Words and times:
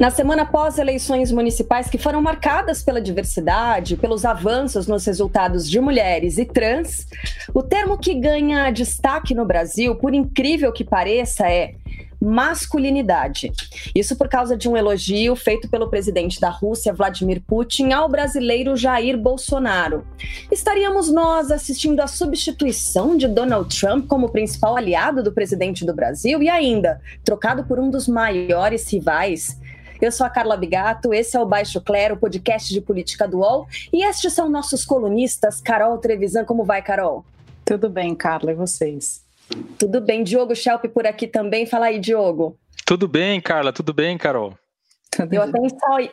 Na 0.00 0.08
semana 0.08 0.44
após 0.44 0.78
eleições 0.78 1.30
municipais 1.30 1.90
que 1.90 1.98
foram 1.98 2.22
marcadas 2.22 2.82
pela 2.82 3.02
diversidade, 3.02 3.98
pelos 3.98 4.24
avanços 4.24 4.86
nos 4.86 5.04
resultados 5.04 5.68
de 5.68 5.78
mulheres 5.78 6.38
e 6.38 6.46
trans, 6.46 7.06
o 7.52 7.62
termo 7.62 7.98
que 7.98 8.14
ganha 8.14 8.70
destaque 8.70 9.34
no 9.34 9.44
Brasil, 9.44 9.94
por 9.94 10.14
incrível 10.14 10.72
que 10.72 10.84
pareça, 10.84 11.46
é 11.46 11.74
masculinidade. 12.18 13.52
Isso 13.94 14.16
por 14.16 14.28
causa 14.28 14.56
de 14.56 14.68
um 14.68 14.76
elogio 14.76 15.36
feito 15.36 15.68
pelo 15.68 15.88
presidente 15.88 16.40
da 16.40 16.50
Rússia, 16.50 16.92
Vladimir 16.92 17.42
Putin, 17.46 17.92
ao 17.92 18.08
brasileiro 18.08 18.76
Jair 18.76 19.18
Bolsonaro. 19.18 20.06
Estaríamos 20.50 21.10
nós 21.10 21.50
assistindo 21.50 22.00
à 22.00 22.06
substituição 22.06 23.16
de 23.16 23.28
Donald 23.28 23.78
Trump 23.78 24.06
como 24.06 24.30
principal 24.30 24.76
aliado 24.76 25.22
do 25.22 25.32
presidente 25.32 25.84
do 25.84 25.94
Brasil 25.94 26.42
e 26.42 26.48
ainda 26.48 27.02
trocado 27.22 27.64
por 27.64 27.78
um 27.78 27.90
dos 27.90 28.08
maiores 28.08 28.90
rivais? 28.90 29.59
Eu 30.00 30.10
sou 30.10 30.26
a 30.26 30.30
Carla 30.30 30.56
Bigato, 30.56 31.12
esse 31.12 31.36
é 31.36 31.40
o 31.40 31.44
Baixo 31.44 31.78
Clero, 31.78 32.16
podcast 32.16 32.72
de 32.72 32.80
política 32.80 33.28
do 33.28 33.40
UOL, 33.40 33.68
e 33.92 34.02
estes 34.02 34.32
são 34.32 34.48
nossos 34.48 34.82
colunistas, 34.82 35.60
Carol 35.60 35.98
Trevisan. 35.98 36.42
Como 36.42 36.64
vai, 36.64 36.80
Carol? 36.80 37.22
Tudo 37.66 37.90
bem, 37.90 38.14
Carla, 38.14 38.52
e 38.52 38.54
vocês? 38.54 39.22
Tudo 39.78 40.00
bem, 40.00 40.24
Diogo 40.24 40.56
Schelp 40.56 40.86
por 40.86 41.06
aqui 41.06 41.26
também. 41.26 41.66
Fala 41.66 41.86
aí, 41.86 41.98
Diogo. 41.98 42.56
Tudo 42.86 43.06
bem, 43.06 43.42
Carla, 43.42 43.74
tudo 43.74 43.92
bem, 43.92 44.16
Carol? 44.16 44.54
Eu 45.18 45.42
até 45.42 45.58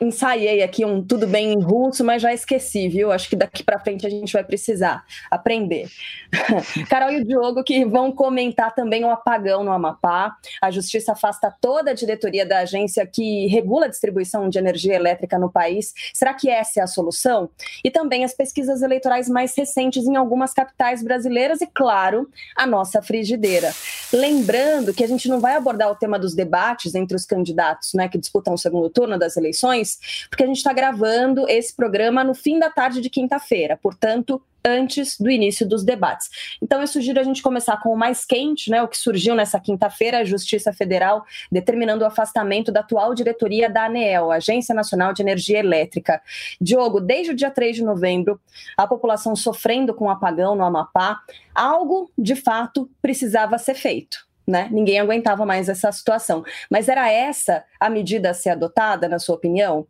ensaiei 0.02 0.64
aqui 0.64 0.84
um 0.84 1.04
tudo 1.04 1.28
bem 1.28 1.54
em 1.54 1.62
russo, 1.62 2.04
mas 2.04 2.20
já 2.20 2.34
esqueci, 2.34 2.90
viu? 2.90 3.12
Acho 3.12 3.30
que 3.30 3.36
daqui 3.36 3.64
para 3.64 3.80
frente 3.80 4.08
a 4.08 4.10
gente 4.10 4.34
vai 4.34 4.44
precisar 4.44 5.06
aprender. 5.30 5.88
Carol 6.90 7.12
e 7.12 7.22
o 7.22 7.26
Diogo 7.26 7.64
que 7.64 7.86
vão 7.86 8.12
comentar 8.12 8.74
também 8.74 9.06
o 9.06 9.10
apagão 9.12 9.64
no 9.64 9.72
Amapá. 9.72 10.36
A 10.60 10.72
justiça 10.72 11.12
afasta 11.12 11.54
toda 11.62 11.92
a 11.92 11.94
diretoria 11.94 12.44
da 12.44 12.60
agência 12.60 13.06
que 13.06 13.46
regula 13.48 13.86
a 13.86 13.90
distribuição 13.90 14.50
de 14.50 14.58
energia 14.58 14.96
elétrica 14.96 15.38
no 15.38 15.52
país. 15.52 15.94
Será 16.12 16.34
que 16.34 16.50
essa 16.50 16.80
é 16.80 16.84
a 16.84 16.88
solução? 16.88 17.52
E 17.84 17.92
também 17.92 18.24
as 18.24 18.34
pesquisas 18.34 18.82
eleitorais 18.82 19.30
mais 19.30 19.56
recentes 19.56 20.06
em 20.08 20.16
algumas 20.16 20.54
capitais 20.54 21.04
brasileiras 21.04 21.62
e, 21.62 21.68
claro, 21.68 22.28
a 22.56 22.66
nossa 22.66 23.00
frigideira. 23.04 23.72
Lembrando 24.12 24.92
que 24.92 25.04
a 25.04 25.08
gente 25.08 25.30
não 25.30 25.40
vai 25.40 25.56
abordar 25.56 25.92
o 25.92 25.96
tema 25.96 26.18
dos 26.18 26.34
debates 26.34 26.96
entre 26.96 27.16
os 27.16 27.26
candidatos 27.26 27.94
né, 27.94 28.10
que 28.10 28.18
disputam 28.18 28.56
o 28.56 28.58
segundo 28.58 28.87
turno 28.90 29.18
das 29.18 29.38
eleições, 29.38 30.28
porque 30.30 30.44
a 30.44 30.48
gente 30.48 30.58
está 30.58 30.74
gravando 30.74 31.48
esse 31.50 31.76
programa 31.76 32.24
no 32.24 32.34
fim 32.34 32.60
da 32.60 32.70
tarde 32.70 33.02
de 33.02 33.10
quinta-feira, 33.10 33.78
portanto, 33.78 34.42
antes 34.68 35.18
do 35.20 35.32
início 35.32 35.68
dos 35.68 35.84
debates. 35.84 36.30
Então, 36.62 36.82
eu 36.82 36.88
sugiro 36.88 37.20
a 37.20 37.24
gente 37.24 37.42
começar 37.42 37.78
com 37.78 37.94
o 37.94 37.98
mais 37.98 38.26
quente, 38.26 38.70
né, 38.70 38.84
o 38.84 38.88
que 38.88 38.98
surgiu 38.98 39.34
nessa 39.34 39.60
quinta-feira, 39.60 40.20
a 40.20 40.26
Justiça 40.26 40.74
Federal 40.74 41.26
determinando 41.52 42.04
o 42.04 42.08
afastamento 42.08 42.72
da 42.72 42.82
atual 42.82 43.14
diretoria 43.14 43.70
da 43.70 43.86
ANEEL, 43.86 44.32
Agência 44.32 44.76
Nacional 44.76 45.14
de 45.14 45.22
Energia 45.22 45.60
Elétrica. 45.60 46.22
Diogo, 46.60 47.00
desde 47.00 47.32
o 47.32 47.36
dia 47.36 47.50
3 47.50 47.78
de 47.78 47.84
novembro, 47.84 48.40
a 48.76 48.86
população 48.86 49.36
sofrendo 49.36 49.94
com 49.94 50.06
um 50.06 50.10
apagão 50.10 50.56
no 50.56 50.64
Amapá, 50.64 51.20
algo 51.56 52.12
de 52.18 52.36
fato 52.36 52.90
precisava 53.02 53.58
ser 53.58 53.76
feito 53.76 54.27
né? 54.48 54.70
Ninguém 54.72 55.00
aguentava 55.00 55.46
mais 55.46 55.68
essa 55.68 55.92
situação. 55.92 56.44
Mas 56.70 56.88
era 56.88 57.12
essa 57.12 57.64
a 57.80 57.90
medida 57.90 58.30
a 58.30 58.34
ser 58.34 58.52
adotada, 58.52 59.10
na 59.10 59.20
sua 59.20 59.36
opinião? 59.36 59.86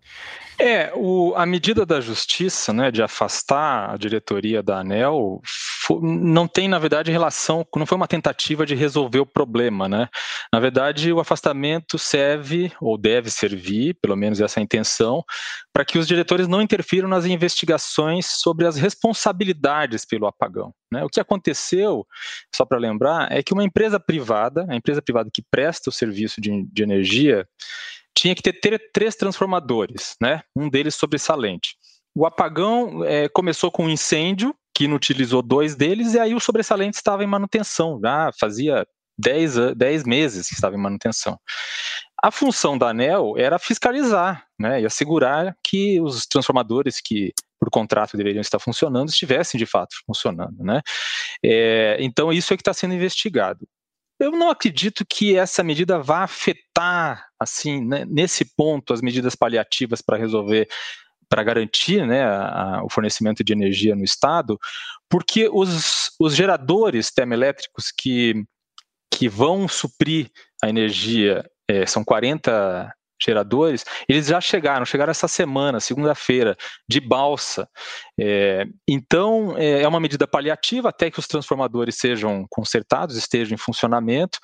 É, 0.59 0.91
o, 0.95 1.33
a 1.35 1.45
medida 1.45 1.85
da 1.85 2.01
justiça, 2.01 2.73
né, 2.73 2.89
de 2.89 3.03
afastar 3.03 3.93
a 3.93 3.97
diretoria 3.97 4.63
da 4.63 4.79
ANEL, 4.79 5.39
for, 5.45 6.01
não 6.01 6.47
tem, 6.47 6.67
na 6.67 6.79
verdade, 6.79 7.11
relação, 7.11 7.63
não 7.75 7.85
foi 7.85 7.95
uma 7.95 8.07
tentativa 8.07 8.65
de 8.65 8.73
resolver 8.73 9.19
o 9.19 9.25
problema, 9.25 9.87
né? 9.87 10.09
Na 10.51 10.59
verdade, 10.59 11.13
o 11.13 11.19
afastamento 11.19 11.99
serve, 11.99 12.71
ou 12.81 12.97
deve 12.97 13.29
servir, 13.29 13.97
pelo 14.01 14.15
menos 14.15 14.41
essa 14.41 14.59
é 14.59 14.61
a 14.61 14.63
intenção, 14.63 15.23
para 15.71 15.85
que 15.85 15.99
os 15.99 16.07
diretores 16.07 16.47
não 16.47 16.61
interfiram 16.61 17.07
nas 17.07 17.25
investigações 17.25 18.25
sobre 18.25 18.65
as 18.65 18.77
responsabilidades 18.77 20.05
pelo 20.05 20.25
apagão. 20.25 20.73
Né? 20.91 21.03
O 21.03 21.09
que 21.09 21.19
aconteceu, 21.19 22.05
só 22.55 22.65
para 22.65 22.79
lembrar, 22.79 23.31
é 23.31 23.43
que 23.43 23.53
uma 23.53 23.63
empresa 23.63 23.99
privada, 23.99 24.65
a 24.67 24.75
empresa 24.75 25.03
privada 25.03 25.29
que 25.31 25.43
presta 25.51 25.91
o 25.91 25.93
serviço 25.93 26.41
de, 26.41 26.65
de 26.71 26.81
energia, 26.81 27.47
tinha 28.17 28.33
que 28.33 28.41
ter, 28.41 28.91
três 28.91 29.15
transformadores, 29.15 30.15
né? 30.19 30.41
um 30.55 30.67
deles 30.69 30.95
sobressalente. 30.95 31.75
O 32.15 32.25
apagão 32.25 33.03
é, 33.05 33.29
começou 33.29 33.71
com 33.71 33.85
um 33.85 33.89
incêndio, 33.89 34.55
que 34.73 34.85
inutilizou 34.85 35.43
dois 35.43 35.75
deles, 35.75 36.15
e 36.15 36.19
aí 36.19 36.33
o 36.33 36.39
sobressalente 36.39 36.97
estava 36.97 37.23
em 37.23 37.27
manutenção, 37.27 37.99
já 38.01 38.31
fazia 38.39 38.87
10, 39.19 39.75
10 39.75 40.03
meses 40.03 40.47
que 40.47 40.55
estava 40.55 40.75
em 40.75 40.79
manutenção. 40.79 41.39
A 42.21 42.31
função 42.31 42.75
da 42.75 42.89
ANEL 42.89 43.35
era 43.37 43.59
fiscalizar 43.59 44.43
né, 44.59 44.81
e 44.81 44.85
assegurar 44.85 45.55
que 45.63 46.01
os 46.01 46.25
transformadores 46.25 46.99
que 46.99 47.31
por 47.59 47.69
contrato 47.69 48.17
deveriam 48.17 48.41
estar 48.41 48.59
funcionando 48.59 49.09
estivessem 49.09 49.59
de 49.59 49.65
fato 49.67 49.95
funcionando. 50.05 50.63
Né? 50.63 50.81
É, 51.43 51.97
então, 51.99 52.33
isso 52.33 52.51
é 52.51 52.57
que 52.57 52.61
está 52.61 52.73
sendo 52.73 52.95
investigado. 52.95 53.67
Eu 54.19 54.31
não 54.31 54.49
acredito 54.49 55.05
que 55.07 55.35
essa 55.37 55.63
medida 55.63 55.99
vá 55.99 56.23
afetar, 56.23 57.27
assim, 57.39 57.85
né, 57.85 58.05
nesse 58.05 58.45
ponto, 58.55 58.93
as 58.93 59.01
medidas 59.01 59.35
paliativas 59.35 60.01
para 60.01 60.17
resolver, 60.17 60.67
para 61.29 61.43
garantir 61.43 62.05
né, 62.05 62.23
a, 62.23 62.77
a, 62.77 62.83
o 62.83 62.89
fornecimento 62.89 63.43
de 63.43 63.53
energia 63.53 63.95
no 63.95 64.03
Estado, 64.03 64.57
porque 65.09 65.47
os, 65.49 66.11
os 66.19 66.35
geradores 66.35 67.11
termoelétricos 67.11 67.91
que, 67.95 68.43
que 69.13 69.29
vão 69.29 69.67
suprir 69.67 70.31
a 70.63 70.69
energia, 70.69 71.45
é, 71.67 71.85
são 71.85 72.03
40 72.03 72.91
geradores, 73.19 73.83
eles 74.07 74.27
já 74.27 74.39
chegaram, 74.39 74.85
chegaram 74.85 75.11
essa 75.11 75.27
semana, 75.27 75.79
segunda-feira, 75.79 76.55
de 76.87 76.99
balsa. 76.99 77.67
É, 78.19 78.65
então, 78.87 79.55
é, 79.57 79.81
é 79.83 79.87
uma 79.87 79.99
medida 79.99 80.27
paliativa 80.27 80.89
até 80.89 81.09
que 81.11 81.19
os 81.19 81.27
transformadores 81.27 81.95
sejam 81.95 82.45
consertados, 82.49 83.15
estejam 83.15 83.55
em 83.55 83.57
funcionamento, 83.57 84.39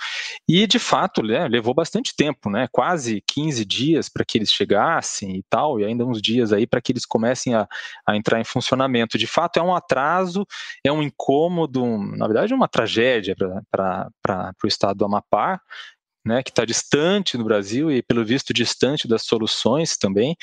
e 0.48 0.68
de 0.68 0.80
fato 0.80 1.22
né, 1.22 1.48
levou 1.48 1.74
bastante 1.74 2.16
tempo, 2.16 2.50
né, 2.50 2.68
quase 2.72 3.24
15 3.28 3.66
dias 3.66 4.10
para 4.10 4.26
que 4.26 4.38
eles 4.38 4.52
chegassem 4.52 5.38
e 5.38 5.44
tal, 5.50 5.80
e 5.80 5.86
ainda 5.86 6.06
uns 6.06 6.22
dias 6.22 6.52
aí 6.52 6.68
para 6.68 6.82
que 6.82 6.92
eles 6.92 7.06
comecem 7.06 7.56
a, 7.56 7.68
a 8.08 8.16
entrar 8.16 8.40
em 8.40 8.44
funcionamento. 8.44 9.18
De 9.18 9.28
fato, 9.28 9.58
é 9.58 9.64
um 9.64 9.76
atraso, 9.76 10.46
é 10.84 10.92
um 10.92 11.02
incômodo, 11.02 11.86
na 12.16 12.28
verdade, 12.28 12.54
é 12.54 12.56
uma 12.56 12.68
tragédia 12.68 13.36
para 13.72 14.54
o 14.64 14.68
estado 14.68 14.98
do 14.98 15.06
Amapá, 15.06 15.60
né, 16.26 16.42
que 16.42 16.50
está 16.50 16.66
distante 16.66 17.38
no 17.38 17.44
Brasil 17.44 17.92
e, 17.92 18.02
pelo 18.02 18.24
visto, 18.24 18.54
distante 18.54 19.08
das 19.08 19.24
soluções 19.24 19.98
também. 19.98 20.36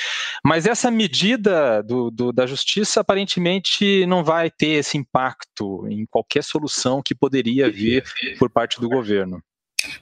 Mas 0.44 0.66
essa 0.66 0.90
medida 0.90 1.82
do, 1.82 2.10
do, 2.10 2.32
da 2.32 2.46
justiça 2.46 3.00
aparentemente 3.00 4.04
não 4.06 4.22
vai 4.22 4.50
ter 4.50 4.78
esse 4.78 4.98
impacto 4.98 5.86
em 5.88 6.06
qualquer 6.06 6.44
solução 6.44 7.02
que 7.02 7.14
poderia 7.14 7.70
vir 7.70 8.04
por 8.38 8.50
parte 8.50 8.80
do 8.80 8.88
governo. 8.88 9.42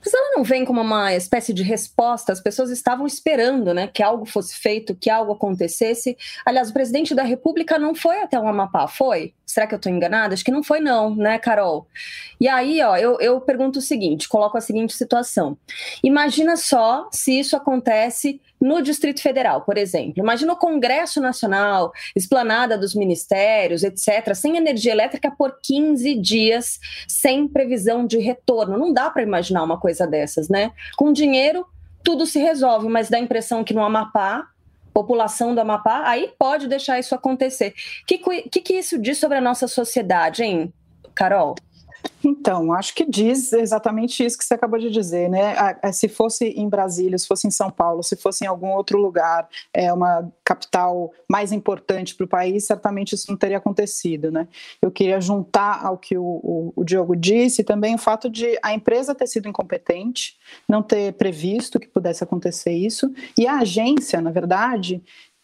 Mas 0.05 0.13
ela 0.13 0.37
não 0.37 0.45
vem 0.45 0.65
como 0.65 0.81
uma 0.81 1.15
espécie 1.15 1.53
de 1.53 1.63
resposta, 1.63 2.33
as 2.33 2.41
pessoas 2.41 2.71
estavam 2.71 3.07
esperando 3.07 3.73
né, 3.75 3.87
que 3.87 4.03
algo 4.03 4.25
fosse 4.25 4.57
feito, 4.57 4.95
que 4.95 5.11
algo 5.11 5.33
acontecesse. 5.33 6.17
Aliás, 6.45 6.71
o 6.71 6.73
presidente 6.73 7.15
da 7.15 7.23
República 7.23 7.79
não 7.79 7.95
foi 7.95 8.21
até 8.21 8.39
o 8.39 8.47
Amapá, 8.47 8.87
foi? 8.89 9.35
Será 9.47 9.67
que 9.67 9.75
eu 9.75 9.79
estou 9.79 9.91
enganada? 9.91 10.35
Acho 10.35 10.45
que 10.45 10.51
não 10.51 10.63
foi, 10.63 10.79
não, 10.79 11.15
né, 11.15 11.39
Carol? 11.39 11.87
E 12.39 12.47
aí, 12.47 12.83
ó, 12.83 12.97
eu, 12.97 13.19
eu 13.19 13.41
pergunto 13.41 13.79
o 13.79 13.83
seguinte: 13.83 14.29
coloco 14.29 14.59
a 14.59 14.61
seguinte 14.61 14.95
situação. 14.95 15.57
Imagina 16.05 16.57
só 16.57 17.09
se 17.11 17.39
isso 17.39 17.57
acontece 17.57 18.41
no 18.61 18.83
Distrito 18.83 19.23
Federal, 19.23 19.63
por 19.63 19.79
exemplo. 19.79 20.15
Imagina 20.23 20.53
o 20.53 20.57
Congresso 20.57 21.21
Nacional, 21.21 21.93
esplanada 22.15 22.77
dos 22.77 22.95
ministérios, 22.95 23.83
etc., 23.83 24.35
sem 24.35 24.57
energia 24.57 24.93
elétrica 24.93 25.31
por 25.31 25.59
15 25.63 26.15
dias, 26.17 26.79
sem 27.07 27.47
previsão 27.47 28.07
de 28.07 28.19
retorno. 28.19 28.79
Não 28.79 28.93
dá 28.93 29.11
para 29.11 29.23
imaginar 29.23 29.63
uma 29.63 29.79
coisa 29.79 30.07
dessas, 30.07 30.49
né? 30.49 30.73
Com 30.97 31.13
dinheiro, 31.13 31.67
tudo 32.03 32.27
se 32.27 32.39
resolve, 32.39 32.89
mas 32.89 33.09
dá 33.09 33.17
a 33.17 33.21
impressão 33.21 33.63
que 33.63 33.75
no 33.75 33.83
Amapá 33.83 34.47
população 34.99 35.55
do 35.55 35.61
Amapá, 35.61 36.09
aí 36.09 36.33
pode 36.37 36.67
deixar 36.67 36.99
isso 36.99 37.15
acontecer. 37.15 37.73
O 38.03 38.07
que, 38.07 38.19
que, 38.49 38.61
que 38.61 38.75
isso 38.75 38.99
diz 38.99 39.19
sobre 39.19 39.39
a 39.39 39.41
nossa 39.41 39.69
sociedade, 39.69 40.43
hein, 40.43 40.73
Carol? 41.15 41.55
Então, 42.23 42.73
acho 42.73 42.95
que 42.95 43.05
diz 43.05 43.53
exatamente 43.53 44.25
isso 44.25 44.37
que 44.37 44.45
você 44.45 44.55
acabou 44.55 44.79
de 44.79 44.91
dizer, 44.91 45.29
né? 45.29 45.55
Se 45.93 46.09
fosse 46.09 46.47
em 46.49 46.69
Brasília, 46.69 47.17
se 47.17 47.27
fosse 47.27 47.47
em 47.47 47.51
São 47.51 47.71
Paulo, 47.71 48.03
se 48.03 48.17
fosse 48.17 48.45
em 48.45 48.47
algum 48.47 48.69
outro 48.69 48.99
lugar, 48.99 49.49
é 49.73 49.93
uma 49.93 50.31
capital 50.45 51.13
mais 51.31 51.53
importante 51.53 52.15
para 52.15 52.25
o 52.25 52.29
país, 52.29 52.67
certamente 52.67 53.15
isso 53.15 53.31
não 53.31 53.37
teria 53.37 53.59
acontecido, 53.59 54.31
né? 54.31 54.49
Eu 54.83 54.91
queria 54.91 55.21
juntar 55.21 55.85
ao 55.85 55.97
que 55.97 56.19
o, 56.19 56.25
o, 56.25 56.73
o 56.77 56.85
Diogo 56.85 57.15
disse 57.15 57.63
também 57.63 57.95
o 57.95 57.99
fato 57.99 58.29
de 58.29 58.59
a 58.63 58.75
empresa 58.75 59.15
ter 59.15 59.27
sido 59.27 59.49
incompetente, 59.49 60.37
não 60.69 60.83
ter 60.83 61.13
previsto 61.15 61.79
que 61.79 61.89
pudesse 61.89 62.25
acontecer 62.25 62.73
isso, 62.73 63.13
e 63.39 63.47
a 63.47 63.59
agência, 63.59 64.21
na 64.21 64.31
verdade, 64.31 65.03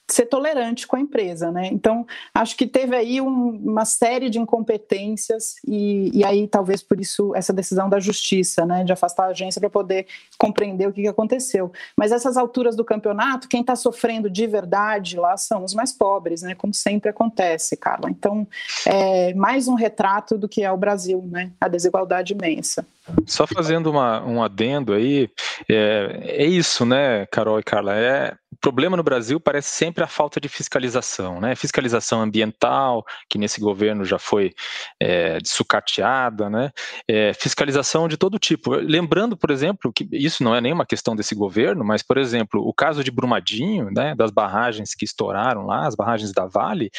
ser 0.08 0.26
tolerante 0.26 0.86
com 0.86 0.96
a 0.96 1.00
empresa, 1.00 1.50
né? 1.50 1.68
Então, 1.72 2.06
acho 2.34 2.56
que 2.56 2.66
teve 2.66 2.94
aí 2.94 3.20
um, 3.20 3.50
uma 3.50 3.84
série 3.84 4.28
de 4.28 4.38
incompetências 4.38 5.54
e, 5.66 6.10
e, 6.12 6.24
aí 6.24 6.46
talvez 6.46 6.82
por 6.82 7.00
isso 7.00 7.34
essa 7.34 7.52
decisão 7.52 7.88
da 7.88 7.98
justiça, 7.98 8.66
né, 8.66 8.84
de 8.84 8.92
afastar 8.92 9.24
a 9.24 9.28
agência 9.28 9.60
para 9.60 9.70
poder 9.70 10.06
compreender 10.38 10.86
o 10.86 10.92
que, 10.92 11.02
que 11.02 11.08
aconteceu. 11.08 11.72
Mas 11.96 12.12
essas 12.12 12.36
alturas 12.36 12.76
do 12.76 12.84
campeonato, 12.84 13.48
quem 13.48 13.62
está 13.62 13.74
sofrendo 13.74 14.28
de 14.28 14.46
verdade 14.46 15.16
lá 15.16 15.36
são 15.36 15.64
os 15.64 15.74
mais 15.74 15.92
pobres, 15.92 16.42
né? 16.42 16.54
Como 16.54 16.74
sempre 16.74 17.08
acontece, 17.08 17.76
Carla. 17.76 18.10
Então, 18.10 18.46
é 18.86 19.32
mais 19.34 19.68
um 19.68 19.74
retrato 19.74 20.36
do 20.36 20.48
que 20.48 20.62
é 20.62 20.70
o 20.70 20.76
Brasil, 20.76 21.24
né? 21.30 21.50
A 21.60 21.68
desigualdade 21.68 22.34
imensa. 22.34 22.86
Só 23.26 23.46
fazendo 23.46 23.90
uma, 23.90 24.24
um 24.24 24.42
adendo 24.42 24.94
aí, 24.94 25.28
é, 25.68 26.20
é 26.22 26.46
isso, 26.46 26.86
né, 26.86 27.26
Carol 27.26 27.58
e 27.58 27.62
Carla? 27.62 27.94
É, 27.94 28.34
o 28.50 28.56
problema 28.56 28.96
no 28.96 29.02
Brasil 29.02 29.38
parece 29.38 29.68
sempre 29.68 30.02
a 30.02 30.06
falta 30.06 30.40
de 30.40 30.48
fiscalização, 30.48 31.40
né? 31.40 31.54
Fiscalização 31.54 32.22
ambiental, 32.22 33.04
que 33.28 33.36
nesse 33.36 33.60
governo 33.60 34.04
já 34.04 34.18
foi 34.18 34.54
é, 35.02 35.38
sucateada, 35.44 36.48
né? 36.48 36.70
É, 37.06 37.34
fiscalização 37.34 38.08
de 38.08 38.16
todo 38.16 38.38
tipo. 38.38 38.74
Lembrando, 38.74 39.36
por 39.36 39.50
exemplo, 39.50 39.92
que 39.92 40.08
isso 40.12 40.42
não 40.42 40.54
é 40.54 40.60
nenhuma 40.60 40.86
questão 40.86 41.14
desse 41.14 41.34
governo, 41.34 41.84
mas, 41.84 42.02
por 42.02 42.16
exemplo, 42.16 42.66
o 42.66 42.72
caso 42.72 43.02
de 43.02 43.10
Brumadinho, 43.10 43.90
né, 43.90 44.14
das 44.14 44.30
barragens 44.30 44.94
que 44.94 45.04
estouraram 45.04 45.66
lá, 45.66 45.86
as 45.86 45.96
barragens 45.96 46.32
da 46.32 46.46
Vale, 46.46 46.90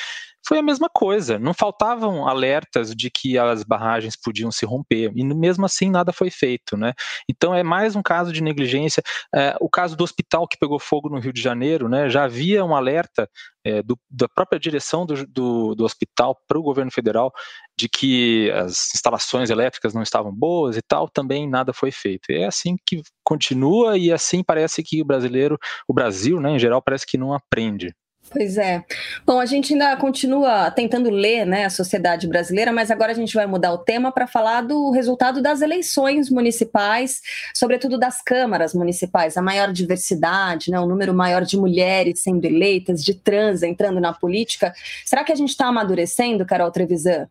foi 0.48 0.60
a 0.60 0.62
mesma 0.62 0.90
coisa. 0.90 1.40
Não 1.40 1.54
faltavam 1.54 2.28
alertas 2.28 2.96
de 2.96 3.10
que 3.10 3.38
as 3.38 3.64
barragens 3.64 4.16
podiam 4.16 4.52
se 4.52 4.66
romper, 4.66 5.12
e 5.16 5.24
mesmo 5.24 5.66
assim 5.66 5.90
nada 5.90 6.14
foi 6.14 6.30
feito. 6.30 6.78
Né? 6.78 6.94
Então 7.30 7.54
é 7.54 7.64
mais 7.64 7.96
um 7.96 8.04
caso 8.04 8.32
de 8.32 8.42
negligência. 8.42 9.04
É, 9.34 9.56
o 9.60 9.70
caso 9.70 9.96
do 9.96 10.04
hospital 10.04 10.48
que 10.48 10.58
pegou 10.58 10.80
fogo 10.80 11.10
no 11.10 11.20
Rio 11.20 11.34
de 11.34 11.42
Janeiro, 11.42 11.90
né, 11.90 12.10
já 12.10 12.26
havia 12.26 12.64
um 12.64 12.76
alerta 12.76 13.30
é, 13.64 13.82
do, 13.82 13.98
da 14.10 14.30
própria 14.30 14.60
direção 14.60 15.06
do, 15.06 15.26
do, 15.26 15.76
do 15.76 15.84
hospital 15.84 16.40
para 16.48 16.60
o 16.60 16.62
governo 16.62 16.92
federal 16.92 17.34
de 17.78 17.90
que 17.90 18.52
as 18.52 18.94
instalações 18.94 19.50
elétricas 19.50 19.94
não 19.94 20.04
estavam 20.04 20.32
boas 20.32 20.78
e 20.78 20.82
tal, 20.82 21.10
também 21.10 21.50
nada 21.50 21.74
foi 21.74 21.92
feito. 21.92 22.30
É 22.30 22.46
assim 22.46 22.76
que 22.86 23.02
continua 23.24 23.98
e 23.98 24.12
assim 24.12 24.44
parece 24.44 24.84
que 24.84 25.02
o 25.02 25.06
brasileiro, 25.06 25.58
o 25.88 25.94
Brasil, 25.94 26.40
né, 26.40 26.52
em 26.52 26.60
geral, 26.60 26.82
parece 26.82 27.06
que 27.06 27.18
não 27.18 27.34
aprende. 27.34 27.94
Pois 28.32 28.58
é. 28.58 28.84
Bom, 29.26 29.40
a 29.40 29.46
gente 29.46 29.74
ainda 29.74 29.96
continua 29.96 30.70
tentando 30.72 31.10
ler 31.10 31.46
né, 31.46 31.66
a 31.66 31.70
sociedade 31.70 32.28
brasileira, 32.28 32.72
mas 32.72 32.92
agora 32.92 33.12
a 33.12 33.16
gente 33.16 33.34
vai 33.34 33.46
mudar 33.46 33.72
o 33.72 33.78
tema 33.78 34.12
para 34.12 34.28
falar 34.28 34.62
do 34.62 34.92
resultado 34.92 35.42
das 35.42 35.62
eleições 35.62 36.30
municipais, 36.30 37.22
sobretudo 37.54 37.98
das 37.98 38.22
câmaras 38.22 38.74
municipais, 38.74 39.38
a 39.38 39.42
maior 39.42 39.72
diversidade, 39.72 40.72
né, 40.72 40.80
o 40.80 40.88
número 40.88 41.14
maior 41.14 41.44
de 41.44 41.56
mulheres 41.58 42.20
sendo 42.20 42.44
eleitas, 42.44 43.04
de 43.04 43.14
trans 43.14 43.64
entrando 43.64 44.02
na 44.02 44.12
política. 44.12 44.74
Será 45.06 45.24
que 45.24 45.32
a 45.32 45.36
gente 45.36 45.50
está 45.50 45.68
amadurecendo, 45.68 46.46
Carol 46.46 46.72
Trevisan? 46.72 47.30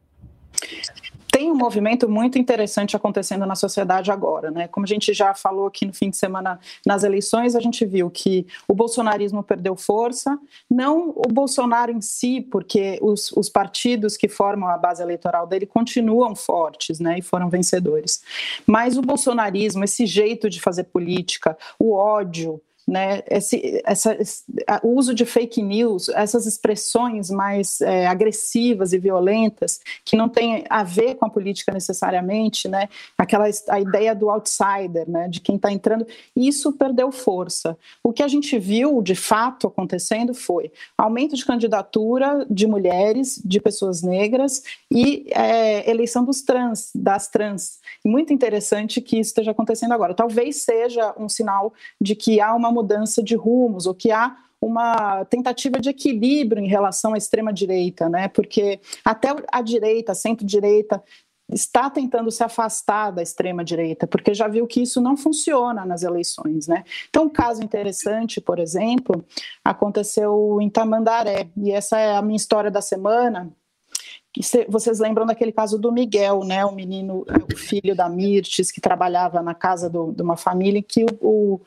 Tem 1.34 1.50
um 1.50 1.56
movimento 1.56 2.08
muito 2.08 2.38
interessante 2.38 2.94
acontecendo 2.94 3.44
na 3.44 3.56
sociedade 3.56 4.12
agora, 4.12 4.52
né? 4.52 4.68
Como 4.68 4.86
a 4.86 4.88
gente 4.88 5.12
já 5.12 5.34
falou 5.34 5.66
aqui 5.66 5.84
no 5.84 5.92
fim 5.92 6.08
de 6.08 6.16
semana 6.16 6.60
nas 6.86 7.02
eleições, 7.02 7.56
a 7.56 7.60
gente 7.60 7.84
viu 7.84 8.08
que 8.08 8.46
o 8.68 8.74
bolsonarismo 8.74 9.42
perdeu 9.42 9.74
força, 9.74 10.38
não 10.70 11.08
o 11.08 11.26
Bolsonaro 11.26 11.90
em 11.90 12.00
si, 12.00 12.40
porque 12.40 13.00
os, 13.02 13.32
os 13.32 13.48
partidos 13.48 14.16
que 14.16 14.28
formam 14.28 14.68
a 14.68 14.78
base 14.78 15.02
eleitoral 15.02 15.44
dele 15.44 15.66
continuam 15.66 16.36
fortes, 16.36 17.00
né? 17.00 17.18
E 17.18 17.22
foram 17.22 17.50
vencedores. 17.50 18.22
Mas 18.64 18.96
o 18.96 19.02
bolsonarismo, 19.02 19.82
esse 19.82 20.06
jeito 20.06 20.48
de 20.48 20.60
fazer 20.60 20.84
política, 20.84 21.58
o 21.80 21.94
ódio, 21.94 22.62
né, 22.86 23.22
esse, 23.30 23.82
essa, 23.84 24.16
o 24.82 24.88
uso 24.88 25.14
de 25.14 25.24
fake 25.24 25.62
news, 25.62 26.08
essas 26.10 26.46
expressões 26.46 27.30
mais 27.30 27.80
é, 27.80 28.06
agressivas 28.06 28.92
e 28.92 28.98
violentas, 28.98 29.80
que 30.04 30.16
não 30.16 30.28
tem 30.28 30.64
a 30.68 30.82
ver 30.82 31.14
com 31.14 31.24
a 31.24 31.30
política 31.30 31.72
necessariamente, 31.72 32.68
né, 32.68 32.88
aquela 33.16 33.46
a 33.68 33.80
ideia 33.80 34.14
do 34.14 34.30
outsider, 34.30 35.08
né, 35.08 35.28
de 35.28 35.40
quem 35.40 35.56
está 35.56 35.72
entrando, 35.72 36.06
isso 36.36 36.72
perdeu 36.72 37.10
força. 37.10 37.76
O 38.02 38.12
que 38.12 38.22
a 38.22 38.28
gente 38.28 38.58
viu 38.58 39.00
de 39.02 39.14
fato 39.14 39.66
acontecendo 39.66 40.34
foi 40.34 40.70
aumento 40.96 41.36
de 41.36 41.44
candidatura 41.44 42.46
de 42.50 42.66
mulheres, 42.66 43.40
de 43.44 43.60
pessoas 43.60 44.02
negras 44.02 44.62
e 44.90 45.26
é, 45.30 45.88
eleição 45.90 46.24
dos 46.24 46.42
trans, 46.42 46.90
das 46.94 47.28
trans. 47.28 47.80
Muito 48.04 48.32
interessante 48.32 49.00
que 49.00 49.18
isso 49.18 49.30
esteja 49.30 49.50
acontecendo 49.52 49.92
agora. 49.92 50.14
Talvez 50.14 50.62
seja 50.62 51.14
um 51.18 51.28
sinal 51.28 51.72
de 52.00 52.14
que 52.14 52.40
há 52.40 52.54
uma 52.54 52.70
mudança 52.74 53.22
de 53.22 53.36
rumos, 53.36 53.86
ou 53.86 53.94
que 53.94 54.10
há 54.10 54.36
uma 54.60 55.24
tentativa 55.26 55.78
de 55.78 55.90
equilíbrio 55.90 56.62
em 56.62 56.68
relação 56.68 57.14
à 57.14 57.18
extrema-direita, 57.18 58.08
né? 58.08 58.28
Porque 58.28 58.80
até 59.04 59.28
a 59.52 59.62
direita, 59.62 60.14
centro-direita, 60.14 61.02
está 61.52 61.90
tentando 61.90 62.30
se 62.30 62.42
afastar 62.42 63.10
da 63.10 63.22
extrema-direita, 63.22 64.06
porque 64.06 64.32
já 64.32 64.48
viu 64.48 64.66
que 64.66 64.80
isso 64.80 65.00
não 65.00 65.16
funciona 65.16 65.84
nas 65.84 66.02
eleições, 66.02 66.66
né? 66.66 66.84
Então, 67.08 67.24
um 67.24 67.28
caso 67.28 67.62
interessante, 67.62 68.40
por 68.40 68.58
exemplo, 68.58 69.24
aconteceu 69.62 70.58
em 70.60 70.70
Tamandaré, 70.70 71.48
e 71.56 71.70
essa 71.70 71.98
é 71.98 72.16
a 72.16 72.22
minha 72.22 72.36
história 72.36 72.70
da 72.70 72.80
semana, 72.80 73.52
vocês 74.68 74.98
lembram 74.98 75.24
daquele 75.24 75.52
caso 75.52 75.78
do 75.78 75.92
Miguel, 75.92 76.40
né, 76.40 76.64
o 76.64 76.72
menino, 76.72 77.24
o 77.52 77.56
filho 77.56 77.94
da 77.94 78.08
Mirtes, 78.08 78.70
que 78.70 78.80
trabalhava 78.80 79.40
na 79.42 79.54
casa 79.54 79.88
do, 79.88 80.10
de 80.10 80.22
uma 80.22 80.36
família, 80.36 80.82
que 80.82 81.06
o, 81.20 81.60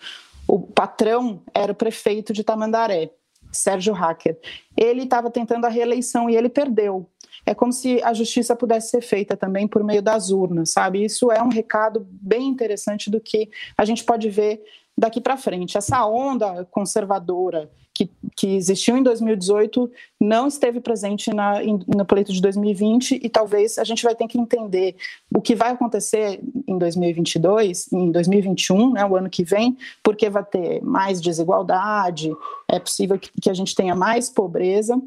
o 0.47 0.59
patrão 0.59 1.43
era 1.53 1.71
o 1.71 1.75
prefeito 1.75 2.31
de 2.31 2.43
Tamandaré, 2.43 3.11
Sérgio 3.51 3.93
Hacker. 3.93 4.37
Ele 4.75 5.03
estava 5.03 5.29
tentando 5.29 5.65
a 5.65 5.69
reeleição 5.69 6.29
e 6.29 6.35
ele 6.35 6.49
perdeu. 6.49 7.09
É 7.45 7.53
como 7.53 7.71
se 7.71 8.01
a 8.03 8.13
justiça 8.13 8.55
pudesse 8.55 8.89
ser 8.89 9.01
feita 9.01 9.37
também 9.37 9.67
por 9.67 9.83
meio 9.83 10.01
das 10.01 10.31
urnas, 10.31 10.71
sabe? 10.71 11.03
Isso 11.03 11.31
é 11.31 11.41
um 11.41 11.49
recado 11.49 12.05
bem 12.09 12.47
interessante 12.47 13.09
do 13.09 13.21
que 13.21 13.49
a 13.77 13.85
gente 13.85 14.03
pode 14.03 14.29
ver 14.29 14.63
daqui 14.97 15.21
para 15.21 15.37
frente. 15.37 15.77
Essa 15.77 16.05
onda 16.05 16.65
conservadora 16.71 17.69
que, 17.93 18.09
que 18.35 18.55
existiu 18.55 18.95
em 18.95 19.03
2018 19.03 19.89
não 20.19 20.47
esteve 20.47 20.79
presente 20.79 21.33
na, 21.33 21.59
no 21.63 22.05
pleito 22.05 22.31
de 22.31 22.41
2020 22.41 23.19
e 23.23 23.29
talvez 23.29 23.77
a 23.77 23.83
gente 23.83 24.03
vai 24.03 24.13
ter 24.13 24.27
que 24.27 24.39
entender 24.39 24.95
o 25.35 25.41
que 25.41 25.55
vai 25.55 25.71
acontecer 25.71 26.39
em 26.67 26.77
2022, 26.77 27.91
em 27.91 28.11
2021, 28.11 28.93
né, 28.93 29.05
o 29.05 29.15
ano 29.15 29.29
que 29.29 29.43
vem, 29.43 29.75
porque 30.03 30.29
vai 30.29 30.43
ter 30.43 30.81
mais 30.83 31.19
desigualdade, 31.19 32.31
é 32.67 32.79
possível 32.79 33.17
que, 33.17 33.31
que 33.41 33.49
a 33.49 33.53
gente 33.53 33.73
tenha 33.73 33.95
mais 33.95 34.29
pobreza 34.29 35.01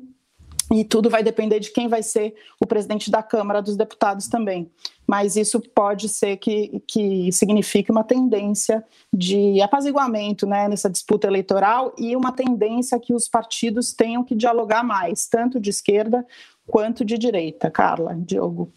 e 0.72 0.84
tudo 0.84 1.10
vai 1.10 1.22
depender 1.22 1.58
de 1.58 1.72
quem 1.72 1.88
vai 1.88 2.02
ser 2.02 2.34
o 2.60 2.66
presidente 2.66 3.10
da 3.10 3.22
Câmara 3.22 3.60
dos 3.60 3.76
Deputados 3.76 4.28
também. 4.28 4.70
Mas 5.06 5.34
isso 5.34 5.60
pode 5.60 6.08
ser 6.08 6.36
que, 6.36 6.80
que 6.86 7.32
signifique 7.32 7.90
uma 7.90 8.04
tendência 8.04 8.84
de 9.12 9.60
apaziguamento 9.60 10.46
né, 10.46 10.68
nessa 10.68 10.88
disputa 10.88 11.26
eleitoral 11.26 11.92
e 11.98 12.14
uma 12.14 12.30
tendência 12.30 13.00
que 13.00 13.12
os 13.12 13.28
partidos 13.28 13.92
tenham 13.92 14.22
que 14.22 14.36
dialogar 14.36 14.84
mais, 14.84 15.26
tanto 15.26 15.58
de 15.58 15.70
esquerda 15.70 16.24
quanto 16.70 17.04
de 17.04 17.18
direita, 17.18 17.68
Carla, 17.68 18.14
Diogo. 18.16 18.72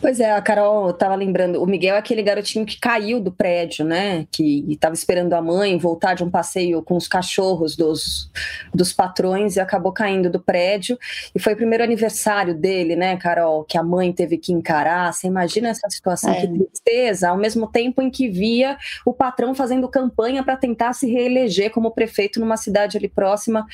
Pois 0.00 0.18
é, 0.18 0.32
a 0.32 0.42
Carol 0.42 0.90
estava 0.90 1.14
lembrando, 1.14 1.62
o 1.62 1.66
Miguel 1.66 1.94
é 1.94 1.98
aquele 1.98 2.24
garotinho 2.24 2.66
que 2.66 2.76
caiu 2.76 3.20
do 3.20 3.30
prédio, 3.30 3.84
né? 3.84 4.26
Que 4.32 4.64
estava 4.68 4.94
esperando 4.94 5.32
a 5.32 5.40
mãe 5.40 5.78
voltar 5.78 6.14
de 6.14 6.24
um 6.24 6.30
passeio 6.30 6.82
com 6.82 6.96
os 6.96 7.06
cachorros 7.06 7.76
dos, 7.76 8.28
dos 8.74 8.92
patrões 8.92 9.54
e 9.54 9.60
acabou 9.60 9.92
caindo 9.92 10.28
do 10.28 10.40
prédio. 10.40 10.98
E 11.32 11.38
foi 11.38 11.52
o 11.52 11.56
primeiro 11.56 11.84
aniversário 11.84 12.52
dele, 12.52 12.96
né, 12.96 13.16
Carol? 13.16 13.62
Que 13.62 13.78
a 13.78 13.82
mãe 13.84 14.12
teve 14.12 14.36
que 14.36 14.52
encarar. 14.52 15.12
Você 15.12 15.28
imagina 15.28 15.68
essa 15.68 15.88
situação, 15.88 16.32
é. 16.32 16.40
que 16.40 16.48
tristeza, 16.48 17.28
ao 17.28 17.36
mesmo 17.36 17.68
tempo 17.68 18.02
em 18.02 18.10
que 18.10 18.28
via 18.28 18.76
o 19.06 19.12
patrão 19.12 19.54
fazendo 19.54 19.88
campanha 19.88 20.42
para 20.42 20.56
tentar 20.56 20.92
se 20.94 21.08
reeleger 21.08 21.70
como 21.70 21.92
prefeito 21.92 22.40
numa 22.40 22.56
cidade 22.56 22.96
ali 22.96 23.08
próxima. 23.08 23.64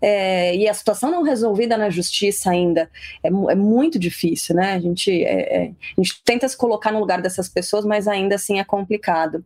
É, 0.00 0.54
e 0.54 0.68
a 0.68 0.74
situação 0.74 1.10
não 1.10 1.24
resolvida 1.24 1.76
na 1.76 1.90
justiça 1.90 2.52
ainda 2.52 2.75
ainda 2.76 2.90
é, 3.22 3.28
é 3.28 3.54
muito 3.54 3.98
difícil, 3.98 4.54
né? 4.54 4.74
A 4.74 4.80
gente, 4.80 5.10
é, 5.24 5.56
é, 5.56 5.72
a 5.96 6.00
gente 6.00 6.22
tenta 6.24 6.46
se 6.46 6.56
colocar 6.56 6.92
no 6.92 7.00
lugar 7.00 7.22
dessas 7.22 7.48
pessoas, 7.48 7.84
mas 7.84 8.06
ainda 8.06 8.34
assim 8.34 8.60
é 8.60 8.64
complicado. 8.64 9.44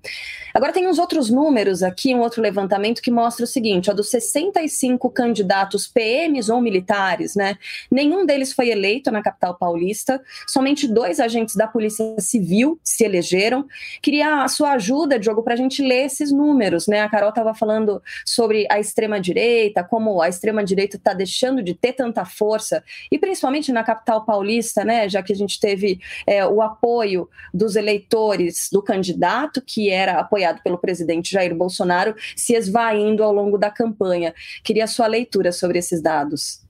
Agora 0.53 0.73
tem 0.73 0.89
uns 0.89 0.99
outros 0.99 1.31
números 1.31 1.83
aqui, 1.83 2.15
um 2.15 2.21
outro 2.21 2.43
levantamento 2.43 3.01
que 3.01 3.11
mostra 3.11 3.45
o 3.45 3.49
seguinte: 3.49 3.91
ó, 3.91 3.95
dos 3.95 4.11
65 4.11 5.09
candidatos 5.11 5.87
PMs 5.87 6.51
ou 6.51 6.61
militares, 6.61 7.37
né? 7.37 7.57
Nenhum 7.91 8.27
deles 8.27 8.53
foi 8.53 8.71
eleito 8.71 9.11
na 9.11 9.23
capital 9.23 9.55
paulista, 9.55 10.21
somente 10.49 10.89
dois 10.89 11.21
agentes 11.21 11.55
da 11.55 11.67
Polícia 11.67 12.17
Civil 12.19 12.79
se 12.83 13.05
elegeram. 13.05 13.67
Queria 14.03 14.43
a 14.43 14.49
sua 14.49 14.73
ajuda, 14.73 15.19
Diogo, 15.19 15.43
para 15.43 15.55
a 15.55 15.57
gente 15.57 15.83
ler 15.83 16.07
esses 16.07 16.33
números, 16.33 16.87
né? 16.87 17.01
A 17.01 17.09
Carol 17.09 17.29
estava 17.29 17.55
falando 17.55 18.03
sobre 18.25 18.67
a 18.71 18.81
extrema-direita, 18.81 19.85
como 19.85 20.21
a 20.21 20.29
extrema-direita 20.29 20.97
está 20.97 21.13
deixando 21.13 21.63
de 21.63 21.75
ter 21.75 21.93
tanta 21.93 22.25
força, 22.25 22.83
e 23.11 23.19
principalmente 23.21 23.71
na 23.71 23.85
capital 23.85 24.25
paulista, 24.25 24.85
né? 24.85 25.09
Já 25.09 25.23
que 25.23 25.33
a 25.33 25.37
gente 25.37 25.61
teve 25.61 26.01
é, 26.27 26.45
o 26.47 26.63
apoio 26.63 27.29
dos 27.53 27.77
eleitores 27.77 28.69
do 28.73 28.83
candidato, 28.83 29.63
que 29.63 29.91
era 29.91 30.19
apoiado 30.19 30.63
pelo 30.63 30.79
presidente 30.79 31.33
Jair 31.33 31.55
Bolsonaro, 31.55 32.15
se 32.35 32.55
esvaindo 32.55 33.23
ao 33.23 33.33
longo 33.33 33.59
da 33.59 33.71
campanha. 33.71 34.35
Queria 34.65 34.85
a 34.85 34.89
sua 34.89 35.07
leitura 35.07 35.53
sobre 35.53 35.79
esses 35.79 36.01
dados. 36.01 36.70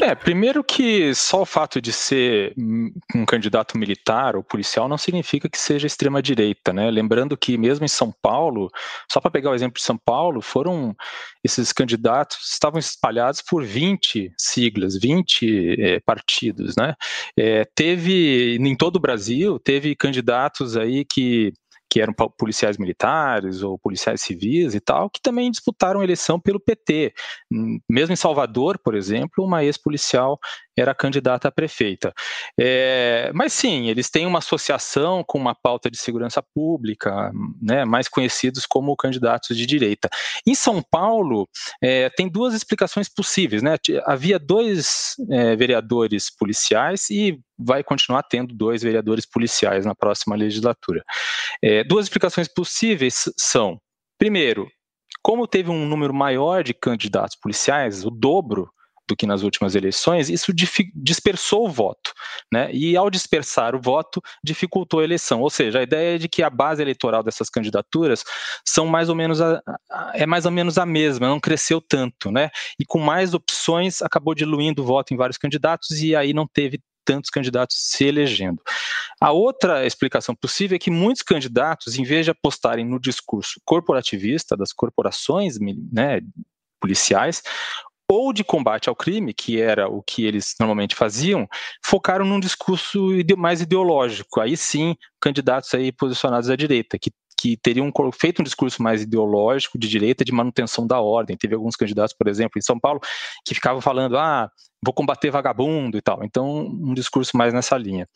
É, 0.00 0.14
primeiro 0.14 0.64
que 0.64 1.14
só 1.14 1.42
o 1.42 1.46
fato 1.46 1.80
de 1.80 1.92
ser 1.92 2.54
um 2.56 3.24
candidato 3.26 3.76
militar 3.78 4.36
ou 4.36 4.42
policial 4.42 4.88
não 4.88 4.98
significa 4.98 5.48
que 5.48 5.58
seja 5.58 5.86
extrema-direita, 5.86 6.72
né? 6.72 6.90
Lembrando 6.90 7.36
que 7.36 7.56
mesmo 7.56 7.84
em 7.84 7.88
São 7.88 8.12
Paulo, 8.22 8.70
só 9.10 9.20
para 9.20 9.30
pegar 9.30 9.50
o 9.50 9.54
exemplo 9.54 9.78
de 9.78 9.84
São 9.84 9.98
Paulo, 9.98 10.40
foram 10.40 10.96
esses 11.42 11.72
candidatos 11.72 12.38
estavam 12.52 12.78
espalhados 12.78 13.42
por 13.42 13.62
20 13.62 14.32
siglas, 14.38 14.98
20 14.98 15.76
é, 15.78 16.00
partidos, 16.00 16.74
né? 16.76 16.94
É, 17.38 17.64
teve 17.74 18.56
em 18.56 18.76
todo 18.76 18.96
o 18.96 19.00
Brasil, 19.00 19.58
teve 19.58 19.94
candidatos 19.94 20.76
aí 20.76 21.04
que 21.04 21.52
que 21.94 22.00
eram 22.00 22.12
policiais 22.12 22.76
militares 22.76 23.62
ou 23.62 23.78
policiais 23.78 24.20
civis 24.20 24.74
e 24.74 24.80
tal, 24.80 25.08
que 25.08 25.22
também 25.22 25.48
disputaram 25.48 26.02
eleição 26.02 26.40
pelo 26.40 26.58
PT. 26.58 27.14
Hum, 27.52 27.78
mesmo 27.88 28.12
em 28.12 28.16
Salvador, 28.16 28.80
por 28.82 28.96
exemplo, 28.96 29.44
uma 29.44 29.62
ex-policial 29.62 30.36
era 30.76 30.92
candidata 30.92 31.46
a 31.46 31.52
prefeita. 31.52 32.12
É, 32.58 33.30
mas 33.32 33.52
sim, 33.52 33.88
eles 33.88 34.10
têm 34.10 34.26
uma 34.26 34.40
associação 34.40 35.22
com 35.22 35.38
uma 35.38 35.54
pauta 35.54 35.88
de 35.88 35.96
segurança 35.96 36.42
pública, 36.42 37.30
né, 37.62 37.84
mais 37.84 38.08
conhecidos 38.08 38.66
como 38.66 38.96
candidatos 38.96 39.56
de 39.56 39.64
direita. 39.64 40.08
Em 40.44 40.56
São 40.56 40.82
Paulo, 40.82 41.48
é, 41.80 42.10
tem 42.10 42.28
duas 42.28 42.54
explicações 42.54 43.08
possíveis. 43.08 43.62
Né? 43.62 43.76
Havia 44.04 44.36
dois 44.36 45.14
é, 45.30 45.54
vereadores 45.54 46.28
policiais 46.28 47.08
e 47.08 47.38
vai 47.58 47.82
continuar 47.82 48.22
tendo 48.24 48.54
dois 48.54 48.82
vereadores 48.82 49.26
policiais 49.26 49.86
na 49.86 49.94
próxima 49.94 50.36
legislatura. 50.36 51.02
É, 51.62 51.84
duas 51.84 52.06
explicações 52.06 52.48
possíveis 52.48 53.30
são, 53.36 53.78
primeiro, 54.18 54.68
como 55.22 55.46
teve 55.46 55.70
um 55.70 55.86
número 55.86 56.12
maior 56.12 56.62
de 56.62 56.74
candidatos 56.74 57.36
policiais, 57.36 58.04
o 58.04 58.10
dobro 58.10 58.70
do 59.06 59.14
que 59.14 59.26
nas 59.26 59.42
últimas 59.42 59.74
eleições, 59.74 60.30
isso 60.30 60.52
dispersou 60.94 61.66
o 61.66 61.70
voto, 61.70 62.12
né? 62.52 62.70
E 62.72 62.96
ao 62.96 63.10
dispersar 63.10 63.74
o 63.74 63.80
voto, 63.80 64.20
dificultou 64.42 65.00
a 65.00 65.04
eleição. 65.04 65.40
Ou 65.42 65.50
seja, 65.50 65.80
a 65.80 65.82
ideia 65.82 66.14
é 66.14 66.18
de 66.18 66.28
que 66.28 66.42
a 66.42 66.48
base 66.48 66.80
eleitoral 66.80 67.22
dessas 67.22 67.50
candidaturas 67.50 68.24
são 68.66 68.86
mais 68.86 69.08
ou 69.08 69.14
menos 69.14 69.40
a, 69.40 69.60
é 70.14 70.26
mais 70.26 70.46
ou 70.46 70.50
menos 70.50 70.78
a 70.78 70.86
mesma, 70.86 71.28
não 71.28 71.40
cresceu 71.40 71.80
tanto, 71.80 72.30
né? 72.30 72.50
E 72.78 72.84
com 72.86 72.98
mais 72.98 73.34
opções 73.34 74.00
acabou 74.00 74.34
diluindo 74.34 74.82
o 74.82 74.86
voto 74.86 75.12
em 75.12 75.16
vários 75.16 75.36
candidatos 75.36 75.90
e 76.02 76.16
aí 76.16 76.32
não 76.32 76.46
teve 76.46 76.80
tantos 77.04 77.30
candidatos 77.30 77.76
se 77.78 78.04
elegendo. 78.04 78.62
A 79.20 79.30
outra 79.32 79.86
explicação 79.86 80.34
possível 80.34 80.76
é 80.76 80.78
que 80.78 80.90
muitos 80.90 81.22
candidatos, 81.22 81.98
em 81.98 82.04
vez 82.04 82.24
de 82.24 82.30
apostarem 82.30 82.84
no 82.84 83.00
discurso 83.00 83.60
corporativista 83.64 84.56
das 84.56 84.72
corporações 84.72 85.58
né, 85.58 86.20
policiais, 86.80 87.42
ou 88.10 88.32
de 88.32 88.44
combate 88.44 88.88
ao 88.88 88.96
crime, 88.96 89.32
que 89.32 89.60
era 89.60 89.88
o 89.88 90.02
que 90.02 90.24
eles 90.26 90.54
normalmente 90.60 90.94
faziam, 90.94 91.48
focaram 91.82 92.24
num 92.24 92.38
discurso 92.38 93.08
mais 93.36 93.60
ideológico. 93.62 94.40
Aí 94.40 94.56
sim, 94.56 94.94
candidatos 95.20 95.72
aí 95.72 95.90
posicionados 95.90 96.50
à 96.50 96.56
direita, 96.56 96.98
que 96.98 97.10
que 97.38 97.56
teriam 97.56 97.92
feito 98.12 98.40
um 98.40 98.44
discurso 98.44 98.82
mais 98.82 99.02
ideológico 99.02 99.78
de 99.78 99.88
direita 99.88 100.24
de 100.24 100.32
manutenção 100.32 100.86
da 100.86 101.00
ordem. 101.00 101.36
Teve 101.36 101.54
alguns 101.54 101.76
candidatos, 101.76 102.14
por 102.16 102.28
exemplo, 102.28 102.58
em 102.58 102.62
São 102.62 102.78
Paulo, 102.78 103.00
que 103.44 103.54
ficavam 103.54 103.80
falando: 103.80 104.16
ah, 104.16 104.50
vou 104.84 104.92
combater 104.92 105.30
vagabundo 105.30 105.96
e 105.96 106.02
tal. 106.02 106.22
Então, 106.22 106.66
um 106.66 106.92
discurso 106.92 107.36
mais 107.36 107.54
nessa 107.54 107.76
linha. 107.76 108.06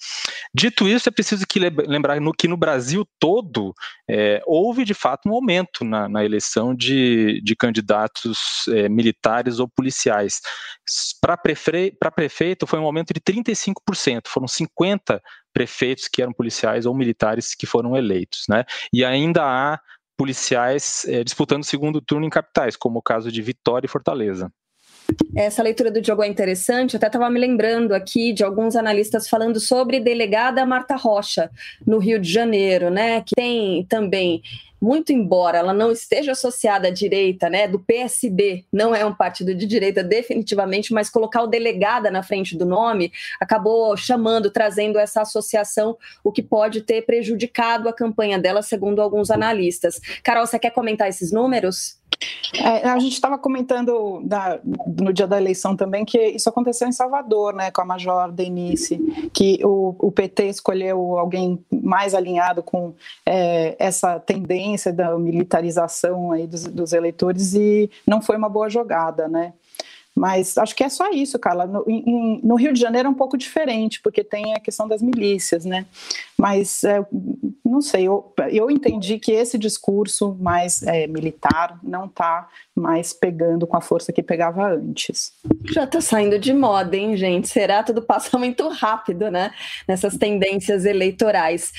Dito 0.55 0.87
isso, 0.87 1.09
é 1.09 1.13
preciso 1.13 1.47
que 1.47 1.59
lembrar 1.59 2.21
no, 2.21 2.33
que 2.33 2.47
no 2.47 2.57
Brasil 2.57 3.07
todo 3.19 3.75
é, 4.09 4.43
houve 4.47 4.85
de 4.85 4.95
fato 4.95 5.29
um 5.29 5.33
aumento 5.33 5.85
na, 5.85 6.09
na 6.09 6.25
eleição 6.25 6.75
de, 6.75 7.41
de 7.43 7.57
candidatos 7.57 8.69
é, 8.69 8.89
militares 8.89 9.59
ou 9.59 9.69
policiais. 9.69 10.41
Para 11.21 11.37
prefe, 11.37 11.97
prefeito 12.15 12.67
foi 12.67 12.79
um 12.79 12.85
aumento 12.85 13.15
de 13.15 13.21
35%, 13.21 14.23
foram 14.27 14.47
50 14.47 15.23
prefeitos 15.59 16.07
que 16.07 16.23
eram 16.23 16.33
policiais 16.33 16.87
ou 16.87 16.95
militares 16.95 17.53
que 17.55 17.67
foram 17.67 17.97
eleitos, 17.97 18.45
né? 18.49 18.65
E 18.93 19.05
ainda 19.05 19.43
há 19.43 19.81
policiais 20.17 21.05
é, 21.09 21.25
disputando 21.25 21.62
o 21.62 21.67
segundo 21.67 22.00
turno 22.00 22.25
em 22.25 22.31
capitais, 22.31 22.77
como 22.77 23.00
o 23.00 23.03
caso 23.03 23.31
de 23.33 23.43
Vitória 23.43 23.87
e 23.87 23.91
Fortaleza. 23.91 24.53
Essa 25.35 25.62
leitura 25.62 25.91
do 25.91 26.00
Diogo 26.00 26.23
é 26.23 26.27
interessante, 26.27 26.95
eu 26.95 26.99
até 26.99 27.07
estava 27.07 27.31
me 27.31 27.38
lembrando 27.38 27.95
aqui 27.95 28.33
de 28.33 28.43
alguns 28.43 28.75
analistas 28.75 29.29
falando 29.29 29.61
sobre 29.61 30.00
delegada 30.00 30.67
Marta 30.67 30.97
Rocha, 30.97 31.50
no 31.87 31.99
Rio 31.99 32.19
de 32.19 32.31
Janeiro, 32.31 32.91
né? 32.91 33.23
Que 33.23 33.35
tem 33.37 33.87
também 33.88 34.43
muito 34.81 35.12
embora 35.12 35.59
ela 35.59 35.73
não 35.73 35.91
esteja 35.91 36.33
associada 36.33 36.88
à 36.88 36.91
direita, 36.91 37.50
né, 37.50 37.67
do 37.67 37.81
PSB, 37.81 38.65
não 38.73 38.95
é 38.95 39.05
um 39.05 39.15
partido 39.15 39.55
de 39.55 39.67
direita 39.67 40.05
definitivamente, 40.05 40.93
mas 40.93 41.11
colocar 41.11 41.43
o 41.43 41.47
delegada 41.47 42.11
na 42.11 42.23
frente 42.23 42.57
do 42.57 42.65
nome 42.65 43.12
acabou 43.41 43.97
chamando, 43.97 44.50
trazendo 44.50 44.99
essa 44.99 45.23
associação, 45.23 45.97
o 46.23 46.31
que 46.31 46.43
pode 46.43 46.83
ter 46.83 47.03
prejudicado 47.03 47.88
a 47.88 47.93
campanha 47.93 48.38
dela, 48.38 48.62
segundo 48.62 49.03
alguns 49.03 49.31
analistas. 49.31 50.00
Carol, 50.23 50.47
você 50.47 50.59
quer 50.59 50.71
comentar 50.71 51.09
esses 51.09 51.33
números? 51.33 51.98
É, 52.55 52.89
a 52.89 52.99
gente 52.99 53.13
estava 53.13 53.39
comentando 53.39 54.21
da, 54.25 54.59
no 54.65 55.13
dia 55.13 55.27
da 55.27 55.37
eleição 55.37 55.77
também 55.77 56.05
que 56.05 56.19
isso 56.19 56.49
aconteceu 56.49 56.89
em 56.89 56.93
Salvador, 56.93 57.55
né, 57.55 57.71
com 57.71 57.81
a 57.81 57.85
Major 57.85 58.33
Denise, 58.33 58.99
que 59.33 59.61
o, 59.63 59.95
o 59.99 60.11
PT 60.11 60.49
escolheu 60.49 61.19
alguém 61.19 61.65
mais 61.71 62.15
alinhado 62.15 62.63
com 62.63 62.95
é, 63.25 63.77
essa 63.79 64.19
tendência 64.19 64.93
da 64.93 65.17
militarização 65.19 66.33
aí 66.33 66.47
dos, 66.47 66.65
dos 66.65 66.93
eleitores 66.93 67.55
e 67.55 67.91
não 68.07 68.21
foi 68.21 68.37
uma 68.37 68.49
boa 68.49 68.69
jogada, 68.69 69.29
né? 69.29 69.53
Mas 70.19 70.59
acho 70.59 70.75
que 70.75 70.83
é 70.83 70.89
só 70.89 71.11
isso, 71.13 71.39
Carla. 71.39 71.65
No, 71.65 71.85
em, 71.87 72.41
no, 72.43 72.57
Rio 72.57 72.73
de 72.73 72.81
Janeiro 72.81 73.07
é 73.07 73.11
um 73.11 73.15
pouco 73.15 73.39
diferente, 73.39 74.01
porque 74.03 74.25
tem 74.25 74.53
a 74.53 74.59
questão 74.59 74.89
das 74.89 75.01
milícias, 75.01 75.65
né? 75.65 75.87
Mas 76.37 76.83
é, 76.83 77.07
não 77.65 77.81
sei, 77.81 78.09
eu, 78.09 78.35
eu 78.51 78.69
entendi 78.69 79.21
que 79.21 79.31
esse 79.31 79.57
discurso 79.57 80.37
mais 80.41 80.83
é, 80.83 81.07
militar 81.07 81.79
não 81.85 82.07
está 82.07 82.49
mais 82.79 83.13
pegando 83.13 83.67
com 83.67 83.77
a 83.77 83.81
força 83.81 84.13
que 84.13 84.23
pegava 84.23 84.69
antes. 84.69 85.33
Já 85.65 85.85
está 85.85 86.01
saindo 86.01 86.39
de 86.39 86.53
moda, 86.53 86.97
hein, 86.97 87.17
gente? 87.17 87.49
Será? 87.49 87.83
Tudo 87.83 88.03
passa 88.03 88.37
muito 88.39 88.69
rápido, 88.69 89.31
né? 89.31 89.53
Nessas 89.87 90.17
tendências 90.17 90.85
eleitorais. 90.85 91.73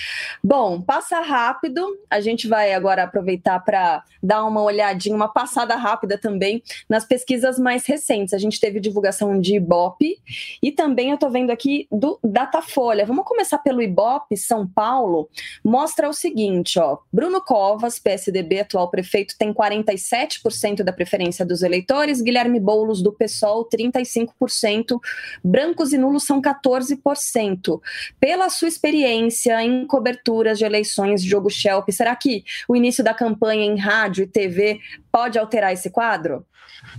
Bom, 0.44 0.82
passa 0.82 1.22
rápido. 1.22 1.86
A 2.10 2.20
gente 2.20 2.48
vai 2.48 2.74
agora 2.74 3.04
aproveitar 3.04 3.60
para 3.60 4.04
dar 4.22 4.44
uma 4.46 4.62
olhadinha, 4.62 5.16
uma 5.16 5.28
passada 5.28 5.76
rápida 5.76 6.18
também 6.18 6.62
nas 6.90 7.06
pesquisas 7.06 7.58
mais 7.58 7.86
recentes. 7.86 8.34
A 8.34 8.38
gente 8.38 8.60
teve 8.60 8.80
divulgação 8.80 9.40
de 9.40 9.56
Ibope 9.56 10.18
e 10.62 10.72
também 10.72 11.10
eu 11.10 11.16
estou 11.16 11.30
vendo 11.30 11.52
aqui 11.52 11.88
do 11.92 12.20
Datafolha. 12.24 13.06
Vamos 13.06 13.26
começar 13.26 13.60
pelo 13.60 13.82
Ibope 13.82 14.36
São 14.36 14.68
Paulo. 14.68 15.30
Mostra 15.64 16.10
o 16.10 16.14
seguinte, 16.14 16.80
ó. 16.80 16.98
Bruno 17.12 17.42
Covas, 17.42 18.00
PSDB, 18.00 18.62
atual 18.62 18.90
prefeito, 18.90 19.36
tem 19.38 19.54
47% 19.54 20.84
da 20.90 20.94
preferência 20.94 21.46
dos 21.46 21.62
eleitores, 21.62 22.22
Guilherme 22.22 22.60
Boulos 22.60 23.02
do 23.02 23.14
PSOL 23.14 23.68
35%, 23.70 25.00
brancos 25.44 25.94
e 25.94 25.98
nulos 25.98 26.24
são 26.24 26.42
14%. 26.42 27.80
Pela 28.20 28.50
sua 28.50 28.68
experiência 28.68 29.62
em 29.64 29.86
coberturas 29.86 30.58
de 30.58 30.66
eleições 30.66 31.22
de 31.22 31.30
jogo 31.30 31.50
Shelp, 31.50 31.90
será 31.92 32.16
que 32.16 32.44
o 32.68 32.76
início 32.76 33.04
da 33.04 33.14
campanha 33.14 33.66
em 33.66 33.78
rádio 33.78 34.24
e 34.24 34.28
TV 34.28 34.80
pode 35.12 35.38
alterar 35.38 35.72
esse 35.72 35.90
quadro? 35.90 36.46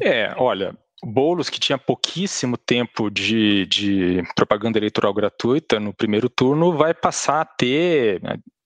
É, 0.01 0.33
olha, 0.37 0.77
Boulos, 1.03 1.49
que 1.49 1.59
tinha 1.59 1.79
pouquíssimo 1.79 2.57
tempo 2.57 3.11
de, 3.11 3.67
de, 3.67 4.23
propaganda 4.37 4.79
eleitoral 4.79 5.15
gratuita 5.15 5.81
no 5.81 5.95
primeiro 5.95 6.29
turno, 6.29 6.77
vai 6.77 6.93
passar 6.93 7.41
a 7.41 7.45
ter 7.45 8.21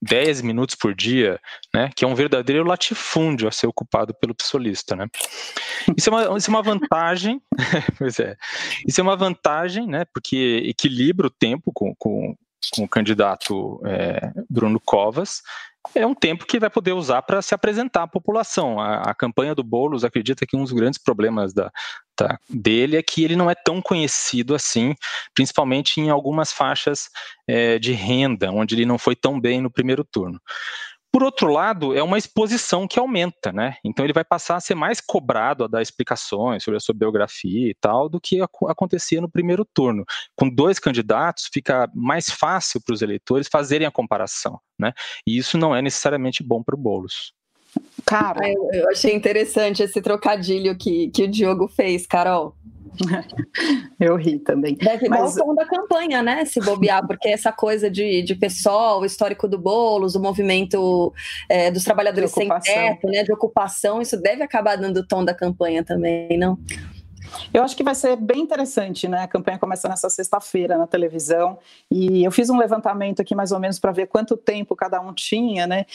10 0.07 0.41
minutos 0.41 0.75
por 0.75 0.93
dia, 0.93 1.39
né, 1.73 1.89
que 1.95 2.05
é 2.05 2.07
um 2.07 2.15
verdadeiro 2.15 2.63
latifúndio 2.63 3.47
a 3.47 3.51
ser 3.51 3.67
ocupado 3.67 4.13
pelo 4.13 4.35
psolista, 4.35 4.95
né. 4.95 5.07
Isso 5.97 6.09
é 6.09 6.13
uma, 6.13 6.37
isso 6.37 6.49
é 6.49 6.53
uma 6.53 6.63
vantagem, 6.63 7.41
pois 7.97 8.19
é, 8.19 8.35
Isso 8.87 9.01
é 9.01 9.03
uma 9.03 9.15
vantagem, 9.15 9.87
né? 9.87 10.05
Porque 10.13 10.63
equilibra 10.65 11.27
o 11.27 11.31
tempo 11.31 11.71
com, 11.73 11.93
com, 11.95 12.35
com 12.73 12.83
o 12.83 12.89
candidato 12.89 13.81
é, 13.85 14.31
Bruno 14.49 14.79
Covas, 14.79 15.41
é 15.93 16.05
um 16.05 16.15
tempo 16.15 16.45
que 16.45 16.59
vai 16.59 16.69
poder 16.69 16.93
usar 16.93 17.21
para 17.21 17.41
se 17.41 17.53
apresentar 17.53 18.03
à 18.03 18.07
população. 18.07 18.79
A, 18.79 19.01
a, 19.01 19.13
campanha 19.13 19.53
do 19.53 19.63
Boulos 19.63 20.03
acredita 20.03 20.45
que 20.45 20.55
um 20.55 20.63
dos 20.63 20.71
grandes 20.71 20.99
problemas 20.99 21.53
da, 21.53 21.71
da, 22.17 22.39
dele 22.49 22.97
é 22.97 23.03
que 23.03 23.23
ele 23.23 23.35
não 23.35 23.49
é 23.49 23.55
tão 23.55 23.81
conhecido 23.81 24.55
assim, 24.55 24.95
principalmente 25.33 25.99
em 25.99 26.09
algumas 26.09 26.51
faixas 26.51 27.09
é, 27.47 27.77
de 27.77 27.91
renda, 27.91 28.51
onde 28.51 28.75
ele 28.75 28.85
não 28.85 28.97
foi 28.97 29.15
tão 29.15 29.39
bem 29.39 29.61
no 29.61 29.69
primeiro 29.69 30.03
turno. 30.03 30.39
Por 31.15 31.23
outro 31.23 31.47
lado, 31.47 31.95
é 31.95 32.03
uma 32.03 32.17
exposição 32.17 32.85
que 32.85 32.99
aumenta, 32.99 33.53
né? 33.53 33.77
Então 33.85 34.05
ele 34.05 34.11
vai 34.11 34.25
passar 34.25 34.57
a 34.57 34.59
ser 34.59 34.75
mais 34.75 34.99
cobrado 34.99 35.63
a 35.63 35.67
dar 35.67 35.81
explicações 35.81 36.61
sobre 36.61 36.75
a 36.75 36.79
sua 36.81 36.93
biografia 36.93 37.69
e 37.69 37.73
tal 37.73 38.09
do 38.09 38.19
que 38.19 38.41
acontecia 38.41 39.21
no 39.21 39.31
primeiro 39.31 39.63
turno. 39.63 40.03
Com 40.35 40.49
dois 40.49 40.77
candidatos, 40.77 41.49
fica 41.53 41.89
mais 41.95 42.29
fácil 42.29 42.81
para 42.83 42.93
os 42.93 43.01
eleitores 43.01 43.47
fazerem 43.49 43.87
a 43.87 43.91
comparação, 43.91 44.59
né? 44.77 44.91
E 45.25 45.37
isso 45.37 45.57
não 45.57 45.73
é 45.73 45.81
necessariamente 45.81 46.43
bom 46.43 46.61
para 46.61 46.75
o 46.75 46.77
Boulos. 46.77 47.31
Cara, 48.05 48.49
eu, 48.49 48.69
eu 48.73 48.89
achei 48.89 49.15
interessante 49.15 49.81
esse 49.81 50.01
trocadilho 50.01 50.77
que, 50.77 51.11
que 51.11 51.23
o 51.23 51.29
Diogo 51.29 51.69
fez, 51.69 52.05
Carol. 52.05 52.57
Eu 53.99 54.15
ri 54.15 54.39
também. 54.39 54.75
Deve 54.75 55.09
Mas... 55.09 55.35
dar 55.35 55.43
o 55.43 55.45
tom 55.47 55.55
da 55.55 55.65
campanha, 55.65 56.21
né? 56.21 56.45
Se 56.45 56.59
bobear, 56.59 57.05
porque 57.05 57.29
essa 57.29 57.51
coisa 57.51 57.89
de, 57.89 58.21
de 58.21 58.35
pessoal, 58.35 59.01
o 59.01 59.05
histórico 59.05 59.47
do 59.47 59.57
Boulos, 59.57 60.15
o 60.15 60.19
movimento 60.21 61.13
é, 61.49 61.71
dos 61.71 61.83
trabalhadores 61.83 62.31
sem 62.31 62.49
teto, 62.59 63.07
né? 63.07 63.23
De 63.23 63.31
ocupação, 63.31 64.01
isso 64.01 64.21
deve 64.21 64.43
acabar 64.43 64.75
dando 64.75 64.97
o 64.97 65.07
tom 65.07 65.23
da 65.23 65.33
campanha 65.33 65.83
também, 65.83 66.37
não? 66.37 66.57
Eu 67.53 67.63
acho 67.63 67.75
que 67.75 67.83
vai 67.83 67.95
ser 67.95 68.15
bem 68.15 68.41
interessante, 68.41 69.07
né? 69.07 69.23
A 69.23 69.27
campanha 69.27 69.57
começa 69.57 69.87
nessa 69.87 70.09
sexta-feira 70.09 70.77
na 70.77 70.87
televisão 70.87 71.57
e 71.91 72.23
eu 72.23 72.31
fiz 72.31 72.49
um 72.49 72.57
levantamento 72.57 73.21
aqui 73.21 73.35
mais 73.35 73.51
ou 73.51 73.59
menos 73.59 73.79
para 73.79 73.91
ver 73.91 74.07
quanto 74.07 74.37
tempo 74.37 74.75
cada 74.75 74.99
um 75.01 75.13
tinha, 75.13 75.67
né? 75.67 75.85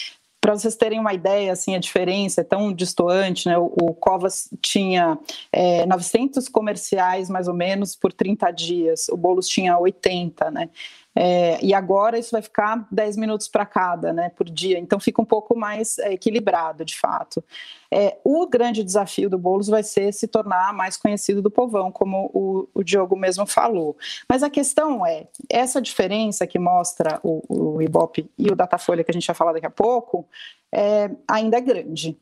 Para 0.40 0.54
vocês 0.54 0.74
terem 0.74 0.98
uma 0.98 1.12
ideia, 1.12 1.52
assim, 1.52 1.74
a 1.74 1.78
diferença 1.78 2.40
é 2.40 2.44
tão 2.44 2.72
distoante, 2.72 3.46
né? 3.46 3.58
O, 3.58 3.66
o 3.82 3.94
Covas 3.94 4.48
tinha 4.62 5.18
é, 5.52 5.84
900 5.84 6.48
comerciais, 6.48 7.28
mais 7.28 7.46
ou 7.46 7.54
menos, 7.54 7.94
por 7.94 8.12
30 8.12 8.50
dias. 8.50 9.08
O 9.10 9.16
Boulos 9.16 9.46
tinha 9.46 9.78
80, 9.78 10.50
né? 10.50 10.70
É, 11.14 11.62
e 11.64 11.74
agora 11.74 12.18
isso 12.18 12.30
vai 12.30 12.42
ficar 12.42 12.86
10 12.90 13.16
minutos 13.16 13.48
para 13.48 13.66
cada, 13.66 14.12
né, 14.12 14.30
por 14.30 14.48
dia. 14.48 14.78
Então 14.78 15.00
fica 15.00 15.20
um 15.20 15.24
pouco 15.24 15.56
mais 15.56 15.98
é, 15.98 16.12
equilibrado, 16.12 16.84
de 16.84 16.98
fato. 16.98 17.42
É, 17.90 18.18
o 18.24 18.46
grande 18.46 18.84
desafio 18.84 19.28
do 19.28 19.38
Boulos 19.38 19.66
vai 19.66 19.82
ser 19.82 20.12
se 20.12 20.28
tornar 20.28 20.72
mais 20.72 20.96
conhecido 20.96 21.42
do 21.42 21.50
povão, 21.50 21.90
como 21.90 22.30
o, 22.32 22.68
o 22.72 22.84
Diogo 22.84 23.16
mesmo 23.16 23.44
falou. 23.46 23.96
Mas 24.28 24.42
a 24.42 24.50
questão 24.50 25.04
é, 25.04 25.26
essa 25.48 25.82
diferença 25.82 26.46
que 26.46 26.58
mostra 26.58 27.18
o, 27.22 27.42
o 27.48 27.82
Ibope 27.82 28.30
e 28.38 28.48
o 28.48 28.56
Datafolha, 28.56 29.02
que 29.02 29.10
a 29.10 29.14
gente 29.14 29.26
vai 29.26 29.36
falar 29.36 29.52
daqui 29.52 29.66
a 29.66 29.70
pouco, 29.70 30.28
é, 30.72 31.10
ainda 31.28 31.56
é 31.56 31.60
grande 31.60 32.16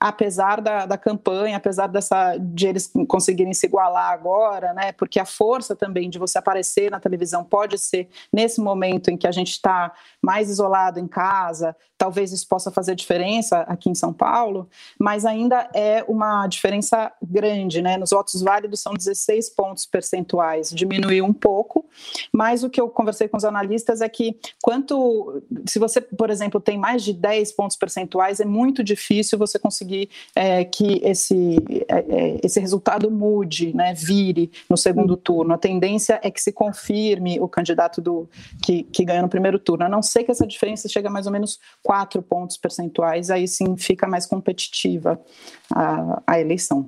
apesar 0.00 0.60
da, 0.60 0.86
da 0.86 0.98
campanha, 0.98 1.56
apesar 1.56 1.88
dessa 1.88 2.36
de 2.38 2.66
eles 2.66 2.92
conseguirem 3.08 3.52
se 3.52 3.66
igualar 3.66 4.12
agora, 4.12 4.72
né? 4.72 4.92
Porque 4.92 5.18
a 5.18 5.24
força 5.24 5.74
também 5.74 6.08
de 6.08 6.18
você 6.18 6.38
aparecer 6.38 6.90
na 6.90 7.00
televisão 7.00 7.44
pode 7.44 7.78
ser 7.78 8.08
nesse 8.32 8.60
momento 8.60 9.10
em 9.10 9.16
que 9.16 9.26
a 9.26 9.32
gente 9.32 9.50
está 9.50 9.92
mais 10.22 10.48
isolado 10.50 11.00
em 11.00 11.08
casa, 11.08 11.74
talvez 11.98 12.32
isso 12.32 12.46
possa 12.46 12.70
fazer 12.70 12.94
diferença 12.94 13.60
aqui 13.62 13.90
em 13.90 13.94
São 13.94 14.12
Paulo, 14.12 14.68
mas 14.98 15.26
ainda 15.26 15.68
é 15.74 16.04
uma 16.08 16.46
diferença 16.46 17.12
grande, 17.20 17.82
né? 17.82 17.96
Nos 17.96 18.10
votos 18.10 18.40
válidos 18.40 18.80
são 18.80 18.94
16 18.94 19.50
pontos 19.50 19.84
percentuais, 19.84 20.70
diminuiu 20.70 21.24
um 21.24 21.32
pouco, 21.32 21.84
mas 22.32 22.62
o 22.62 22.70
que 22.70 22.80
eu 22.80 22.88
conversei 22.88 23.26
com 23.26 23.36
os 23.36 23.44
analistas 23.44 24.00
é 24.00 24.08
que 24.08 24.38
quanto 24.62 25.42
se 25.66 25.78
você, 25.78 26.00
por 26.00 26.30
exemplo, 26.30 26.60
tem 26.60 26.78
mais 26.78 27.02
de 27.02 27.12
10 27.12 27.52
pontos 27.52 27.76
percentuais, 27.76 28.38
é 28.38 28.44
muito 28.44 28.84
difícil 28.84 29.36
você 29.36 29.58
conseguir 29.58 30.08
é, 30.36 30.64
que 30.64 31.00
esse, 31.02 31.56
é, 31.88 31.98
é, 31.98 32.40
esse 32.44 32.60
resultado 32.60 33.10
mude, 33.10 33.74
né? 33.74 33.92
Vire 33.92 34.52
no 34.70 34.76
segundo 34.76 35.16
turno. 35.16 35.52
A 35.52 35.58
tendência 35.58 36.20
é 36.22 36.30
que 36.30 36.40
se 36.40 36.52
confirme 36.52 37.40
o 37.40 37.48
candidato 37.48 38.00
do 38.00 38.28
que, 38.62 38.84
que 38.84 39.04
ganha 39.04 39.22
no 39.22 39.28
primeiro 39.28 39.58
turno, 39.58 39.84
a 39.84 39.88
não 39.88 40.02
ser 40.02 40.22
que 40.22 40.30
essa 40.30 40.46
diferença 40.46 40.88
chegue 40.88 41.08
a 41.08 41.10
mais 41.10 41.26
ou 41.26 41.32
menos 41.32 41.58
quatro 41.88 42.22
pontos 42.22 42.58
percentuais, 42.58 43.30
aí 43.30 43.48
sim 43.48 43.74
fica 43.74 44.06
mais 44.06 44.26
competitiva 44.26 45.18
a, 45.74 46.22
a 46.26 46.38
eleição. 46.38 46.86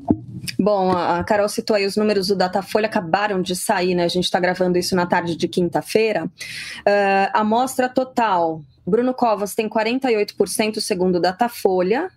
Bom, 0.59 0.93
a 0.93 1.25
Carol 1.25 1.49
citou 1.49 1.75
aí 1.75 1.87
os 1.87 1.97
números 1.97 2.27
do 2.27 2.37
Datafolha, 2.37 2.85
acabaram 2.85 3.41
de 3.41 3.57
sair, 3.57 3.95
né? 3.95 4.05
A 4.05 4.09
gente 4.09 4.25
está 4.25 4.39
gravando 4.39 4.77
isso 4.77 4.95
na 4.95 5.07
tarde 5.07 5.37
de 5.37 5.49
quinta-feira. 5.49 6.27
Uh, 6.27 7.33
a 7.33 7.41
amostra 7.41 7.89
total 7.89 8.63
Bruno 8.87 9.15
Covas 9.15 9.55
tem 9.55 9.71
48% 9.71 10.81
segundo 10.81 11.17
o 11.17 11.21
Datafolha, 11.21 12.11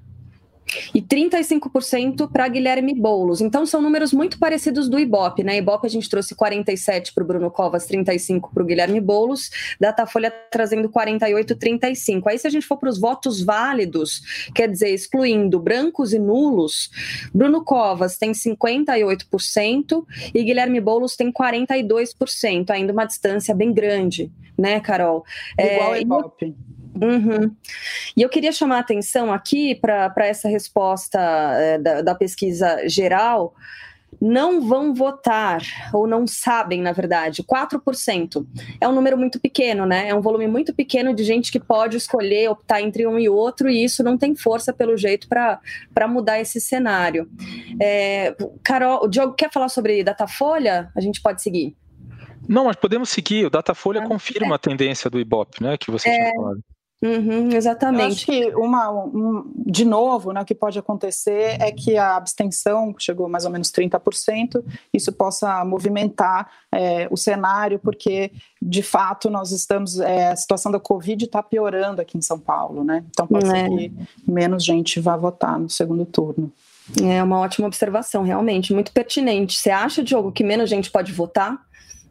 e 0.94 1.02
35% 1.02 2.30
para 2.32 2.48
Guilherme 2.48 2.94
Boulos. 2.94 3.42
Então 3.42 3.66
são 3.66 3.82
números 3.82 4.14
muito 4.14 4.40
parecidos 4.40 4.90
do 4.90 5.00
Ibope, 5.00 5.44
né? 5.44 5.58
Ibope 5.58 5.88
a 5.88 5.90
gente 5.90 6.10
trouxe 6.10 6.36
47 6.36 7.14
para 7.14 7.24
o 7.24 7.28
Bruno 7.28 7.52
Covas, 7.52 7.86
35 7.86 8.52
para 8.54 8.64
o 8.64 8.66
Guilherme 8.66 9.00
Boulos, 9.00 9.50
Datafolha 9.80 10.32
trazendo 10.52 10.90
48, 10.90 11.56
35. 11.56 12.30
Aí 12.30 12.38
se 12.38 12.48
a 12.48 12.50
gente 12.50 12.66
for 12.66 12.78
para 12.78 12.90
os 12.90 13.00
votos 13.00 13.42
válidos, 13.42 14.22
quer 14.54 14.70
dizer, 14.70 14.90
excluindo 14.90 15.60
brancos 15.60 16.14
e 16.14 16.20
nulos, 16.20 16.90
Bruno 17.34 17.64
Covas 17.64 18.18
tem 18.18 18.32
58% 18.32 20.06
e 20.34 20.44
Guilherme 20.44 20.80
Boulos 20.80 21.16
tem 21.16 21.32
42%, 21.32 22.70
ainda 22.70 22.94
uma 22.94 23.06
distância 23.06 23.54
bem 23.54 23.74
grande, 23.74 24.32
né, 24.58 24.80
Carol? 24.80 25.24
Igual 25.58 25.96
é, 25.96 26.02
Ibope. 26.02 26.56
Uhum. 27.02 27.56
E 28.16 28.22
eu 28.22 28.30
queria 28.30 28.52
chamar 28.52 28.78
a 28.78 28.80
atenção 28.82 29.34
aqui 29.34 29.76
para 29.76 30.12
essa 30.18 30.48
resposta 30.48 31.20
é, 31.20 31.78
da, 31.78 32.02
da 32.02 32.16
pesquisa 32.16 32.88
geral 32.88 33.54
não 34.22 34.62
vão 34.62 34.94
votar, 34.94 35.62
ou 35.94 36.08
não 36.08 36.26
sabem, 36.26 36.82
na 36.82 36.92
verdade, 36.92 37.44
4%. 37.44 38.46
É 38.80 38.88
um 38.88 38.94
número 38.94 39.18
muito 39.18 39.40
pequeno, 39.40 39.86
né? 39.86 40.10
É 40.10 40.16
um 40.16 40.22
volume 40.22 40.48
muito 40.48 40.74
pequeno 40.74 41.14
de 41.14 41.24
gente 41.24 41.52
que 41.52 41.60
pode 41.60 41.98
escolher, 41.98 42.50
optar 42.50 42.82
entre 42.82 43.06
um 43.08 43.20
e 43.20 43.28
outro, 43.28 43.70
e 43.70 43.84
isso 43.84 44.04
não 44.04 44.18
tem 44.18 44.36
força, 44.36 44.74
pelo 44.74 44.98
jeito, 44.98 45.28
para 45.28 46.08
mudar 46.08 46.40
esse 46.40 46.60
cenário. 46.60 47.30
É, 47.82 48.36
Carol, 48.64 49.04
o 49.04 49.08
Diogo 49.08 49.34
quer 49.34 49.52
falar 49.52 49.70
sobre 49.70 50.04
Datafolha? 50.04 50.92
A 50.96 51.02
gente 51.02 51.22
pode 51.22 51.42
seguir. 51.42 51.76
Não, 52.48 52.66
mas 52.66 52.76
podemos 52.76 53.10
seguir. 53.10 53.46
O 53.46 53.50
Datafolha 53.50 54.02
ah, 54.02 54.08
confirma 54.08 54.54
é. 54.54 54.56
a 54.56 54.60
tendência 54.60 55.10
do 55.10 55.20
Ibope, 55.20 55.64
né? 55.64 55.78
Que 55.78 55.92
você 55.92 56.10
é, 56.10 56.14
tinha 56.14 56.36
falado. 56.36 56.64
Uhum, 57.04 57.50
exatamente. 57.52 58.02
Eu 58.02 58.08
acho 58.08 58.26
que 58.26 58.56
uma, 58.56 58.90
um, 58.90 59.52
de 59.58 59.84
novo, 59.84 60.32
né, 60.32 60.42
o 60.42 60.46
que 60.46 60.56
pode 60.56 60.80
acontecer 60.80 61.58
é 61.60 61.70
que 61.70 61.98
a 61.98 62.16
abstenção 62.16 62.96
chegou 62.98 63.28
mais 63.28 63.44
ou 63.44 63.52
menos 63.52 63.70
30%, 63.72 64.64
isso 64.94 65.12
possa 65.12 65.66
movimentar 65.66 66.50
é, 66.72 67.10
o 67.12 67.18
cenário, 67.18 67.78
porque 67.78 68.32
de 68.62 68.82
fato 68.82 69.30
nós 69.30 69.52
estamos, 69.52 70.00
é, 70.00 70.32
a 70.32 70.36
situação 70.38 70.72
da 70.72 70.80
Covid 70.80 71.26
está 71.26 71.44
piorando 71.44 72.02
aqui 72.02 72.18
em 72.18 72.22
São 72.22 72.40
Paulo, 72.40 72.86
né? 72.86 73.04
Então 73.10 73.28
pode 73.28 73.48
é. 73.48 73.50
ser 73.50 73.70
que 73.70 73.92
menos 74.26 74.64
gente 74.64 75.02
vá 75.02 75.18
votar 75.18 75.60
no 75.60 75.70
segundo 75.70 76.06
turno. 76.06 76.50
É 77.02 77.22
uma 77.22 77.40
ótima 77.40 77.68
observação, 77.68 78.24
realmente, 78.24 78.74
muito 78.74 78.94
pertinente. 78.94 79.60
Você 79.60 79.70
acha, 79.70 80.02
Diogo, 80.02 80.32
que 80.32 80.44
menos 80.44 80.70
gente 80.70 80.90
pode 80.90 81.12
votar 81.12 81.60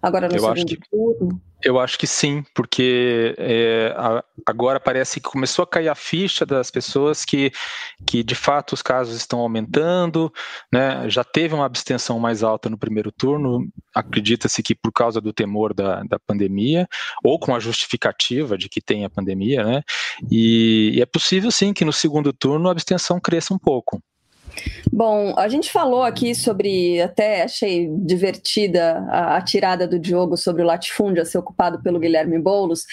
agora 0.02 0.28
no 0.28 0.34
Eu 0.34 0.40
segundo 0.40 0.66
que... 0.66 0.90
turno? 0.90 1.40
Eu 1.64 1.78
acho 1.78 1.96
que 1.96 2.06
sim, 2.08 2.44
porque 2.54 3.36
é, 3.38 3.94
agora 4.44 4.80
parece 4.80 5.20
que 5.20 5.30
começou 5.30 5.62
a 5.62 5.66
cair 5.66 5.88
a 5.88 5.94
ficha 5.94 6.44
das 6.44 6.70
pessoas 6.72 7.24
que, 7.24 7.52
que 8.04 8.24
de 8.24 8.34
fato 8.34 8.72
os 8.72 8.82
casos 8.82 9.14
estão 9.14 9.38
aumentando, 9.38 10.32
né? 10.72 11.08
já 11.08 11.22
teve 11.22 11.54
uma 11.54 11.64
abstenção 11.64 12.18
mais 12.18 12.42
alta 12.42 12.68
no 12.68 12.76
primeiro 12.76 13.12
turno, 13.12 13.68
acredita-se 13.94 14.60
que 14.60 14.74
por 14.74 14.92
causa 14.92 15.20
do 15.20 15.32
temor 15.32 15.72
da, 15.72 16.02
da 16.02 16.18
pandemia, 16.18 16.88
ou 17.22 17.38
com 17.38 17.54
a 17.54 17.60
justificativa 17.60 18.58
de 18.58 18.68
que 18.68 18.80
tem 18.80 19.04
a 19.04 19.10
pandemia, 19.10 19.64
né? 19.64 19.82
e, 20.30 20.92
e 20.94 21.00
é 21.00 21.06
possível 21.06 21.50
sim 21.52 21.72
que 21.72 21.84
no 21.84 21.92
segundo 21.92 22.32
turno 22.32 22.68
a 22.68 22.72
abstenção 22.72 23.20
cresça 23.20 23.54
um 23.54 23.58
pouco. 23.58 24.02
Bom, 24.94 25.34
a 25.38 25.48
gente 25.48 25.72
falou 25.72 26.02
aqui 26.02 26.34
sobre, 26.34 27.00
até 27.00 27.44
achei 27.44 27.88
divertida 28.04 28.98
a, 29.08 29.36
a, 29.36 29.40
tirada 29.40 29.88
do 29.88 29.98
Diogo 29.98 30.36
sobre 30.36 30.62
o 30.62 30.66
latifúndio 30.66 31.22
a 31.22 31.24
ser 31.24 31.38
ocupado 31.38 31.82
pelo 31.82 31.98
Guilherme 31.98 32.38
Boulos. 32.38 32.84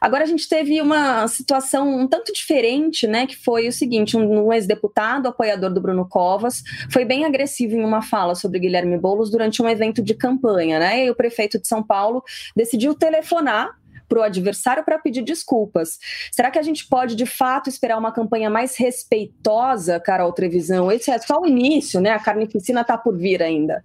Agora 0.00 0.24
a 0.24 0.26
gente 0.26 0.48
teve 0.48 0.80
uma 0.80 1.28
situação 1.28 1.88
um 1.88 2.08
tanto 2.08 2.32
diferente, 2.32 3.06
né? 3.06 3.24
Que 3.24 3.36
foi 3.36 3.68
o 3.68 3.72
seguinte: 3.72 4.16
um, 4.16 4.46
um 4.46 4.52
ex-deputado, 4.52 5.28
apoiador 5.28 5.72
do 5.72 5.80
Bruno 5.80 6.08
Covas, 6.08 6.62
foi 6.90 7.04
bem 7.04 7.24
agressivo 7.24 7.76
em 7.76 7.84
uma 7.84 8.02
fala 8.02 8.34
sobre 8.34 8.58
Guilherme 8.58 8.98
Boulos 8.98 9.30
durante 9.30 9.62
um 9.62 9.68
evento 9.68 10.02
de 10.02 10.14
campanha, 10.14 10.80
né? 10.80 11.06
E 11.06 11.10
o 11.10 11.14
prefeito 11.14 11.60
de 11.60 11.68
São 11.68 11.84
Paulo 11.84 12.20
decidiu 12.56 12.96
telefonar 12.96 13.76
para 14.08 14.18
o 14.18 14.22
adversário 14.22 14.84
para 14.84 14.98
pedir 14.98 15.22
desculpas. 15.22 15.98
Será 16.30 16.50
que 16.50 16.58
a 16.58 16.62
gente 16.62 16.86
pode, 16.86 17.16
de 17.16 17.26
fato, 17.26 17.68
esperar 17.68 17.98
uma 17.98 18.12
campanha 18.12 18.50
mais 18.50 18.76
respeitosa, 18.76 20.00
Carol 20.00 20.32
Trevisão? 20.32 20.90
Esse 20.90 21.10
é 21.10 21.18
só 21.18 21.40
o 21.40 21.46
início, 21.46 22.00
né? 22.00 22.10
A 22.10 22.18
carnificina 22.18 22.82
está 22.82 22.96
por 22.96 23.16
vir 23.16 23.42
ainda. 23.42 23.84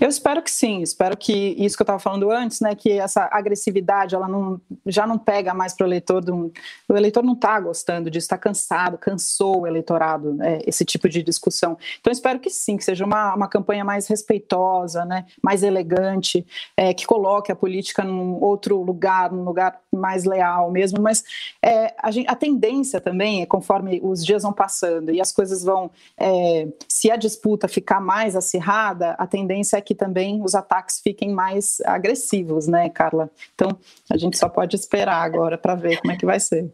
Eu 0.00 0.08
espero 0.08 0.42
que 0.42 0.50
sim, 0.50 0.82
espero 0.82 1.16
que 1.16 1.32
isso 1.32 1.76
que 1.76 1.82
eu 1.82 1.84
estava 1.84 1.98
falando 1.98 2.30
antes, 2.30 2.60
né, 2.60 2.74
que 2.74 2.90
essa 2.92 3.28
agressividade 3.30 4.14
ela 4.14 4.28
não, 4.28 4.60
já 4.86 5.06
não 5.06 5.18
pega 5.18 5.54
mais 5.54 5.74
para 5.74 5.84
o 5.84 5.88
eleitor, 5.88 6.24
o 6.88 6.96
eleitor 6.96 7.22
não 7.22 7.34
está 7.34 7.60
gostando 7.60 8.10
disso, 8.10 8.24
está 8.24 8.38
cansado, 8.38 8.98
cansou 8.98 9.60
o 9.60 9.66
eleitorado, 9.66 10.34
né, 10.34 10.60
esse 10.66 10.84
tipo 10.84 11.08
de 11.08 11.22
discussão. 11.22 11.78
Então 12.00 12.12
espero 12.12 12.40
que 12.40 12.50
sim, 12.50 12.76
que 12.76 12.84
seja 12.84 13.04
uma, 13.04 13.34
uma 13.34 13.48
campanha 13.48 13.84
mais 13.84 14.06
respeitosa, 14.06 15.04
né, 15.04 15.26
mais 15.42 15.62
elegante, 15.62 16.44
é, 16.76 16.92
que 16.92 17.06
coloque 17.06 17.52
a 17.52 17.56
política 17.56 18.02
num 18.02 18.42
outro 18.42 18.82
lugar, 18.82 19.30
num 19.30 19.44
lugar 19.44 19.81
mais 19.96 20.24
leal 20.24 20.70
mesmo, 20.70 21.00
mas 21.00 21.22
é, 21.62 21.94
a, 21.98 22.10
gente, 22.10 22.28
a, 22.28 22.34
tendência 22.34 23.00
também 23.00 23.42
é 23.42 23.46
conforme 23.46 24.00
os 24.02 24.24
dias 24.24 24.42
vão 24.42 24.52
passando 24.52 25.10
e 25.10 25.20
as 25.20 25.32
coisas 25.32 25.62
vão, 25.62 25.90
é, 26.18 26.68
se 26.88 27.10
a 27.10 27.16
disputa 27.16 27.68
ficar 27.68 28.00
mais 28.00 28.34
acirrada, 28.34 29.12
a 29.12 29.26
tendência 29.26 29.76
é 29.76 29.80
que 29.80 29.94
também 29.94 30.42
os 30.42 30.54
ataques 30.54 31.00
fiquem 31.00 31.30
mais 31.30 31.80
agressivos, 31.84 32.66
né, 32.66 32.88
Carla? 32.88 33.30
Então, 33.54 33.70
a 34.10 34.16
gente 34.16 34.38
só 34.38 34.48
pode 34.48 34.76
esperar 34.76 35.22
agora 35.22 35.58
para 35.58 35.74
ver 35.74 36.00
como 36.00 36.12
é 36.12 36.16
que 36.16 36.26
vai 36.26 36.40
ser. 36.40 36.70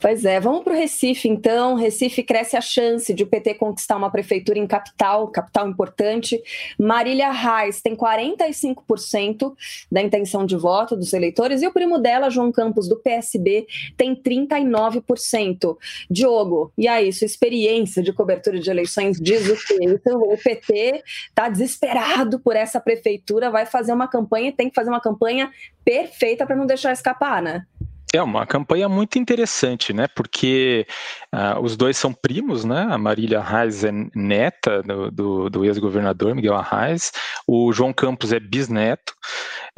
Pois 0.00 0.24
é, 0.24 0.40
vamos 0.40 0.64
para 0.64 0.72
o 0.72 0.76
Recife 0.76 1.28
então. 1.28 1.74
Recife 1.74 2.22
cresce 2.22 2.56
a 2.56 2.60
chance 2.60 3.12
de 3.14 3.22
o 3.22 3.26
PT 3.26 3.54
conquistar 3.54 3.96
uma 3.96 4.10
prefeitura 4.10 4.58
em 4.58 4.66
capital, 4.66 5.28
capital 5.28 5.68
importante. 5.68 6.42
Marília 6.78 7.30
Reis 7.30 7.80
tem 7.80 7.94
45% 7.94 9.54
da 9.90 10.02
intenção 10.02 10.44
de 10.44 10.56
voto 10.56 10.96
dos 10.96 11.12
eleitores 11.12 11.62
e 11.62 11.66
o 11.66 11.72
primo 11.72 11.98
dela, 11.98 12.30
João 12.30 12.50
Campos, 12.50 12.88
do 12.88 12.96
PSB, 12.96 13.66
tem 13.96 14.14
39%. 14.14 15.76
Diogo, 16.10 16.72
e 16.76 16.88
aí, 16.88 17.12
sua 17.12 17.26
experiência 17.26 18.02
de 18.02 18.12
cobertura 18.12 18.58
de 18.58 18.70
eleições 18.70 19.20
diz 19.20 19.48
o 19.48 19.56
quê? 19.66 19.78
Então, 19.82 20.20
o 20.20 20.36
PT 20.36 21.02
está 21.28 21.48
desesperado 21.48 22.40
por 22.40 22.56
essa 22.56 22.80
prefeitura, 22.80 23.50
vai 23.50 23.66
fazer 23.66 23.92
uma 23.92 24.08
campanha 24.08 24.48
e 24.48 24.52
tem 24.52 24.68
que 24.68 24.74
fazer 24.74 24.90
uma 24.90 25.00
campanha 25.00 25.50
perfeita 25.84 26.46
para 26.46 26.56
não 26.56 26.66
deixar 26.66 26.92
escapar, 26.92 27.42
né? 27.42 27.66
É 28.14 28.22
uma 28.22 28.46
campanha 28.46 28.90
muito 28.90 29.18
interessante, 29.18 29.92
né? 29.94 30.06
Porque 30.06 30.86
uh, 31.34 31.58
os 31.62 31.78
dois 31.78 31.96
são 31.96 32.12
primos, 32.12 32.62
né? 32.62 32.86
A 32.90 32.98
Marília 32.98 33.38
Arraes 33.38 33.84
é 33.84 33.90
neta 34.14 34.82
do, 34.82 35.10
do, 35.10 35.50
do 35.50 35.64
ex-governador 35.64 36.34
Miguel 36.34 36.54
Arraes, 36.54 37.10
o 37.48 37.72
João 37.72 37.90
Campos 37.90 38.30
é 38.32 38.38
bisneto. 38.38 39.14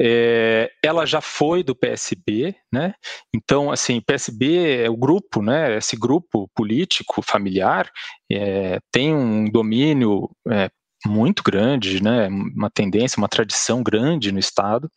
É, 0.01 0.69
ela 0.83 1.05
já 1.05 1.21
foi 1.21 1.63
do 1.63 1.73
PSB, 1.73 2.53
né? 2.71 2.93
Então, 3.33 3.71
assim, 3.71 4.01
PSB 4.01 4.83
é 4.83 4.89
o 4.89 4.97
grupo, 4.97 5.41
né? 5.41 5.77
Esse 5.77 5.95
grupo 5.95 6.49
político 6.53 7.21
familiar 7.21 7.89
é, 8.29 8.79
tem 8.91 9.15
um 9.15 9.49
domínio 9.49 10.29
é, 10.49 10.69
muito 11.05 11.43
grande, 11.43 12.01
né, 12.01 12.27
uma 12.27 12.69
tendência, 12.69 13.17
uma 13.17 13.29
tradição 13.29 13.83
grande 13.83 14.31
no 14.31 14.39
Estado, 14.39 14.89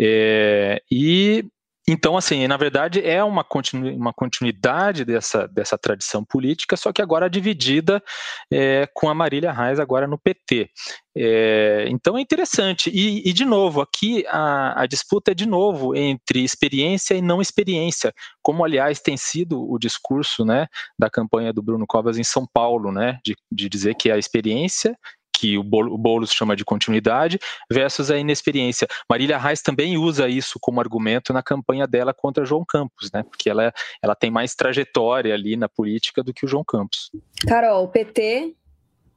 é, 0.00 0.80
e 0.90 1.44
então, 1.86 2.16
assim, 2.16 2.46
na 2.46 2.56
verdade 2.56 3.04
é 3.04 3.22
uma, 3.22 3.44
continu 3.44 3.94
uma 3.94 4.12
continuidade 4.12 5.04
dessa, 5.04 5.46
dessa 5.46 5.76
tradição 5.76 6.24
política, 6.24 6.76
só 6.76 6.92
que 6.92 7.02
agora 7.02 7.28
dividida 7.28 8.02
é, 8.50 8.88
com 8.94 9.08
a 9.08 9.14
Marília 9.14 9.52
Reis 9.52 9.78
agora 9.78 10.06
no 10.06 10.18
PT. 10.18 10.70
É, 11.16 11.86
então 11.88 12.16
é 12.16 12.20
interessante. 12.20 12.90
E, 12.90 13.28
e 13.28 13.32
de 13.32 13.44
novo, 13.44 13.82
aqui 13.82 14.24
a, 14.28 14.82
a, 14.82 14.86
disputa 14.86 15.32
é 15.32 15.34
de 15.34 15.46
novo 15.46 15.94
entre 15.94 16.42
experiência 16.42 17.14
e 17.14 17.22
não 17.22 17.40
experiência, 17.40 18.12
como 18.42 18.64
aliás 18.64 19.00
tem 19.00 19.16
sido 19.16 19.70
o 19.70 19.78
discurso 19.78 20.44
né, 20.44 20.66
da 20.98 21.10
campanha 21.10 21.52
do 21.52 21.62
Bruno 21.62 21.86
Covas 21.86 22.18
em 22.18 22.24
São 22.24 22.46
Paulo, 22.52 22.90
né, 22.90 23.18
de, 23.24 23.36
de 23.52 23.68
dizer 23.68 23.94
que 23.94 24.10
a 24.10 24.18
experiência 24.18 24.96
que 25.36 25.58
o 25.58 25.62
Boulos 25.62 26.32
chama 26.32 26.54
de 26.54 26.64
continuidade, 26.64 27.38
versus 27.70 28.10
a 28.10 28.18
inexperiência. 28.18 28.86
Marília 29.10 29.36
Reis 29.36 29.60
também 29.60 29.98
usa 29.98 30.28
isso 30.28 30.58
como 30.60 30.80
argumento 30.80 31.32
na 31.32 31.42
campanha 31.42 31.86
dela 31.86 32.14
contra 32.14 32.44
João 32.44 32.64
Campos, 32.64 33.10
né? 33.12 33.22
Porque 33.22 33.50
ela, 33.50 33.72
ela 34.02 34.14
tem 34.14 34.30
mais 34.30 34.54
trajetória 34.54 35.34
ali 35.34 35.56
na 35.56 35.68
política 35.68 36.22
do 36.22 36.32
que 36.32 36.44
o 36.44 36.48
João 36.48 36.64
Campos. 36.64 37.10
Carol, 37.46 37.84
o 37.84 37.88
PT 37.88 38.54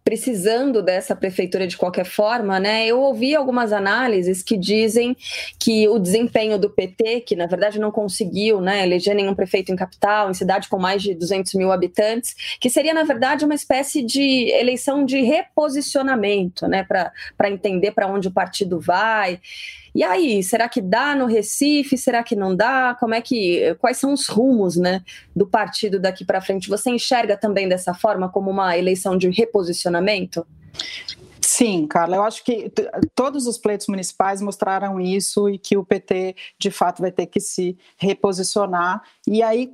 precisando 0.08 0.82
dessa 0.82 1.14
prefeitura 1.14 1.68
de 1.68 1.76
qualquer 1.76 2.06
forma, 2.06 2.62
né? 2.62 2.88
Eu 2.88 2.98
ouvi 2.98 3.36
algumas 3.36 3.74
análises 3.74 4.42
que 4.42 4.56
dizem 4.56 5.14
que 5.60 5.86
o 5.90 6.00
desempenho 6.00 6.58
do 6.58 6.70
PT, 6.70 7.20
que 7.28 7.36
na 7.36 7.46
verdade 7.46 7.78
não 7.78 7.92
conseguiu, 7.92 8.62
né, 8.62 8.84
eleger 8.84 9.14
nenhum 9.14 9.36
prefeito 9.36 9.70
em 9.70 9.76
capital, 9.76 10.32
em 10.32 10.34
cidade 10.34 10.70
com 10.70 10.80
mais 10.80 11.04
de 11.04 11.14
200 11.14 11.56
mil 11.56 11.74
habitantes, 11.74 12.34
que 12.58 12.70
seria 12.70 12.94
na 12.94 13.04
verdade 13.04 13.44
uma 13.44 13.54
espécie 13.54 14.02
de 14.02 14.50
eleição 14.50 15.04
de 15.04 15.20
reposicionamento, 15.20 16.70
né, 16.70 16.86
para 16.86 17.52
entender 17.52 17.92
para 17.92 18.08
onde 18.08 18.30
o 18.30 18.32
partido 18.32 18.80
vai. 18.80 19.42
E 19.98 20.04
aí, 20.04 20.44
será 20.44 20.70
que 20.70 20.80
dá 20.80 21.16
no 21.16 21.26
Recife? 21.26 21.98
Será 21.98 22.22
que 22.22 22.36
não 22.36 22.56
dá? 22.56 22.96
Como 23.00 23.16
é 23.16 23.20
que 23.20 23.74
quais 23.80 23.98
são 23.98 24.14
os 24.14 24.28
rumos, 24.28 24.78
né, 24.78 25.02
do 25.36 25.48
partido 25.48 26.00
daqui 26.00 26.24
para 26.24 26.40
frente? 26.40 26.70
Você 26.70 26.92
enxerga 26.92 27.36
também 27.36 27.68
dessa 27.68 27.96
forma 27.96 28.30
como 28.30 28.52
uma 28.52 28.78
eleição 28.78 29.18
de 29.18 29.28
reposicionamento? 29.32 30.46
Sim, 31.42 31.88
Carla, 31.88 32.18
eu 32.18 32.24
acho 32.24 32.44
que 32.44 32.72
todos 33.16 33.48
os 33.48 33.58
pleitos 33.58 33.88
municipais 33.88 34.40
mostraram 34.40 35.02
isso 35.02 35.50
e 35.50 35.58
que 35.58 35.76
o 35.76 35.84
PT, 35.84 36.36
de 36.60 36.70
fato, 36.70 37.02
vai 37.02 37.12
ter 37.12 37.26
que 37.26 37.40
se 37.40 37.76
reposicionar. 37.98 39.02
E 39.26 39.42
aí, 39.42 39.74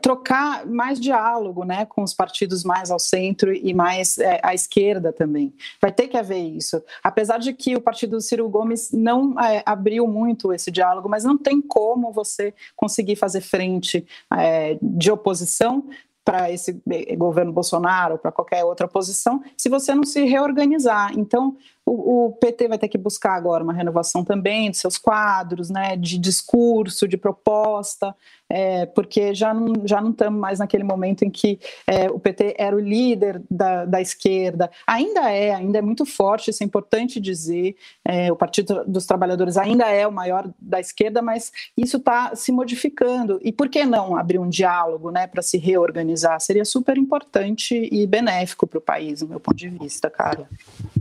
trocar 0.00 0.66
mais 0.66 1.00
diálogo 1.00 1.64
né, 1.64 1.86
com 1.86 2.02
os 2.02 2.12
partidos 2.12 2.62
mais 2.62 2.90
ao 2.90 2.98
centro 2.98 3.52
e 3.52 3.72
mais 3.72 4.18
é, 4.18 4.40
à 4.42 4.54
esquerda 4.54 5.12
também. 5.12 5.52
Vai 5.80 5.90
ter 5.90 6.08
que 6.08 6.16
haver 6.16 6.38
isso. 6.38 6.82
Apesar 7.02 7.38
de 7.38 7.52
que 7.52 7.74
o 7.74 7.80
partido 7.80 8.16
do 8.16 8.20
Ciro 8.20 8.48
Gomes 8.48 8.92
não 8.92 9.38
é, 9.40 9.62
abriu 9.64 10.06
muito 10.06 10.52
esse 10.52 10.70
diálogo, 10.70 11.08
mas 11.08 11.24
não 11.24 11.38
tem 11.38 11.60
como 11.60 12.12
você 12.12 12.54
conseguir 12.76 13.16
fazer 13.16 13.40
frente 13.40 14.06
é, 14.32 14.78
de 14.80 15.10
oposição 15.10 15.84
para 16.24 16.52
esse 16.52 16.80
governo 17.16 17.52
Bolsonaro, 17.52 18.16
para 18.16 18.30
qualquer 18.30 18.64
outra 18.64 18.86
oposição, 18.86 19.42
se 19.56 19.68
você 19.68 19.92
não 19.92 20.04
se 20.04 20.24
reorganizar. 20.24 21.18
Então, 21.18 21.56
o, 21.84 22.26
o, 22.26 22.32
PT 22.32 22.68
vai 22.68 22.78
ter 22.78 22.88
que 22.88 22.98
buscar 22.98 23.34
agora 23.34 23.64
uma 23.64 23.72
renovação 23.72 24.24
também 24.24 24.70
de 24.70 24.76
seus 24.76 24.96
quadros, 24.96 25.68
né, 25.68 25.96
de 25.96 26.16
discurso, 26.16 27.08
de 27.08 27.16
proposta, 27.16 28.14
é, 28.48 28.86
porque 28.86 29.34
já 29.34 29.54
não, 29.54 29.86
já 29.86 30.00
não 30.00 30.10
estamos 30.10 30.38
mais 30.38 30.58
naquele 30.58 30.84
momento 30.84 31.24
em 31.24 31.30
que 31.30 31.58
é, 31.86 32.10
o 32.10 32.20
PT 32.20 32.54
era 32.58 32.76
o 32.76 32.78
líder 32.78 33.42
da, 33.50 33.86
da 33.86 34.00
esquerda. 34.00 34.70
Ainda 34.86 35.30
é, 35.30 35.54
ainda 35.54 35.78
é 35.78 35.82
muito 35.82 36.04
forte, 36.04 36.50
isso 36.50 36.62
é 36.62 36.66
importante 36.66 37.18
dizer. 37.18 37.74
É, 38.04 38.30
o 38.30 38.36
Partido 38.36 38.84
dos 38.86 39.06
Trabalhadores 39.06 39.56
ainda 39.56 39.88
é 39.88 40.06
o 40.06 40.12
maior 40.12 40.50
da 40.60 40.78
esquerda, 40.78 41.22
mas 41.22 41.50
isso 41.76 41.96
está 41.96 42.36
se 42.36 42.52
modificando. 42.52 43.40
E 43.42 43.50
por 43.50 43.68
que 43.70 43.84
não 43.84 44.16
abrir 44.16 44.38
um 44.38 44.48
diálogo 44.48 45.10
né, 45.10 45.26
para 45.26 45.40
se 45.40 45.56
reorganizar? 45.56 46.38
Seria 46.40 46.64
super 46.64 46.98
importante 46.98 47.88
e 47.90 48.06
benéfico 48.06 48.66
para 48.66 48.78
o 48.78 48.82
país, 48.82 49.20
do 49.20 49.28
meu 49.28 49.40
ponto 49.40 49.56
de 49.56 49.68
vista, 49.68 50.10
Carla. 50.10 50.46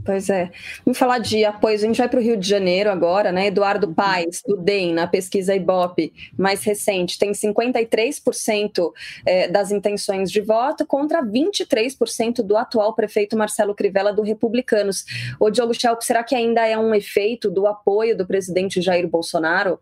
Pois 0.05 0.29
é. 0.29 0.51
Vamos 0.85 0.97
falar 0.97 1.19
de 1.19 1.45
apoio. 1.45 1.75
A 1.75 1.79
gente 1.79 1.97
vai 1.97 2.09
para 2.09 2.19
o 2.19 2.23
Rio 2.23 2.37
de 2.37 2.47
Janeiro 2.47 2.89
agora, 2.89 3.31
né? 3.31 3.47
Eduardo 3.47 3.87
uhum. 3.87 3.93
Paes, 3.93 4.41
do 4.45 4.57
DEM, 4.57 4.93
na 4.93 5.07
pesquisa 5.07 5.55
Ibope, 5.55 6.13
mais 6.37 6.63
recente, 6.63 7.17
tem 7.19 7.31
53% 7.31 8.91
é, 9.25 9.47
das 9.47 9.71
intenções 9.71 10.31
de 10.31 10.41
voto 10.41 10.85
contra 10.85 11.23
23% 11.23 12.41
do 12.43 12.57
atual 12.57 12.93
prefeito 12.93 13.37
Marcelo 13.37 13.75
Crivella, 13.75 14.13
do 14.13 14.21
Republicanos. 14.21 15.05
O 15.39 15.49
Diogo 15.49 15.73
Schelp, 15.73 16.01
será 16.01 16.23
que 16.23 16.35
ainda 16.35 16.65
é 16.65 16.77
um 16.77 16.93
efeito 16.93 17.49
do 17.49 17.67
apoio 17.67 18.17
do 18.17 18.25
presidente 18.25 18.81
Jair 18.81 19.07
Bolsonaro? 19.07 19.79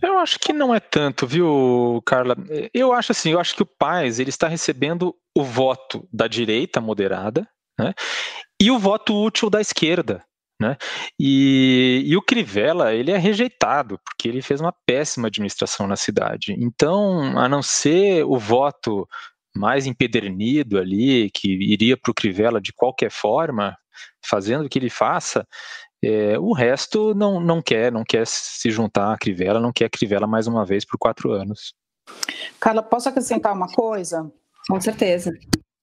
Eu 0.00 0.18
acho 0.18 0.38
que 0.38 0.52
não 0.52 0.74
é 0.74 0.78
tanto, 0.78 1.26
viu, 1.26 2.00
Carla? 2.06 2.36
Eu 2.72 2.92
acho 2.92 3.12
assim, 3.12 3.32
eu 3.32 3.40
acho 3.40 3.54
que 3.54 3.62
o 3.62 3.66
Paes 3.66 4.18
ele 4.18 4.30
está 4.30 4.46
recebendo 4.46 5.14
o 5.36 5.42
voto 5.42 6.08
da 6.12 6.28
direita 6.28 6.80
moderada, 6.80 7.48
né? 7.78 7.94
e 8.60 8.70
o 8.70 8.78
voto 8.78 9.14
útil 9.14 9.48
da 9.48 9.60
esquerda. 9.60 10.24
Né? 10.60 10.76
E, 11.18 12.02
e, 12.04 12.16
o 12.16 12.22
Crivella 12.22 12.92
ele 12.92 13.12
é 13.12 13.16
rejeitado 13.16 13.96
porque 14.04 14.26
ele 14.26 14.42
fez 14.42 14.60
uma 14.60 14.74
péssima 14.84 15.28
administração 15.28 15.86
na 15.86 15.94
cidade. 15.94 16.52
Então, 16.58 17.38
a 17.38 17.48
não 17.48 17.62
ser 17.62 18.24
o 18.24 18.36
voto 18.36 19.08
mais 19.56 19.86
empedernido 19.86 20.76
ali, 20.76 21.30
que 21.30 21.48
iria 21.48 21.96
para 21.96 22.10
o 22.10 22.14
Crivella 22.14 22.60
de 22.60 22.72
qualquer 22.72 23.10
forma, 23.10 23.76
fazendo 24.24 24.64
o 24.64 24.68
que 24.68 24.80
ele 24.80 24.90
faça, 24.90 25.46
é, 26.02 26.36
o 26.38 26.52
resto 26.52 27.14
não, 27.14 27.38
não 27.38 27.62
quer, 27.62 27.92
não 27.92 28.02
quer 28.02 28.26
se 28.26 28.68
juntar 28.68 29.12
a 29.12 29.18
Crivella, 29.18 29.60
não 29.60 29.72
quer 29.72 29.84
a 29.84 29.90
Crivella 29.90 30.26
mais 30.26 30.48
uma 30.48 30.64
vez 30.64 30.84
por 30.84 30.98
quatro 30.98 31.30
anos. 31.30 31.72
Carla, 32.58 32.82
posso 32.82 33.08
acrescentar 33.08 33.54
uma 33.54 33.68
coisa? 33.68 34.28
Com 34.68 34.80
certeza 34.80 35.30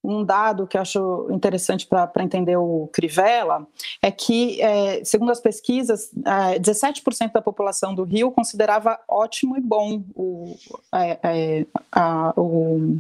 um 0.06 0.24
dado 0.24 0.68
que 0.68 0.78
eu 0.78 0.82
acho 0.82 1.28
interessante 1.32 1.88
para 1.88 2.24
entender 2.24 2.58
o 2.58 2.90
Crivella 2.94 3.68
é 4.02 4.12
que, 4.12 4.62
é, 4.62 5.04
segundo 5.04 5.32
as 5.32 5.40
pesquisas, 5.40 6.12
é, 6.26 6.60
17% 6.60 7.32
da 7.32 7.42
população 7.42 7.94
do 7.94 8.04
Rio 8.04 8.32
considerava 8.32 9.00
ótimo 9.08 9.58
e 9.58 9.62
bom 9.62 10.04
o, 10.16 10.56
é, 10.94 11.20
é, 11.24 11.66
a, 11.92 12.34
o, 12.38 12.98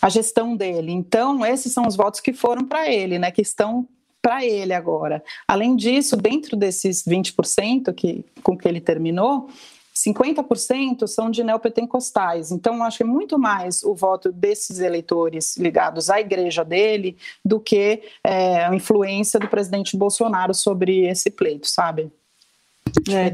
a 0.00 0.08
gestão 0.08 0.56
dele. 0.56 0.92
Então, 0.92 1.44
esses 1.44 1.72
são 1.72 1.86
os 1.86 1.96
votos 1.96 2.20
que 2.20 2.32
foram 2.32 2.64
para 2.64 2.90
ele, 2.90 3.18
né, 3.18 3.30
que 3.30 3.42
estão 3.42 3.86
para 4.22 4.44
ele 4.44 4.72
agora. 4.72 5.22
Além 5.46 5.76
disso, 5.76 6.16
dentro 6.16 6.56
desses 6.56 7.04
20% 7.04 7.94
que, 7.94 8.24
com 8.42 8.56
que 8.56 8.66
ele 8.66 8.80
terminou, 8.80 9.48
50% 9.96 11.06
são 11.06 11.30
de 11.30 11.42
neopentecostais. 11.42 12.52
Então, 12.52 12.84
acho 12.84 12.98
que 12.98 13.02
é 13.02 13.06
muito 13.06 13.38
mais 13.38 13.82
o 13.82 13.94
voto 13.94 14.30
desses 14.30 14.78
eleitores 14.78 15.56
ligados 15.56 16.10
à 16.10 16.20
igreja 16.20 16.62
dele 16.62 17.16
do 17.42 17.58
que 17.58 18.02
é, 18.22 18.66
a 18.66 18.74
influência 18.74 19.40
do 19.40 19.48
presidente 19.48 19.96
Bolsonaro 19.96 20.52
sobre 20.52 21.06
esse 21.06 21.30
pleito, 21.30 21.66
sabe? 21.66 22.12
É. 23.08 23.32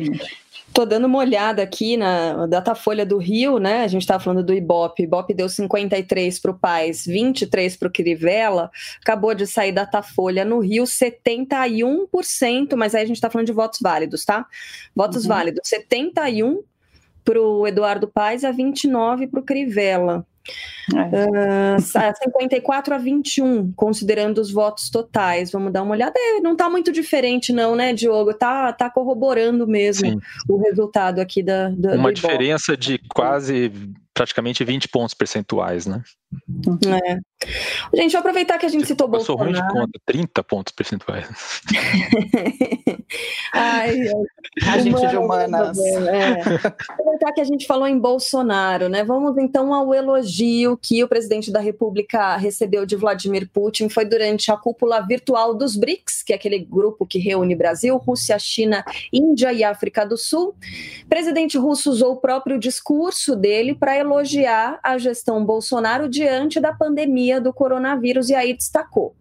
Tô 0.73 0.87
dando 0.87 1.07
uma 1.07 1.19
olhada 1.19 1.63
aqui 1.63 1.97
na 1.97 2.47
Datafolha 2.47 3.05
do 3.05 3.19
Rio, 3.19 3.59
né? 3.59 3.83
A 3.83 3.89
gente 3.89 4.03
estava 4.03 4.23
falando 4.23 4.43
do 4.43 4.55
Ibope. 4.55 5.03
Ibope 5.03 5.35
deu 5.35 5.49
53 5.49 6.39
para 6.39 6.51
o 6.51 6.59
Paz, 6.59 7.05
23 7.05 7.77
para 7.77 7.89
o 7.89 7.93
Crivella. 7.93 8.71
Acabou 9.01 9.35
de 9.35 9.47
sair 9.47 9.73
Datafolha 9.73 10.45
no 10.45 10.61
Rio, 10.61 10.85
71%, 10.85 12.75
mas 12.75 12.95
aí 12.95 13.03
a 13.03 13.07
gente 13.07 13.17
está 13.17 13.29
falando 13.29 13.47
de 13.47 13.53
votos 13.53 13.81
válidos, 13.83 14.25
tá? 14.25 14.47
Votos 14.95 15.25
uhum. 15.25 15.29
válidos, 15.29 15.69
71 15.69 16.63
para 17.25 17.41
o 17.41 17.67
Eduardo 17.67 18.09
Paes 18.09 18.43
a 18.43 18.51
29 18.51 19.27
para 19.27 19.41
o 19.41 19.45
Crivella. 19.45 20.27
É. 20.95 21.27
Uh, 21.27 21.77
ah, 21.97 22.15
54 22.15 22.95
a 22.95 22.99
21, 22.99 23.73
considerando 23.73 24.39
os 24.39 24.51
votos 24.51 24.91
totais. 24.91 25.51
Vamos 25.51 25.73
dar 25.73 25.83
uma 25.83 25.93
olhada. 25.93 26.15
É, 26.17 26.41
não 26.41 26.53
está 26.53 26.69
muito 26.69 26.91
diferente, 26.91 27.53
não, 27.53 27.77
né, 27.77 27.93
Diogo? 27.93 28.35
Tá, 28.35 28.73
tá 28.73 28.91
corroborando 28.91 29.67
mesmo 29.67 30.09
Sim. 30.09 30.21
o 30.49 30.57
resultado 30.59 31.21
aqui 31.21 31.43
da. 31.43 31.69
da 31.71 31.95
uma 31.95 32.13
diferença 32.13 32.77
de 32.77 32.99
quase 33.09 33.73
praticamente 34.15 34.65
20 34.65 34.89
pontos 34.89 35.15
percentuais, 35.15 35.87
né? 35.87 36.03
É. 37.05 37.19
Gente, 37.95 38.13
vou 38.13 38.21
aproveitar 38.21 38.59
que 38.59 38.67
a 38.67 38.69
gente 38.69 38.87
citou 38.87 39.09
Bolsonaro. 39.09 39.51
Eu 39.51 39.55
sou 39.57 39.63
ruim 39.63 39.69
de 39.69 39.81
conta, 39.81 40.01
30 40.07 40.45
pontos 40.45 40.73
percentuais. 40.73 41.27
Ai, 43.53 44.01
a 44.67 44.79
gente 44.79 45.07
de 45.07 45.17
humanas. 45.17 45.79
É. 45.79 46.41
Aproveitar 46.89 47.33
que 47.33 47.41
a 47.41 47.45
gente 47.45 47.67
falou 47.67 47.87
em 47.87 47.99
Bolsonaro, 47.99 48.89
né? 48.89 49.05
Vamos 49.05 49.37
então 49.39 49.75
ao 49.75 49.93
elogio 49.93 50.79
que 50.81 51.03
o 51.05 51.09
presidente 51.09 51.51
da 51.51 51.61
República 51.61 52.37
recebeu 52.37 52.87
de 52.87 52.97
Vladimir 52.97 53.49
Putin. 53.53 53.89
Foi 53.89 54.05
durante 54.05 54.51
a 54.51 54.57
cúpula 54.57 55.01
virtual 55.01 55.55
dos 55.55 55.77
BRICS, 55.77 56.23
que 56.23 56.33
é 56.33 56.37
aquele 56.37 56.59
grupo 56.59 57.07
que 57.07 57.19
reúne 57.19 57.55
Brasil, 57.55 57.97
Rússia, 57.99 58.39
China, 58.39 58.85
Índia 59.13 59.53
e 59.53 59.63
África 59.65 60.07
do 60.07 60.17
Sul. 60.17 60.55
O 61.05 61.09
presidente 61.09 61.59
russo 61.59 61.91
usou 61.91 62.13
o 62.13 62.21
próprio 62.21 62.59
discurso 62.59 63.37
dele 63.37 63.75
para 63.75 63.95
elogiar 64.03 64.79
a 64.83 64.99
gestão 64.99 65.45
Bolsonaro 65.45 66.09
diante 66.09 66.61
da 66.61 66.73
pandemia 66.73 67.41
do 67.41 67.53
coronavírus 67.53 68.29
e 68.29 68.35
aí 68.35 68.55
destacou. 68.55 69.17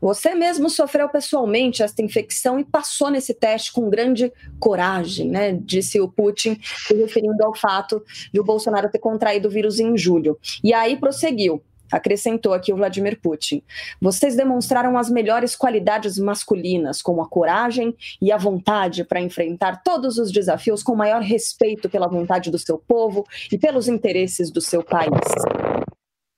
Você 0.00 0.34
mesmo 0.34 0.68
sofreu 0.68 1.08
pessoalmente 1.08 1.80
esta 1.80 2.02
infecção 2.02 2.58
e 2.58 2.64
passou 2.64 3.08
nesse 3.08 3.32
teste 3.32 3.72
com 3.72 3.88
grande 3.88 4.32
coragem, 4.58 5.28
né? 5.28 5.52
Disse 5.52 6.00
o 6.00 6.08
Putin, 6.08 6.58
se 6.60 6.94
referindo 6.94 7.44
ao 7.44 7.54
fato 7.54 8.02
de 8.32 8.40
o 8.40 8.44
Bolsonaro 8.44 8.90
ter 8.90 8.98
contraído 8.98 9.46
o 9.46 9.50
vírus 9.50 9.78
em 9.78 9.96
julho. 9.96 10.36
E 10.64 10.74
aí 10.74 10.96
prosseguiu. 10.96 11.62
Acrescentou 11.92 12.54
aqui 12.54 12.72
o 12.72 12.76
Vladimir 12.76 13.20
Putin. 13.20 13.62
Vocês 14.00 14.34
demonstraram 14.34 14.96
as 14.98 15.10
melhores 15.10 15.54
qualidades 15.54 16.18
masculinas, 16.18 17.02
como 17.02 17.22
a 17.22 17.28
coragem 17.28 17.94
e 18.20 18.32
a 18.32 18.36
vontade 18.36 19.04
para 19.04 19.20
enfrentar 19.20 19.82
todos 19.82 20.18
os 20.18 20.32
desafios 20.32 20.82
com 20.82 20.96
maior 20.96 21.22
respeito 21.22 21.90
pela 21.90 22.08
vontade 22.08 22.50
do 22.50 22.58
seu 22.58 22.78
povo 22.78 23.24
e 23.52 23.58
pelos 23.58 23.86
interesses 23.88 24.50
do 24.50 24.60
seu 24.60 24.82
país. 24.82 25.10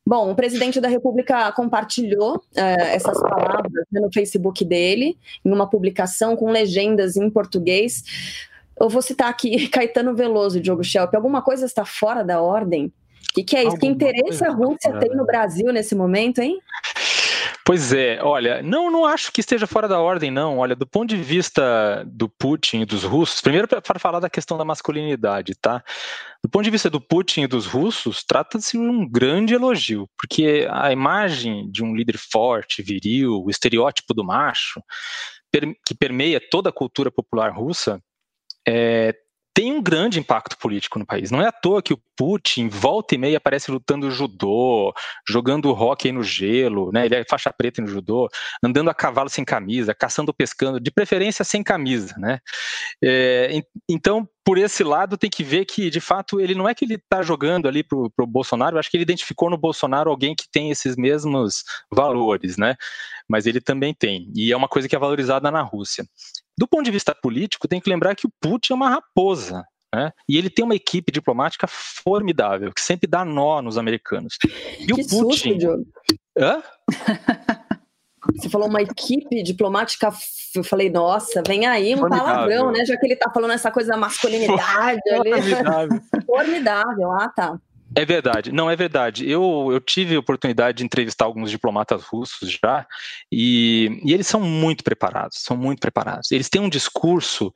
Bom, 0.06 0.30
o 0.30 0.34
presidente 0.34 0.80
da 0.82 0.88
República 0.88 1.50
compartilhou 1.52 2.36
uh, 2.36 2.60
essas 2.92 3.18
palavras 3.22 3.86
né, 3.90 4.00
no 4.00 4.12
Facebook 4.12 4.62
dele, 4.62 5.16
em 5.42 5.50
uma 5.50 5.68
publicação 5.68 6.36
com 6.36 6.50
legendas 6.50 7.16
em 7.16 7.30
português. 7.30 8.02
Eu 8.78 8.90
vou 8.90 9.00
citar 9.00 9.30
aqui 9.30 9.66
Caetano 9.72 10.14
Veloso, 10.14 10.60
Diogo 10.60 10.84
Schelp. 10.84 11.14
Alguma 11.14 11.40
coisa 11.40 11.64
está 11.64 11.86
fora 11.86 12.22
da 12.22 12.42
ordem? 12.42 12.92
O 13.35 13.42
que, 13.42 13.42
que, 13.42 13.57
é 13.57 13.64
isso? 13.64 13.77
Que 13.77 13.87
interesse 13.87 14.44
a 14.44 14.51
Rússia 14.51 14.97
tem 15.01 15.11
no 15.11 15.27
Brasil 15.27 15.73
nesse 15.73 15.92
momento, 15.92 16.38
hein? 16.38 16.61
Pois 17.66 17.92
é, 17.92 18.23
olha, 18.23 18.62
não, 18.62 18.92
não 18.92 19.05
acho 19.05 19.33
que 19.33 19.40
esteja 19.40 19.66
fora 19.66 19.88
da 19.88 19.99
ordem, 19.99 20.31
não. 20.31 20.59
Olha, 20.59 20.77
do 20.77 20.87
ponto 20.87 21.09
de 21.09 21.20
vista 21.20 22.05
do 22.07 22.29
Putin 22.29 22.83
e 22.83 22.85
dos 22.85 23.03
russos, 23.03 23.40
primeiro 23.40 23.66
para 23.66 23.99
falar 23.99 24.20
da 24.20 24.31
questão 24.31 24.57
da 24.57 24.64
masculinidade, 24.64 25.55
tá? 25.57 25.83
Do 26.44 26.49
ponto 26.49 26.62
de 26.62 26.70
vista 26.70 26.88
do 26.88 27.01
Putin 27.01 27.42
e 27.42 27.47
dos 27.49 27.66
russos, 27.66 28.23
trata-se 28.23 28.73
de 28.73 28.79
um 28.79 29.09
grande 29.11 29.55
elogio, 29.55 30.09
porque 30.16 30.68
a 30.70 30.92
imagem 30.92 31.68
de 31.73 31.83
um 31.83 31.92
líder 31.92 32.18
forte, 32.18 32.83
viril, 32.83 33.42
o 33.42 33.51
estereótipo 33.51 34.14
do 34.14 34.23
macho, 34.23 34.81
que 35.85 35.94
permeia 35.94 36.40
toda 36.51 36.68
a 36.68 36.73
cultura 36.73 37.11
popular 37.11 37.51
russa, 37.51 38.01
é, 38.68 39.12
tem 39.54 39.72
um 39.72 39.80
grande 39.80 40.18
impacto 40.18 40.58
político 40.58 40.98
no 40.98 41.06
país. 41.06 41.30
Não 41.30 41.40
é 41.40 41.46
à 41.46 41.52
toa 41.52 41.80
que 41.80 41.94
o 41.94 42.00
Putin, 42.16 42.68
volta 42.68 43.14
e 43.14 43.18
meia, 43.18 43.36
aparece 43.36 43.70
lutando 43.70 44.10
judô, 44.10 44.92
jogando 45.28 45.70
hóquei 45.70 46.10
no 46.10 46.24
gelo, 46.24 46.90
né? 46.92 47.06
ele 47.06 47.14
é 47.14 47.24
faixa 47.28 47.52
preta 47.52 47.80
no 47.80 47.86
judô, 47.86 48.28
andando 48.62 48.90
a 48.90 48.94
cavalo 48.94 49.28
sem 49.28 49.44
camisa, 49.44 49.94
caçando, 49.94 50.34
pescando, 50.34 50.80
de 50.80 50.90
preferência 50.90 51.44
sem 51.44 51.62
camisa. 51.62 52.14
Né? 52.18 52.40
É, 53.02 53.60
então, 53.88 54.28
por 54.44 54.58
esse 54.58 54.82
lado, 54.82 55.16
tem 55.16 55.30
que 55.30 55.44
ver 55.44 55.64
que, 55.64 55.88
de 55.88 56.00
fato, 56.00 56.40
ele 56.40 56.54
não 56.54 56.68
é 56.68 56.74
que 56.74 56.84
ele 56.84 56.94
está 56.94 57.22
jogando 57.22 57.68
ali 57.68 57.84
para 57.84 57.96
o 57.96 58.26
Bolsonaro, 58.26 58.74
eu 58.74 58.80
acho 58.80 58.90
que 58.90 58.96
ele 58.96 59.04
identificou 59.04 59.48
no 59.48 59.56
Bolsonaro 59.56 60.10
alguém 60.10 60.34
que 60.34 60.50
tem 60.50 60.70
esses 60.70 60.96
mesmos 60.96 61.62
valores, 61.90 62.56
né? 62.56 62.74
Mas 63.28 63.46
ele 63.46 63.60
também 63.60 63.94
tem, 63.94 64.30
e 64.34 64.52
é 64.52 64.56
uma 64.56 64.68
coisa 64.68 64.88
que 64.88 64.96
é 64.96 64.98
valorizada 64.98 65.50
na 65.50 65.62
Rússia. 65.62 66.04
Do 66.58 66.68
ponto 66.68 66.84
de 66.84 66.90
vista 66.90 67.14
político, 67.14 67.66
tem 67.68 67.80
que 67.80 67.90
lembrar 67.90 68.14
que 68.14 68.26
o 68.26 68.32
Putin 68.40 68.72
é 68.72 68.76
uma 68.76 68.88
raposa. 68.88 69.64
Né? 69.94 70.10
E 70.28 70.36
ele 70.36 70.50
tem 70.50 70.64
uma 70.64 70.74
equipe 70.74 71.12
diplomática 71.12 71.66
formidável, 71.68 72.72
que 72.72 72.80
sempre 72.80 73.08
dá 73.08 73.24
nó 73.24 73.62
nos 73.62 73.78
americanos. 73.78 74.36
E 74.80 74.86
que 74.86 74.92
o 74.92 74.96
Putin. 74.96 75.60
Susto, 75.60 75.86
Hã? 76.36 76.62
Você 78.36 78.48
falou 78.48 78.68
uma 78.68 78.80
equipe 78.80 79.42
diplomática, 79.42 80.10
eu 80.54 80.64
falei, 80.64 80.88
nossa, 80.88 81.42
vem 81.46 81.66
aí 81.66 81.94
um 81.94 81.98
Formidável. 81.98 82.24
palavrão, 82.26 82.72
né? 82.72 82.84
Já 82.86 82.96
que 82.96 83.06
ele 83.06 83.16
tá 83.16 83.30
falando 83.30 83.52
essa 83.52 83.70
coisa 83.70 83.90
da 83.92 83.98
masculinidade 83.98 85.00
ali. 85.10 85.30
Formidável. 85.42 86.00
Formidável, 86.26 87.12
ah, 87.12 87.28
tá. 87.28 87.60
É 87.96 88.04
verdade, 88.04 88.50
não 88.50 88.68
é 88.68 88.74
verdade. 88.74 89.28
Eu, 89.28 89.68
eu 89.70 89.80
tive 89.80 90.16
a 90.16 90.18
oportunidade 90.18 90.78
de 90.78 90.85
entrevistar 90.85 91.24
alguns 91.24 91.50
diplomatas 91.50 92.02
russos 92.02 92.59
já, 92.62 92.87
e, 93.30 94.00
e 94.04 94.12
eles 94.12 94.26
são 94.26 94.40
muito 94.40 94.83
preparados, 94.83 95.38
são 95.42 95.57
muito 95.57 95.80
preparados. 95.80 96.33
Eles 96.33 96.48
têm 96.48 96.61
um 96.61 96.68
discurso 96.68 97.52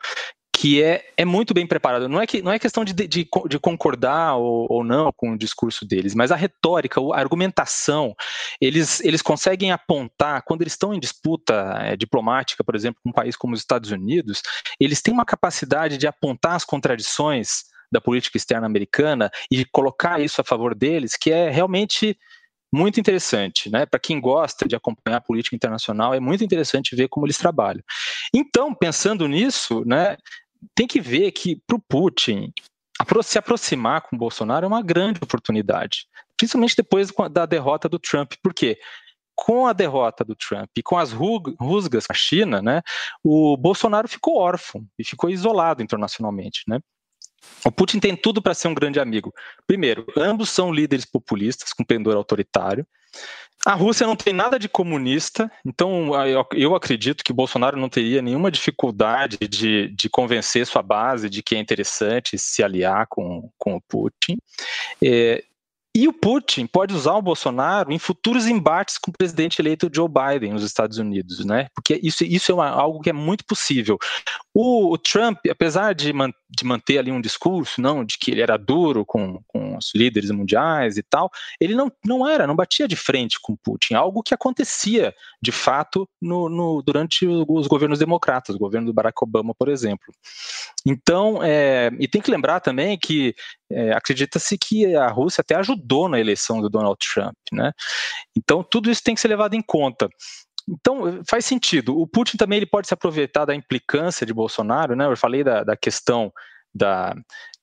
que 0.59 0.83
é, 0.83 1.05
é 1.17 1.25
muito 1.25 1.55
bem 1.55 1.65
preparado. 1.69 2.09
Não 2.09 2.21
é, 2.21 2.27
que, 2.27 2.43
não 2.43 2.51
é 2.51 2.59
questão 2.59 2.85
de, 2.85 2.93
de, 2.93 3.07
de 3.07 3.59
concordar 3.61 4.35
ou, 4.37 4.67
ou, 4.69 4.83
não 4.83 5.13
com 5.17 5.31
o 5.31 5.39
discurso 5.39 5.87
deles, 5.87 6.17
mas 6.17 6.33
a 6.33 6.37
retórica, 6.37 7.01
a 7.01 7.19
argumentação, 7.19 8.13
eles, 8.61 9.01
eles 9.01 9.23
conseguem 9.23 9.71
apontar, 9.71 10.43
quando 10.45 10.63
eles 10.63 10.73
estão 10.73 10.93
em 10.93 10.99
disputa 10.99 11.79
é, 11.81 11.97
diplomática, 11.97 12.65
por 12.65 12.75
exemplo, 12.75 13.01
com 13.05 13.11
um 13.11 13.13
país 13.13 13.37
como 13.37 13.55
os 13.55 13.61
Estados 13.61 13.93
Unidos, 13.93 14.43
eles 14.81 15.01
têm 15.01 15.15
uma 15.15 15.25
capacidade 15.25 15.97
de 15.97 16.09
apontar 16.09 16.57
as 16.57 16.65
contradições 16.65 17.63
da 17.91 18.01
política 18.01 18.37
externa 18.37 18.67
americana 18.67 19.31
e 19.51 19.65
colocar 19.65 20.21
isso 20.21 20.41
a 20.41 20.45
favor 20.45 20.75
deles, 20.75 21.17
que 21.17 21.31
é 21.31 21.51
realmente 21.51 22.19
muito 22.73 23.01
interessante, 23.01 23.71
né? 23.71 23.87
Para 23.87 23.99
quem 23.99 24.21
gosta 24.21 24.69
de 24.69 24.77
acompanhar 24.77 25.17
a 25.17 25.23
política 25.23 25.57
internacional, 25.57 26.13
é 26.13 26.21
muito 26.21 26.45
interessante 26.45 26.95
ver 26.95 27.09
como 27.09 27.25
eles 27.25 27.39
trabalham. 27.39 27.83
Então, 28.35 28.75
pensando 28.75 29.27
nisso, 29.27 29.83
né, 29.87 30.17
tem 30.75 30.87
que 30.87 31.01
ver 31.01 31.33
que 31.33 31.57
para 31.67 31.77
o 31.77 31.81
Putin 31.81 32.53
se 33.23 33.39
aproximar 33.39 34.03
com 34.03 34.17
o 34.17 34.19
Bolsonaro 34.19 34.65
é 34.65 34.69
uma 34.69 34.83
grande 34.83 35.21
oportunidade, 35.23 36.07
principalmente 36.37 36.77
depois 36.77 37.11
da 37.31 37.47
derrota 37.47 37.89
do 37.89 37.99
Trump. 37.99 38.35
Por 38.43 38.53
quê? 38.53 38.79
Com 39.35 39.67
a 39.67 39.73
derrota 39.73 40.25
do 40.25 40.35
Trump 40.35 40.69
e 40.77 40.83
com 40.83 40.99
as 40.99 41.13
rusgas 41.13 42.07
com 42.07 42.13
a 42.13 42.17
China, 42.17 42.61
né, 42.61 42.83
o 43.25 43.57
Bolsonaro 43.57 44.09
ficou 44.09 44.37
órfão 44.37 44.85
e 44.99 45.05
ficou 45.05 45.31
isolado 45.31 45.83
internacionalmente, 45.83 46.65
né? 46.69 46.81
O 47.65 47.73
Putin 47.73 47.99
tem 47.99 48.17
tudo 48.17 48.41
para 48.41 48.55
ser 48.55 48.69
um 48.69 48.75
grande 48.75 49.01
amigo. 49.01 49.33
Primeiro, 49.67 50.07
ambos 50.17 50.51
são 50.51 50.73
líderes 50.73 51.05
populistas 51.05 51.73
com 51.73 51.85
pendor 51.85 52.17
autoritário. 52.17 52.87
A 53.67 53.75
Rússia 53.75 54.07
não 54.07 54.15
tem 54.15 54.33
nada 54.33 54.59
de 54.59 54.69
comunista, 54.69 55.51
então 55.67 56.13
eu 56.53 56.77
acredito 56.77 57.25
que 57.25 57.33
Bolsonaro 57.33 57.77
não 57.77 57.89
teria 57.89 58.23
nenhuma 58.23 58.51
dificuldade 58.51 59.37
de, 59.37 59.89
de 59.89 60.09
convencer 60.09 60.65
sua 60.65 60.83
base 60.83 61.29
de 61.29 61.43
que 61.43 61.57
é 61.57 61.59
interessante 61.59 62.39
se 62.39 62.63
aliar 62.63 63.07
com, 63.09 63.51
com 63.59 63.75
o 63.75 63.81
Putin. 63.81 64.39
É, 65.03 65.43
e 65.95 66.07
o 66.07 66.13
Putin 66.13 66.67
pode 66.67 66.95
usar 66.95 67.15
o 67.15 67.23
Bolsonaro 67.23 67.93
em 67.93 67.99
futuros 67.99 68.47
embates 68.47 68.97
com 68.99 69.11
o 69.11 69.15
presidente 69.17 69.61
eleito 69.61 69.91
Joe 69.93 70.09
Biden 70.09 70.53
nos 70.53 70.63
Estados 70.63 70.99
Unidos, 70.99 71.45
né? 71.45 71.67
Porque 71.75 71.99
isso, 72.01 72.23
isso 72.25 72.53
é 72.53 72.55
uma, 72.55 72.69
algo 72.69 73.01
que 73.01 73.11
é 73.11 73.13
muito 73.13 73.45
possível. 73.45 73.99
O, 74.55 74.93
o 74.93 74.99
Trump, 74.99 75.39
apesar 75.51 75.95
de, 75.95 76.13
de 76.51 76.65
manter 76.65 76.99
ali 76.99 77.13
um 77.13 77.21
discurso, 77.21 77.81
não, 77.81 78.05
de 78.05 78.17
que 78.19 78.31
ele 78.31 78.41
era 78.41 78.57
duro 78.57 79.05
com, 79.05 79.43
com 79.47 79.77
os 79.77 79.93
líderes 79.95 80.31
mundiais 80.31 80.97
e 80.97 81.03
tal, 81.03 81.31
ele 81.61 81.75
não, 81.75 81.93
não 82.05 82.27
era, 82.27 82.47
não 82.47 82.57
batia 82.57 82.89
de 82.89 82.97
frente 82.97 83.39
com 83.41 83.57
Putin, 83.57 83.95
algo 83.95 84.23
que 84.23 84.35
acontecia 84.35 85.15
de 85.43 85.53
fato 85.53 86.09
no, 86.21 86.49
no 86.49 86.83
durante 86.83 87.27
os 87.27 87.67
governos 87.67 87.99
democratas, 87.99 88.57
o 88.57 88.59
governo 88.59 88.87
do 88.87 88.95
Barack 88.95 89.23
Obama, 89.23 89.55
por 89.55 89.69
exemplo. 89.69 90.13
Então, 90.87 91.43
é, 91.43 91.91
e 92.01 92.09
tem 92.09 92.23
que 92.23 92.31
lembrar 92.31 92.61
também 92.61 92.99
que 92.99 93.35
é, 93.71 93.93
acredita-se 93.93 94.57
que 94.57 94.95
a 94.95 95.09
Rússia 95.09 95.43
até 95.43 95.55
ajudou 95.57 96.09
na 96.09 96.19
eleição 96.19 96.61
do 96.61 96.71
Donald 96.71 96.99
Trump, 97.13 97.37
né? 97.53 97.73
Então, 98.37 98.63
tudo 98.63 98.91
isso 98.91 99.03
tem 99.03 99.15
que 99.15 99.21
ser 99.21 99.29
levado 99.29 99.55
em 99.55 99.63
conta. 99.63 100.09
Então, 100.69 101.23
faz 101.29 101.45
sentido. 101.45 101.99
O 101.99 102.07
Putin 102.07 102.37
também 102.37 102.59
ele 102.59 102.67
pode 102.67 102.89
se 102.89 102.95
aproveitar 102.95 103.45
da 103.45 103.55
implicância 103.55 104.27
de 104.27 104.35
Bolsonaro, 104.35 104.95
né? 104.95 105.07
Eu 105.07 105.17
falei 105.17 105.43
da, 105.43 105.65
da 105.65 105.77
questão 105.77 106.33
da, 106.75 107.15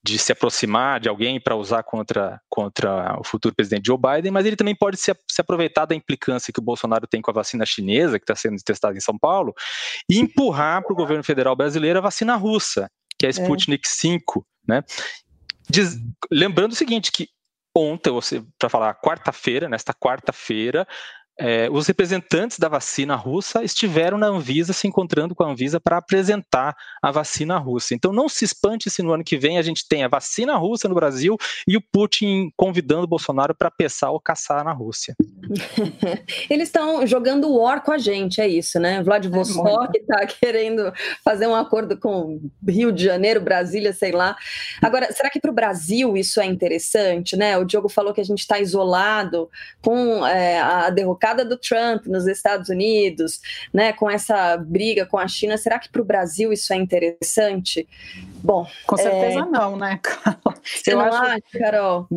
de 0.03 0.17
se 0.17 0.31
aproximar 0.31 0.99
de 0.99 1.09
alguém 1.09 1.39
para 1.39 1.55
usar 1.55 1.83
contra, 1.83 2.39
contra 2.49 3.19
o 3.19 3.23
futuro 3.23 3.55
presidente 3.55 3.87
Joe 3.87 3.97
Biden, 3.97 4.31
mas 4.31 4.45
ele 4.45 4.55
também 4.55 4.75
pode 4.75 4.97
se, 4.97 5.11
se 5.29 5.41
aproveitar 5.41 5.85
da 5.85 5.95
implicância 5.95 6.53
que 6.53 6.59
o 6.59 6.63
Bolsonaro 6.63 7.07
tem 7.07 7.21
com 7.21 7.31
a 7.31 7.33
vacina 7.33 7.65
chinesa, 7.65 8.19
que 8.19 8.23
está 8.23 8.35
sendo 8.35 8.57
testada 8.63 8.97
em 8.97 9.01
São 9.01 9.17
Paulo, 9.17 9.53
e 10.09 10.19
empurrar 10.19 10.83
para 10.83 10.93
o 10.93 10.95
governo 10.95 11.23
federal 11.23 11.55
brasileiro 11.55 11.99
a 11.99 12.03
vacina 12.03 12.35
russa, 12.35 12.89
que 13.17 13.25
é 13.25 13.29
a 13.29 13.31
é. 13.31 13.33
Sputnik 13.33 13.87
é. 13.87 13.89
5, 13.89 14.45
né? 14.67 14.83
Diz, 15.69 15.97
lembrando 16.31 16.73
o 16.73 16.75
seguinte, 16.75 17.11
que 17.11 17.27
ontem, 17.75 18.11
para 18.59 18.69
falar 18.69 18.93
quarta-feira, 18.95 19.67
nesta 19.67 19.93
quarta-feira, 19.93 20.87
é, 21.37 21.67
os 21.69 21.85
representantes 21.87 22.57
da 22.57 22.69
vacina 22.69 23.15
russa 23.15 23.63
estiveram 23.63 24.17
na 24.17 24.27
Anvisa 24.27 24.71
se 24.71 24.87
encontrando 24.87 25.35
com 25.35 25.43
a 25.43 25.51
Anvisa 25.51 25.79
para 25.79 25.97
apresentar 25.97 26.75
a 27.01 27.11
vacina 27.11 27.57
russa. 27.57 27.93
Então 27.93 28.13
não 28.13 28.29
se 28.29 28.45
espante 28.45 28.89
se 28.89 29.03
no 29.03 29.11
ano 29.11 29.23
que 29.23 29.37
vem 29.37 29.57
a 29.57 29.61
gente 29.61 29.87
tem 29.87 30.03
a 30.03 30.07
vacina 30.07 30.55
russa 30.55 30.87
no 30.87 30.95
Brasil 30.95 31.37
e 31.67 31.75
o 31.75 31.81
Putin 31.81 32.51
convidando 32.55 33.03
o 33.03 33.07
Bolsonaro 33.07 33.53
para 33.53 33.69
pensar 33.69 34.11
ou 34.11 34.19
caçar 34.19 34.63
na 34.63 34.71
Rússia. 34.71 35.15
Eles 36.49 36.69
estão 36.69 37.05
jogando 37.05 37.53
war 37.53 37.83
com 37.83 37.91
a 37.91 37.97
gente, 37.97 38.39
é 38.39 38.47
isso, 38.47 38.79
né? 38.79 39.03
Vladivostok 39.03 39.97
está 39.97 40.21
é 40.21 40.27
querendo 40.27 40.93
fazer 41.23 41.47
um 41.47 41.55
acordo 41.55 41.97
com 41.97 42.39
Rio 42.67 42.91
de 42.91 43.03
Janeiro, 43.03 43.41
Brasília, 43.41 43.91
sei 43.91 44.11
lá. 44.11 44.37
Agora, 44.81 45.11
será 45.11 45.29
que 45.29 45.39
para 45.39 45.51
o 45.51 45.53
Brasil 45.53 46.15
isso 46.15 46.39
é 46.39 46.45
interessante, 46.45 47.35
né? 47.35 47.57
O 47.57 47.65
Diogo 47.65 47.89
falou 47.89 48.13
que 48.13 48.21
a 48.21 48.25
gente 48.25 48.39
está 48.39 48.59
isolado 48.59 49.49
com 49.81 50.25
é, 50.25 50.59
a 50.59 50.89
derrocada 50.89 51.24
do 51.33 51.57
Trump 51.57 52.05
nos 52.05 52.27
Estados 52.27 52.69
Unidos, 52.69 53.41
né, 53.73 53.93
com 53.93 54.09
essa 54.09 54.57
briga 54.57 55.05
com 55.05 55.17
a 55.17 55.27
China, 55.27 55.57
será 55.57 55.79
que 55.79 55.89
para 55.89 56.01
o 56.01 56.05
Brasil 56.05 56.51
isso 56.53 56.73
é 56.73 56.75
interessante? 56.75 57.87
Bom, 58.43 58.67
com 58.85 58.97
certeza 58.97 59.39
é... 59.39 59.45
não, 59.45 59.75
né, 59.75 59.99
Carol? 60.01 60.53
Você 60.63 60.93
eu 60.93 60.97
não 60.97 61.05
acho, 61.05 61.17
acha, 61.17 61.41
Carol? 61.53 62.07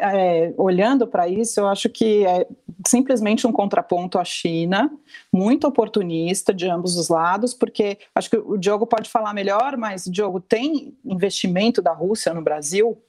É, 0.00 0.52
olhando 0.56 1.06
para 1.06 1.28
isso, 1.28 1.60
eu 1.60 1.66
acho 1.66 1.88
que 1.88 2.26
é 2.26 2.46
simplesmente 2.86 3.46
um 3.46 3.52
contraponto 3.52 4.18
à 4.18 4.24
China, 4.24 4.90
muito 5.32 5.66
oportunista 5.66 6.52
de 6.52 6.68
ambos 6.68 6.96
os 6.96 7.08
lados, 7.08 7.54
porque 7.54 7.98
acho 8.14 8.30
que 8.30 8.36
o 8.36 8.56
Diogo 8.56 8.86
pode 8.86 9.08
falar 9.08 9.34
melhor, 9.34 9.76
mas 9.76 10.04
Diogo 10.04 10.40
tem 10.40 10.94
investimento 11.04 11.82
da 11.82 11.92
Rússia 11.92 12.32
no 12.34 12.42
Brasil? 12.42 13.00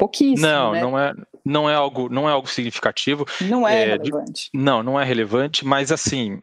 Pouquíssimo. 0.00 0.48
Não, 0.48 0.72
né? 0.72 0.80
não 0.80 0.98
é, 0.98 1.14
não 1.44 1.70
é 1.70 1.74
algo, 1.74 2.08
não 2.08 2.28
é 2.28 2.32
algo 2.32 2.48
significativo. 2.48 3.26
Não 3.42 3.68
é, 3.68 3.82
é 3.82 3.86
relevante. 3.96 4.50
De, 4.52 4.58
não, 4.58 4.82
não 4.82 4.98
é 4.98 5.04
relevante, 5.04 5.64
mas 5.64 5.92
assim 5.92 6.40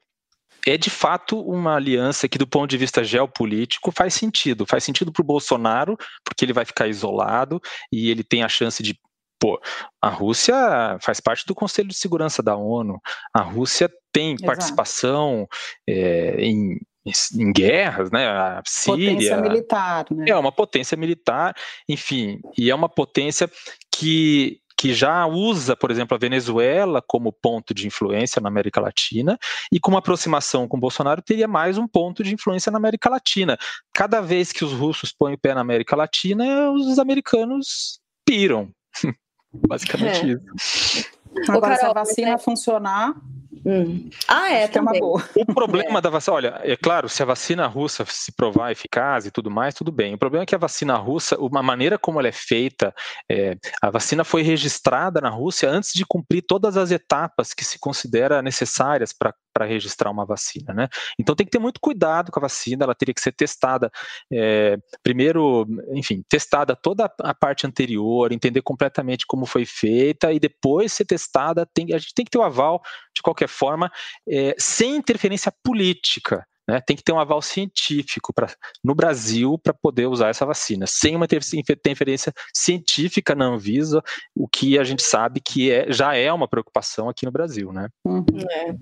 é 0.67 0.77
de 0.77 0.89
fato 0.89 1.39
uma 1.39 1.75
aliança 1.75 2.27
que, 2.27 2.37
do 2.37 2.45
ponto 2.45 2.69
de 2.69 2.77
vista 2.77 3.03
geopolítico, 3.03 3.91
faz 3.91 4.13
sentido. 4.13 4.65
Faz 4.65 4.83
sentido 4.83 5.11
para 5.11 5.21
o 5.21 5.25
Bolsonaro, 5.25 5.97
porque 6.23 6.43
ele 6.43 6.53
vai 6.53 6.65
ficar 6.65 6.87
isolado 6.87 7.61
e 7.91 8.09
ele 8.09 8.23
tem 8.23 8.43
a 8.43 8.49
chance 8.49 8.83
de. 8.83 8.99
Pô, 9.39 9.61
a 10.01 10.09
Rússia 10.09 10.97
faz 10.99 11.19
parte 11.19 11.45
do 11.45 11.53
Conselho 11.53 11.87
de 11.87 11.95
Segurança 11.95 12.41
da 12.41 12.55
ONU, 12.55 12.99
a 13.31 13.41
Rússia 13.41 13.89
tem 14.11 14.31
Exato. 14.31 14.45
participação 14.45 15.47
é, 15.87 16.41
em 16.41 16.79
em 17.35 17.51
guerras, 17.51 18.11
né? 18.11 18.27
A 18.27 18.61
Síria. 18.65 19.13
Potência 19.13 19.41
militar, 19.41 20.05
né? 20.11 20.25
É 20.29 20.35
uma 20.35 20.51
potência 20.51 20.97
militar, 20.97 21.55
enfim, 21.87 22.39
e 22.57 22.69
é 22.69 22.75
uma 22.75 22.89
potência 22.89 23.49
que 23.91 24.59
que 24.79 24.93
já 24.93 25.25
usa, 25.25 25.75
por 25.75 25.89
exemplo, 25.89 26.13
a 26.13 26.19
Venezuela 26.19 27.01
como 27.05 27.33
ponto 27.33 27.73
de 27.73 27.87
influência 27.87 28.39
na 28.39 28.47
América 28.47 28.79
Latina, 28.79 29.37
e 29.71 29.79
com 29.79 29.89
uma 29.89 29.99
aproximação 29.99 30.67
com 30.67 30.79
Bolsonaro 30.79 31.19
teria 31.19 31.47
mais 31.47 31.79
um 31.79 31.87
ponto 31.87 32.23
de 32.23 32.31
influência 32.31 32.71
na 32.71 32.77
América 32.77 33.09
Latina. 33.09 33.57
Cada 33.91 34.21
vez 34.21 34.51
que 34.51 34.63
os 34.63 34.71
russos 34.71 35.11
põem 35.11 35.33
o 35.33 35.37
pé 35.37 35.55
na 35.55 35.61
América 35.61 35.95
Latina, 35.95 36.69
os 36.71 36.99
americanos 36.99 37.99
piram. 38.23 38.69
Basicamente 39.51 40.31
é. 40.31 40.37
isso. 40.55 41.09
Agora, 41.49 41.75
Carol, 41.75 41.77
se 41.77 41.85
a 41.85 41.93
vacina 41.93 42.33
é... 42.33 42.37
funcionar, 42.37 43.15
Hum. 43.67 44.09
Ah, 44.29 44.49
é, 44.49 44.65
também. 44.65 44.97
É 44.97 45.03
uma 45.03 45.07
boa. 45.07 45.29
O 45.35 45.53
problema 45.53 45.99
é. 45.99 46.01
da 46.01 46.09
vacina, 46.09 46.35
olha, 46.35 46.61
é 46.63 46.77
claro, 46.77 47.09
se 47.09 47.21
a 47.21 47.25
vacina 47.25 47.67
russa 47.67 48.05
se 48.07 48.31
provar 48.31 48.71
eficaz 48.71 49.25
e 49.25 49.31
tudo 49.31 49.51
mais, 49.51 49.75
tudo 49.75 49.91
bem. 49.91 50.13
O 50.13 50.17
problema 50.17 50.43
é 50.43 50.45
que 50.45 50.55
a 50.55 50.57
vacina 50.57 50.95
russa, 50.95 51.37
uma 51.37 51.61
maneira 51.61 51.99
como 51.99 52.17
ela 52.19 52.29
é 52.29 52.31
feita, 52.31 52.95
é, 53.29 53.57
a 53.81 53.89
vacina 53.89 54.23
foi 54.23 54.41
registrada 54.41 55.19
na 55.19 55.29
Rússia 55.29 55.69
antes 55.69 55.91
de 55.93 56.05
cumprir 56.05 56.43
todas 56.47 56.77
as 56.77 56.91
etapas 56.91 57.53
que 57.53 57.65
se 57.65 57.77
considera 57.77 58.41
necessárias 58.41 59.11
para 59.11 59.33
para 59.57 59.65
registrar 59.65 60.11
uma 60.11 60.23
vacina, 60.23 60.71
né? 60.71 60.87
Então 61.17 61.35
tem 61.35 61.43
que 61.43 61.51
ter 61.51 61.57
muito 61.57 61.79
cuidado 61.81 62.31
com 62.31 62.39
a 62.39 62.41
vacina, 62.41 62.83
ela 62.83 62.93
teria 62.93 63.11
que 63.11 63.21
ser 63.21 63.31
testada, 63.31 63.89
é, 64.31 64.77
primeiro, 65.01 65.65
enfim, 65.93 66.23
testada 66.29 66.75
toda 66.75 67.11
a 67.21 67.33
parte 67.33 67.65
anterior, 67.65 68.31
entender 68.31 68.61
completamente 68.61 69.25
como 69.25 69.47
foi 69.47 69.65
feita 69.65 70.31
e 70.31 70.39
depois 70.39 70.93
ser 70.93 71.05
testada, 71.05 71.65
tem, 71.73 71.87
a 71.91 71.97
gente 71.97 72.13
tem 72.13 72.23
que 72.23 72.29
ter 72.29 72.37
o 72.37 72.43
aval, 72.43 72.83
de 73.15 73.23
qualquer 73.23 73.49
forma, 73.49 73.91
é, 74.29 74.53
sem 74.59 74.95
interferência 74.95 75.51
política. 75.63 76.45
Né, 76.67 76.81
tem 76.85 76.97
que 76.97 77.03
ter 77.03 77.13
um 77.13 77.19
aval 77.19 77.41
científico 77.41 78.33
pra, 78.33 78.47
no 78.83 78.93
Brasil 78.93 79.57
para 79.57 79.73
poder 79.73 80.05
usar 80.07 80.27
essa 80.27 80.45
vacina, 80.45 80.85
sem 80.85 81.15
uma 81.15 81.25
interferência 81.53 82.33
científica 82.53 83.33
na 83.33 83.45
Anvisa, 83.45 84.03
o 84.35 84.49
que 84.49 84.77
a 84.77 84.83
gente 84.83 85.01
sabe 85.01 85.39
que 85.39 85.71
é, 85.71 85.89
já 85.89 86.13
é 86.13 86.31
uma 86.31 86.47
preocupação 86.47 87.07
aqui 87.07 87.25
no 87.25 87.31
Brasil, 87.31 87.71
né? 87.71 87.87
Uhum. 88.03 88.25
É. 88.51 88.75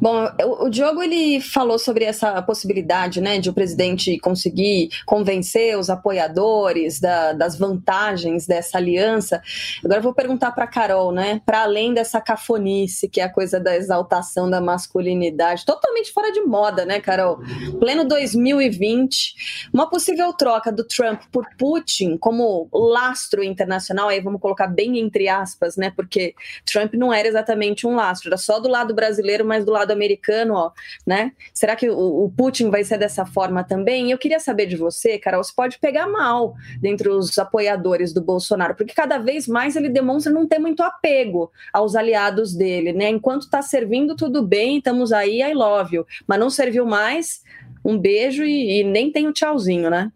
Bom, 0.00 0.28
o, 0.42 0.64
o, 0.64 0.68
Diogo 0.68 1.00
ele 1.02 1.40
falou 1.40 1.78
sobre 1.78 2.04
essa 2.04 2.42
possibilidade, 2.42 3.20
né, 3.20 3.38
de 3.38 3.48
o 3.48 3.54
presidente 3.54 4.18
conseguir 4.18 4.88
convencer 5.06 5.78
os 5.78 5.88
apoiadores 5.88 6.98
da, 6.98 7.32
das 7.32 7.56
vantagens 7.56 8.44
dessa 8.44 8.76
aliança. 8.78 9.40
Agora 9.84 10.00
eu 10.00 10.02
vou 10.02 10.14
perguntar 10.14 10.50
para 10.50 10.66
Carol, 10.66 11.12
né, 11.12 11.40
para 11.46 11.62
além 11.62 11.94
dessa 11.94 12.20
cafonice 12.20 13.08
que 13.08 13.20
é 13.20 13.24
a 13.24 13.32
coisa 13.32 13.60
da 13.60 13.76
exaltação 13.76 14.50
da 14.50 14.60
masculinidade, 14.60 15.64
totalmente 15.64 16.12
fora 16.12 16.32
de 16.32 16.40
moda, 16.40 16.84
né, 16.84 16.98
Carol? 16.98 17.19
Carol. 17.20 17.40
Pleno 17.78 18.04
2020, 18.04 19.68
uma 19.72 19.88
possível 19.88 20.32
troca 20.32 20.72
do 20.72 20.84
Trump 20.84 21.22
por 21.30 21.46
Putin 21.58 22.16
como 22.16 22.68
lastro 22.72 23.42
internacional, 23.42 24.08
aí 24.08 24.20
vamos 24.20 24.40
colocar 24.40 24.66
bem 24.66 24.98
entre 24.98 25.28
aspas, 25.28 25.76
né? 25.76 25.92
Porque 25.94 26.34
Trump 26.64 26.94
não 26.94 27.12
era 27.12 27.28
exatamente 27.28 27.86
um 27.86 27.94
lastro, 27.94 28.28
era 28.30 28.36
só 28.36 28.58
do 28.58 28.68
lado 28.68 28.94
brasileiro, 28.94 29.44
mas 29.44 29.64
do 29.64 29.72
lado 29.72 29.90
americano, 29.90 30.54
ó, 30.54 30.72
né? 31.06 31.32
Será 31.52 31.76
que 31.76 31.88
o, 31.90 32.24
o 32.24 32.30
Putin 32.30 32.70
vai 32.70 32.84
ser 32.84 32.98
dessa 32.98 33.26
forma 33.26 33.62
também? 33.62 34.10
Eu 34.10 34.18
queria 34.18 34.40
saber 34.40 34.66
de 34.66 34.76
você, 34.76 35.18
Carol, 35.18 35.44
se 35.44 35.54
pode 35.54 35.78
pegar 35.78 36.06
mal 36.06 36.54
dentre 36.80 37.08
os 37.08 37.38
apoiadores 37.38 38.12
do 38.12 38.22
Bolsonaro, 38.22 38.74
porque 38.74 38.94
cada 38.94 39.18
vez 39.18 39.46
mais 39.46 39.76
ele 39.76 39.88
demonstra 39.88 40.32
não 40.32 40.46
ter 40.46 40.58
muito 40.58 40.82
apego 40.82 41.50
aos 41.72 41.94
aliados 41.94 42.54
dele, 42.54 42.92
né? 42.92 43.08
Enquanto 43.08 43.42
está 43.42 43.62
servindo 43.62 44.16
tudo 44.16 44.42
bem, 44.42 44.78
estamos 44.78 45.12
aí, 45.12 45.42
I 45.42 45.54
love 45.54 45.96
you, 45.96 46.06
mas 46.26 46.38
não 46.38 46.50
serviu 46.50 46.86
mais 46.86 47.09
mais, 47.10 47.40
um 47.84 47.98
beijo 47.98 48.44
e, 48.44 48.80
e 48.80 48.84
nem 48.84 49.10
tem 49.10 49.26
o 49.26 49.30
um 49.30 49.32
tchauzinho, 49.32 49.90
né? 49.90 50.12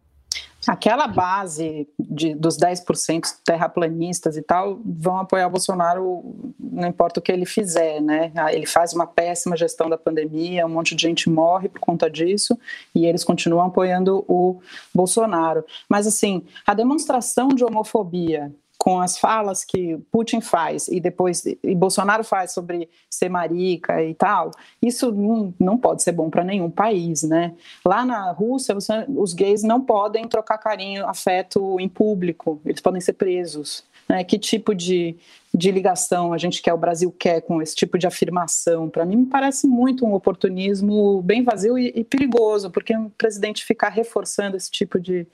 Aquela 0.66 1.06
base 1.06 1.86
de, 1.98 2.34
dos 2.34 2.56
10% 2.56 3.26
terraplanistas 3.44 4.34
e 4.38 4.42
tal 4.42 4.80
vão 4.82 5.18
apoiar 5.18 5.46
o 5.46 5.50
Bolsonaro, 5.50 6.54
não 6.58 6.88
importa 6.88 7.20
o 7.20 7.22
que 7.22 7.30
ele 7.30 7.44
fizer, 7.44 8.00
né? 8.00 8.32
Ah, 8.34 8.54
ele 8.54 8.64
faz 8.64 8.94
uma 8.94 9.06
péssima 9.06 9.58
gestão 9.58 9.90
da 9.90 9.98
pandemia, 9.98 10.64
um 10.64 10.70
monte 10.70 10.94
de 10.94 11.02
gente 11.02 11.28
morre 11.28 11.68
por 11.68 11.80
conta 11.80 12.08
disso 12.08 12.58
e 12.94 13.04
eles 13.04 13.22
continuam 13.22 13.66
apoiando 13.66 14.24
o 14.26 14.62
Bolsonaro. 14.94 15.66
Mas, 15.86 16.06
assim, 16.06 16.46
a 16.66 16.72
demonstração 16.72 17.48
de 17.48 17.62
homofobia 17.62 18.50
com 18.84 19.00
as 19.00 19.16
falas 19.16 19.64
que 19.64 19.96
Putin 20.12 20.42
faz 20.42 20.88
e 20.88 21.00
depois 21.00 21.42
e 21.46 21.74
Bolsonaro 21.74 22.22
faz 22.22 22.52
sobre 22.52 22.86
ser 23.08 23.30
marica 23.30 24.04
e 24.04 24.12
tal, 24.12 24.50
isso 24.82 25.10
não, 25.10 25.54
não 25.58 25.78
pode 25.78 26.02
ser 26.02 26.12
bom 26.12 26.28
para 26.28 26.44
nenhum 26.44 26.70
país, 26.70 27.22
né? 27.22 27.54
Lá 27.82 28.04
na 28.04 28.30
Rússia, 28.32 28.74
você, 28.74 29.06
os 29.08 29.32
gays 29.32 29.62
não 29.62 29.80
podem 29.80 30.28
trocar 30.28 30.58
carinho, 30.58 31.06
afeto 31.08 31.80
em 31.80 31.88
público, 31.88 32.60
eles 32.62 32.82
podem 32.82 33.00
ser 33.00 33.14
presos. 33.14 33.84
Né? 34.06 34.22
Que 34.22 34.38
tipo 34.38 34.74
de, 34.74 35.16
de 35.54 35.70
ligação 35.70 36.32
a 36.32 36.38
gente 36.38 36.60
quer, 36.60 36.74
o 36.74 36.78
Brasil 36.78 37.12
quer 37.12 37.40
com 37.40 37.62
esse 37.62 37.76
tipo 37.76 37.96
de 37.96 38.06
afirmação? 38.06 38.90
Para 38.90 39.04
mim, 39.04 39.16
me 39.16 39.26
parece 39.26 39.68
muito 39.68 40.04
um 40.04 40.12
oportunismo 40.12 41.22
bem 41.22 41.44
vazio 41.44 41.78
e, 41.78 41.92
e 41.94 42.02
perigoso, 42.02 42.70
porque 42.70 42.96
um 42.96 43.08
presidente 43.08 43.64
ficar 43.64 43.90
reforçando 43.90 44.56
esse 44.56 44.70
tipo 44.70 44.98
de, 44.98 45.26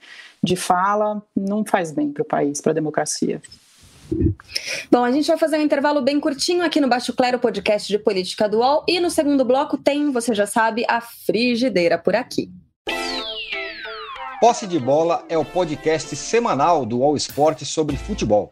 de 0.43 0.55
fala 0.55 1.23
não 1.35 1.65
faz 1.65 1.91
bem 1.91 2.11
para 2.11 2.21
o 2.21 2.25
país, 2.25 2.61
para 2.61 2.71
a 2.71 2.75
democracia. 2.75 3.41
Bom, 4.91 5.03
a 5.03 5.11
gente 5.11 5.25
vai 5.25 5.37
fazer 5.37 5.57
um 5.57 5.61
intervalo 5.61 6.01
bem 6.01 6.19
curtinho 6.19 6.63
aqui 6.63 6.79
no 6.79 6.87
Baixo 6.87 7.13
Clero, 7.13 7.39
podcast 7.39 7.87
de 7.87 7.97
política 7.97 8.47
do 8.47 8.59
UOL. 8.59 8.85
E 8.87 8.99
no 8.99 9.09
segundo 9.09 9.43
bloco 9.43 9.77
tem, 9.77 10.11
você 10.11 10.35
já 10.35 10.45
sabe, 10.45 10.85
a 10.87 11.01
frigideira 11.01 11.97
por 11.97 12.15
aqui. 12.15 12.51
Posse 14.39 14.67
de 14.67 14.79
Bola 14.79 15.23
é 15.29 15.37
o 15.37 15.45
podcast 15.45 16.15
semanal 16.15 16.85
do 16.85 16.99
UOL 16.99 17.15
Esporte 17.15 17.65
sobre 17.65 17.95
futebol. 17.95 18.51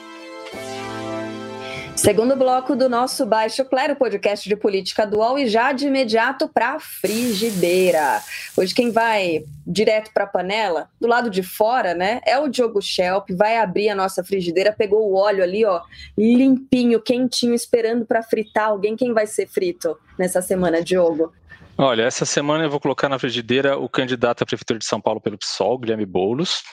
Segundo 2.01 2.35
bloco 2.35 2.75
do 2.75 2.89
nosso 2.89 3.27
Baixo 3.27 3.63
Clero, 3.63 3.95
podcast 3.95 4.49
de 4.49 4.55
política 4.55 5.05
dual 5.05 5.37
e 5.37 5.45
já 5.45 5.71
de 5.71 5.85
imediato 5.85 6.49
para 6.49 6.73
a 6.73 6.79
frigideira. 6.79 8.19
Hoje 8.57 8.73
quem 8.73 8.89
vai 8.89 9.43
direto 9.67 10.09
para 10.11 10.23
a 10.23 10.27
panela, 10.27 10.89
do 10.99 11.07
lado 11.07 11.29
de 11.29 11.43
fora, 11.43 11.93
né, 11.93 12.19
é 12.25 12.39
o 12.39 12.47
Diogo 12.47 12.81
Schelp, 12.81 13.29
vai 13.37 13.57
abrir 13.57 13.89
a 13.89 13.95
nossa 13.95 14.23
frigideira, 14.23 14.73
pegou 14.75 15.11
o 15.11 15.15
óleo 15.15 15.43
ali, 15.43 15.63
ó, 15.63 15.79
limpinho, 16.17 16.99
quentinho, 16.99 17.53
esperando 17.53 18.03
para 18.03 18.23
fritar 18.23 18.69
alguém. 18.69 18.95
Quem 18.95 19.13
vai 19.13 19.27
ser 19.27 19.47
frito 19.47 19.95
nessa 20.17 20.41
semana, 20.41 20.83
Diogo? 20.83 21.31
Olha, 21.77 22.01
essa 22.01 22.25
semana 22.25 22.63
eu 22.63 22.69
vou 22.71 22.79
colocar 22.79 23.09
na 23.09 23.19
frigideira 23.19 23.77
o 23.77 23.87
candidato 23.87 24.41
à 24.41 24.45
prefeitura 24.47 24.79
de 24.79 24.85
São 24.85 24.99
Paulo 24.99 25.21
pelo 25.21 25.37
PSOL, 25.37 25.77
Guilherme 25.77 26.07
Boulos, 26.07 26.63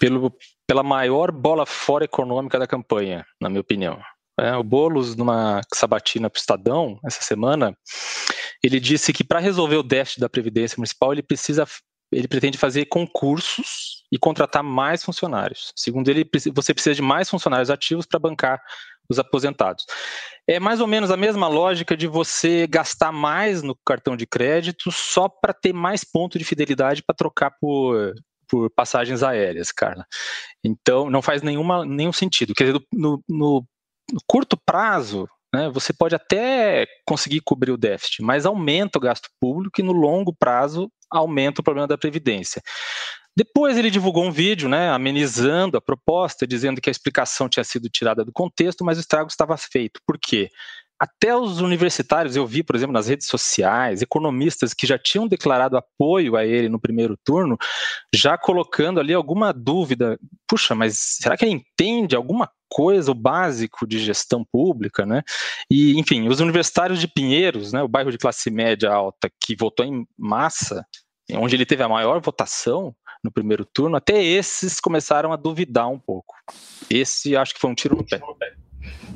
pelo, 0.00 0.34
pela 0.66 0.82
maior 0.82 1.30
bola 1.30 1.64
fora 1.64 2.04
econômica 2.04 2.58
da 2.58 2.66
campanha, 2.66 3.24
na 3.40 3.48
minha 3.48 3.60
opinião. 3.60 4.00
É, 4.40 4.56
o 4.56 4.62
Boulos, 4.62 5.16
numa 5.16 5.60
sabatina 5.74 6.30
para 6.30 6.38
o 6.38 6.40
Estadão, 6.40 7.00
essa 7.04 7.22
semana, 7.22 7.76
ele 8.62 8.78
disse 8.78 9.12
que 9.12 9.24
para 9.24 9.40
resolver 9.40 9.76
o 9.76 9.82
déficit 9.82 10.20
da 10.20 10.28
Previdência 10.28 10.76
Municipal, 10.76 11.12
ele 11.12 11.22
precisa 11.22 11.66
ele 12.10 12.26
pretende 12.26 12.56
fazer 12.56 12.86
concursos 12.86 14.04
e 14.10 14.18
contratar 14.18 14.62
mais 14.62 15.04
funcionários. 15.04 15.72
Segundo 15.76 16.08
ele, 16.08 16.28
você 16.54 16.72
precisa 16.72 16.94
de 16.94 17.02
mais 17.02 17.28
funcionários 17.28 17.70
ativos 17.70 18.06
para 18.06 18.18
bancar 18.18 18.60
os 19.10 19.18
aposentados. 19.18 19.84
É 20.46 20.58
mais 20.58 20.80
ou 20.80 20.86
menos 20.86 21.10
a 21.10 21.16
mesma 21.16 21.48
lógica 21.48 21.96
de 21.96 22.06
você 22.06 22.66
gastar 22.66 23.12
mais 23.12 23.62
no 23.62 23.76
cartão 23.84 24.16
de 24.16 24.26
crédito 24.26 24.90
só 24.90 25.28
para 25.28 25.52
ter 25.52 25.72
mais 25.72 26.04
ponto 26.04 26.38
de 26.38 26.44
fidelidade 26.44 27.02
para 27.02 27.16
trocar 27.16 27.52
por, 27.60 28.14
por 28.48 28.70
passagens 28.70 29.22
aéreas, 29.22 29.70
Carla. 29.72 30.06
Então, 30.64 31.10
não 31.10 31.22
faz 31.22 31.42
nenhuma, 31.42 31.84
nenhum 31.84 32.12
sentido. 32.12 32.54
Quer 32.54 32.64
dizer, 32.64 32.80
no, 32.92 33.22
no 33.28 33.66
curto 34.26 34.56
prazo, 34.56 35.28
né, 35.52 35.68
você 35.70 35.92
pode 35.92 36.14
até 36.14 36.86
conseguir 37.06 37.40
cobrir 37.40 37.70
o 37.70 37.76
déficit, 37.76 38.22
mas 38.22 38.46
aumenta 38.46 38.98
o 38.98 39.00
gasto 39.00 39.28
público 39.40 39.80
e 39.80 39.84
no 39.84 39.92
longo 39.92 40.34
prazo 40.34 40.90
aumenta 41.10 41.60
o 41.60 41.64
problema 41.64 41.86
da 41.86 41.98
Previdência. 41.98 42.62
Depois 43.36 43.78
ele 43.78 43.90
divulgou 43.90 44.24
um 44.24 44.32
vídeo, 44.32 44.68
né, 44.68 44.90
amenizando 44.90 45.76
a 45.76 45.80
proposta, 45.80 46.46
dizendo 46.46 46.80
que 46.80 46.90
a 46.90 46.92
explicação 46.92 47.48
tinha 47.48 47.64
sido 47.64 47.88
tirada 47.88 48.24
do 48.24 48.32
contexto, 48.32 48.84
mas 48.84 48.98
o 48.98 49.00
estrago 49.00 49.28
estava 49.28 49.56
feito. 49.56 50.00
Por 50.06 50.18
quê? 50.18 50.50
até 50.98 51.34
os 51.34 51.60
universitários, 51.60 52.34
eu 52.34 52.44
vi, 52.44 52.62
por 52.62 52.74
exemplo, 52.74 52.92
nas 52.92 53.06
redes 53.06 53.28
sociais, 53.28 54.02
economistas 54.02 54.74
que 54.74 54.86
já 54.86 54.98
tinham 54.98 55.28
declarado 55.28 55.76
apoio 55.76 56.34
a 56.36 56.44
ele 56.44 56.68
no 56.68 56.80
primeiro 56.80 57.16
turno, 57.24 57.56
já 58.12 58.36
colocando 58.36 58.98
ali 58.98 59.14
alguma 59.14 59.52
dúvida. 59.52 60.18
Puxa, 60.48 60.74
mas 60.74 60.98
será 60.98 61.36
que 61.36 61.44
ele 61.44 61.52
entende 61.52 62.16
alguma 62.16 62.50
coisa, 62.68 63.10
o 63.10 63.14
básico 63.14 63.86
de 63.86 63.98
gestão 63.98 64.44
pública, 64.44 65.06
né? 65.06 65.22
E, 65.70 65.98
enfim, 65.98 66.28
os 66.28 66.40
universitários 66.40 67.00
de 67.00 67.08
Pinheiros, 67.08 67.72
né, 67.72 67.82
o 67.82 67.88
bairro 67.88 68.10
de 68.10 68.18
classe 68.18 68.50
média 68.50 68.90
alta, 68.90 69.30
que 69.40 69.56
votou 69.56 69.84
em 69.84 70.06
massa, 70.16 70.86
onde 71.32 71.56
ele 71.56 71.66
teve 71.66 71.82
a 71.82 71.88
maior 71.88 72.20
votação 72.20 72.94
no 73.22 73.32
primeiro 73.32 73.64
turno, 73.64 73.96
até 73.96 74.22
esses 74.22 74.80
começaram 74.80 75.32
a 75.32 75.36
duvidar 75.36 75.88
um 75.88 75.98
pouco. 75.98 76.34
Esse 76.88 77.36
acho 77.36 77.54
que 77.54 77.60
foi 77.60 77.70
um 77.70 77.74
tiro 77.74 77.96
no 77.96 78.04
pé. 78.04 78.20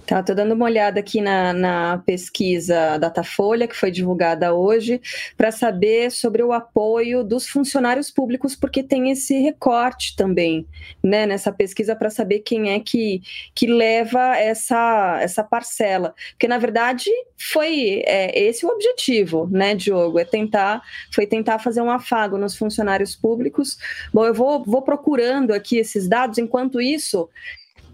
Tá, 0.06 0.20
tô 0.20 0.34
dando 0.34 0.52
uma 0.52 0.64
olhada 0.64 0.98
aqui 0.98 1.20
na, 1.20 1.52
na 1.52 2.02
pesquisa 2.04 2.98
Datafolha, 2.98 3.68
que 3.68 3.76
foi 3.76 3.90
divulgada 3.90 4.52
hoje, 4.52 5.00
para 5.36 5.52
saber 5.52 6.10
sobre 6.10 6.42
o 6.42 6.52
apoio 6.52 7.22
dos 7.22 7.46
funcionários 7.46 8.10
públicos, 8.10 8.56
porque 8.56 8.82
tem 8.82 9.12
esse 9.12 9.38
recorte 9.38 10.16
também, 10.16 10.66
né, 11.02 11.24
nessa 11.24 11.52
pesquisa, 11.52 11.94
para 11.94 12.10
saber 12.10 12.40
quem 12.40 12.72
é 12.72 12.80
que, 12.80 13.22
que 13.54 13.66
leva 13.68 14.36
essa, 14.36 15.18
essa 15.20 15.44
parcela. 15.44 16.14
Porque, 16.32 16.48
na 16.48 16.58
verdade, 16.58 17.08
foi 17.38 18.02
é, 18.04 18.36
esse 18.38 18.66
o 18.66 18.70
objetivo, 18.70 19.48
né, 19.50 19.74
Diogo? 19.74 20.18
É 20.18 20.24
tentar, 20.24 20.82
foi 21.14 21.26
tentar 21.26 21.60
fazer 21.60 21.80
um 21.80 21.90
afago 21.90 22.36
nos 22.36 22.56
funcionários 22.56 23.14
públicos. 23.14 23.78
Bom, 24.12 24.26
eu 24.26 24.34
vou, 24.34 24.64
vou 24.64 24.82
procurando 24.82 25.52
aqui 25.52 25.76
esses 25.76 26.08
dados, 26.08 26.38
enquanto 26.38 26.80
isso, 26.80 27.30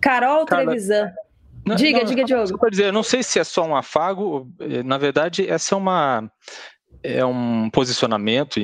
Carol 0.00 0.46
Carla... 0.46 0.64
Trevisan. 0.64 1.12
Diga, 1.76 1.98
não, 1.98 2.04
diga, 2.04 2.24
Diogo. 2.24 2.58
Quer 2.58 2.70
dizer, 2.70 2.84
eu 2.86 2.92
não 2.92 3.02
sei 3.02 3.22
se 3.22 3.38
é 3.38 3.44
só 3.44 3.64
um 3.64 3.76
afago, 3.76 4.50
eh, 4.60 4.82
na 4.82 4.98
verdade, 4.98 5.48
essa 5.48 5.74
é 5.74 5.78
uma 5.78 6.30
é 7.02 7.24
um 7.24 7.70
posicionamento 7.70 8.60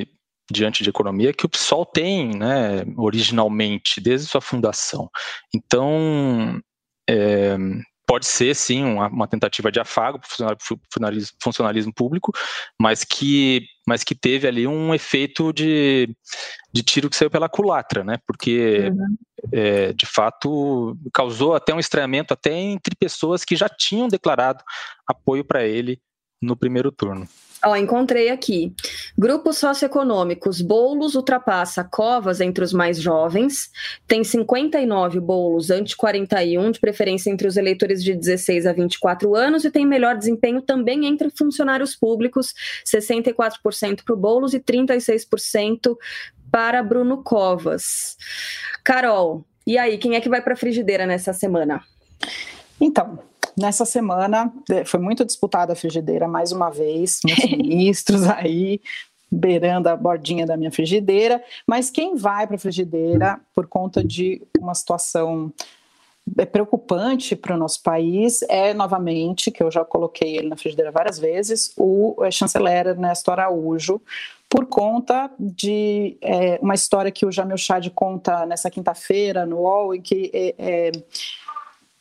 diante 0.51 0.83
de 0.83 0.91
economia 0.91 1.33
que 1.33 1.47
o 1.47 1.49
PSOL 1.49 1.87
tem, 1.87 2.37
né, 2.37 2.85
originalmente, 2.97 4.01
desde 4.01 4.27
sua 4.27 4.41
fundação. 4.41 5.09
Então, 5.55 6.61
é, 7.09 7.57
pode 8.15 8.27
ser 8.27 8.55
sim 8.55 8.85
uma, 8.85 9.09
uma 9.09 9.27
tentativa 9.27 9.73
de 9.73 9.81
afago 9.81 10.21
para 10.21 10.55
o 10.55 10.57
funcionalismo, 10.61 11.37
funcionalismo, 11.43 11.93
público, 11.93 12.31
mas 12.81 13.03
que, 13.03 13.67
mas 13.85 14.05
que 14.05 14.15
teve 14.15 14.47
ali 14.47 14.69
um 14.69 14.95
efeito 14.95 15.53
de, 15.53 16.09
de 16.73 16.83
tiro 16.85 17.11
que 17.11 17.17
saiu 17.17 17.29
pela 17.29 17.49
culatra, 17.49 18.05
né? 18.05 18.19
Porque 18.25 18.89
uhum. 18.89 19.17
é, 19.51 19.93
de 19.93 20.07
fato 20.07 20.97
causou 21.13 21.57
até 21.57 21.75
um 21.75 21.81
estranhamento 21.81 22.33
até 22.33 22.53
entre 22.53 22.95
pessoas 22.95 23.45
que 23.45 23.57
já 23.57 23.69
tinham 23.69 24.07
declarado 24.07 24.63
apoio 25.09 25.45
para 25.45 25.65
ele 25.65 26.01
no 26.41 26.57
primeiro 26.57 26.93
turno. 26.93 27.27
Ó, 27.65 27.75
encontrei 27.77 28.29
aqui. 28.29 28.73
Grupos 29.17 29.59
socioeconômicos. 29.59 30.61
Bolos 30.61 31.15
ultrapassa 31.15 31.83
Covas 31.83 32.41
entre 32.41 32.63
os 32.63 32.73
mais 32.73 33.01
jovens. 33.01 33.71
Tem 34.07 34.23
59 34.23 35.21
bolos 35.21 35.71
ante 35.71 35.97
41, 35.97 36.71
de 36.71 36.81
preferência 36.81 37.31
entre 37.31 37.49
os 37.49 37.57
eleitores 37.57 38.03
de 38.03 38.15
16 38.15 38.67
a 38.67 38.73
24 38.73 39.35
anos, 39.35 39.65
e 39.65 39.71
tem 39.71 39.87
melhor 39.87 40.17
desempenho 40.17 40.61
também 40.61 41.07
entre 41.07 41.31
funcionários 41.31 41.97
públicos, 41.97 42.55
64% 42.85 44.05
para 44.05 44.15
o 44.15 44.19
Bolos 44.19 44.55
e 44.55 44.61
36% 44.61 45.97
para 46.51 46.83
Bruno 46.83 47.23
Covas. 47.23 48.17
Carol, 48.85 49.45
e 49.67 49.79
aí, 49.79 49.97
quem 49.97 50.15
é 50.15 50.21
que 50.21 50.29
vai 50.29 50.43
para 50.43 50.53
a 50.53 50.57
frigideira 50.57 51.07
nessa 51.07 51.33
semana? 51.33 51.83
Então, 52.81 53.19
Nessa 53.57 53.85
semana 53.85 54.53
foi 54.87 55.01
muito 55.01 55.25
disputada 55.25 55.73
a 55.73 55.77
frigideira 55.77 56.27
mais 56.27 56.53
uma 56.53 56.71
vez, 56.71 57.21
muitos 57.25 57.51
ministros 57.57 58.25
aí 58.25 58.81
beirando 59.31 59.89
a 59.89 59.97
bordinha 59.97 60.47
da 60.47 60.57
minha 60.57 60.71
frigideira, 60.71 61.43
mas 61.67 61.91
quem 61.91 62.17
vai 62.17 62.47
para 62.47 62.57
a 62.57 62.59
frigideira 62.59 63.41
por 63.55 63.67
conta 63.67 64.03
de 64.03 64.43
uma 64.61 64.75
situação 64.75 65.53
é 66.39 66.47
preocupante 66.47 67.37
para 67.37 67.55
o 67.55 67.59
nosso 67.59 67.83
país 67.83 68.43
é 68.49 68.73
novamente, 68.73 69.51
que 69.51 69.63
eu 69.63 69.71
já 69.71 69.85
coloquei 69.85 70.39
ele 70.39 70.49
na 70.49 70.57
frigideira 70.57 70.91
várias 70.91 71.19
vezes, 71.19 71.73
o 71.77 72.17
é, 72.25 72.31
chanceler 72.31 72.87
Ernesto 72.87 73.31
Araújo, 73.31 74.01
por 74.49 74.67
conta 74.67 75.31
de 75.39 76.17
é, 76.23 76.59
uma 76.63 76.75
história 76.75 77.11
que 77.11 77.27
o 77.27 77.33
Jamil 77.33 77.59
Chad 77.59 77.89
conta 77.91 78.47
nessa 78.47 78.71
quinta-feira 78.71 79.45
no 79.45 79.59
UOL, 79.59 79.95
em 79.95 80.01
que 80.01 80.31
é, 80.33 80.55
é 80.59 80.93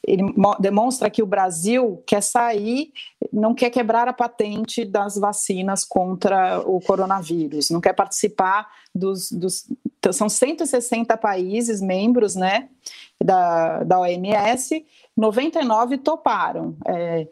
ele 0.05 0.23
demonstra 0.59 1.09
que 1.09 1.23
o 1.23 1.25
Brasil 1.25 2.03
quer 2.05 2.21
sair, 2.21 2.91
não 3.31 3.53
quer 3.53 3.69
quebrar 3.69 4.07
a 4.07 4.13
patente 4.13 4.83
das 4.83 5.17
vacinas 5.17 5.85
contra 5.85 6.59
o 6.59 6.81
coronavírus, 6.81 7.69
não 7.69 7.79
quer 7.79 7.93
participar 7.93 8.67
dos. 8.93 9.31
dos 9.31 9.65
são 10.11 10.27
160 10.27 11.15
países 11.15 11.79
membros 11.79 12.35
né, 12.35 12.67
da, 13.23 13.83
da 13.85 13.99
OMS, 14.01 14.85
99 15.15 15.97
toparam. 15.99 16.75
É, 16.85 17.27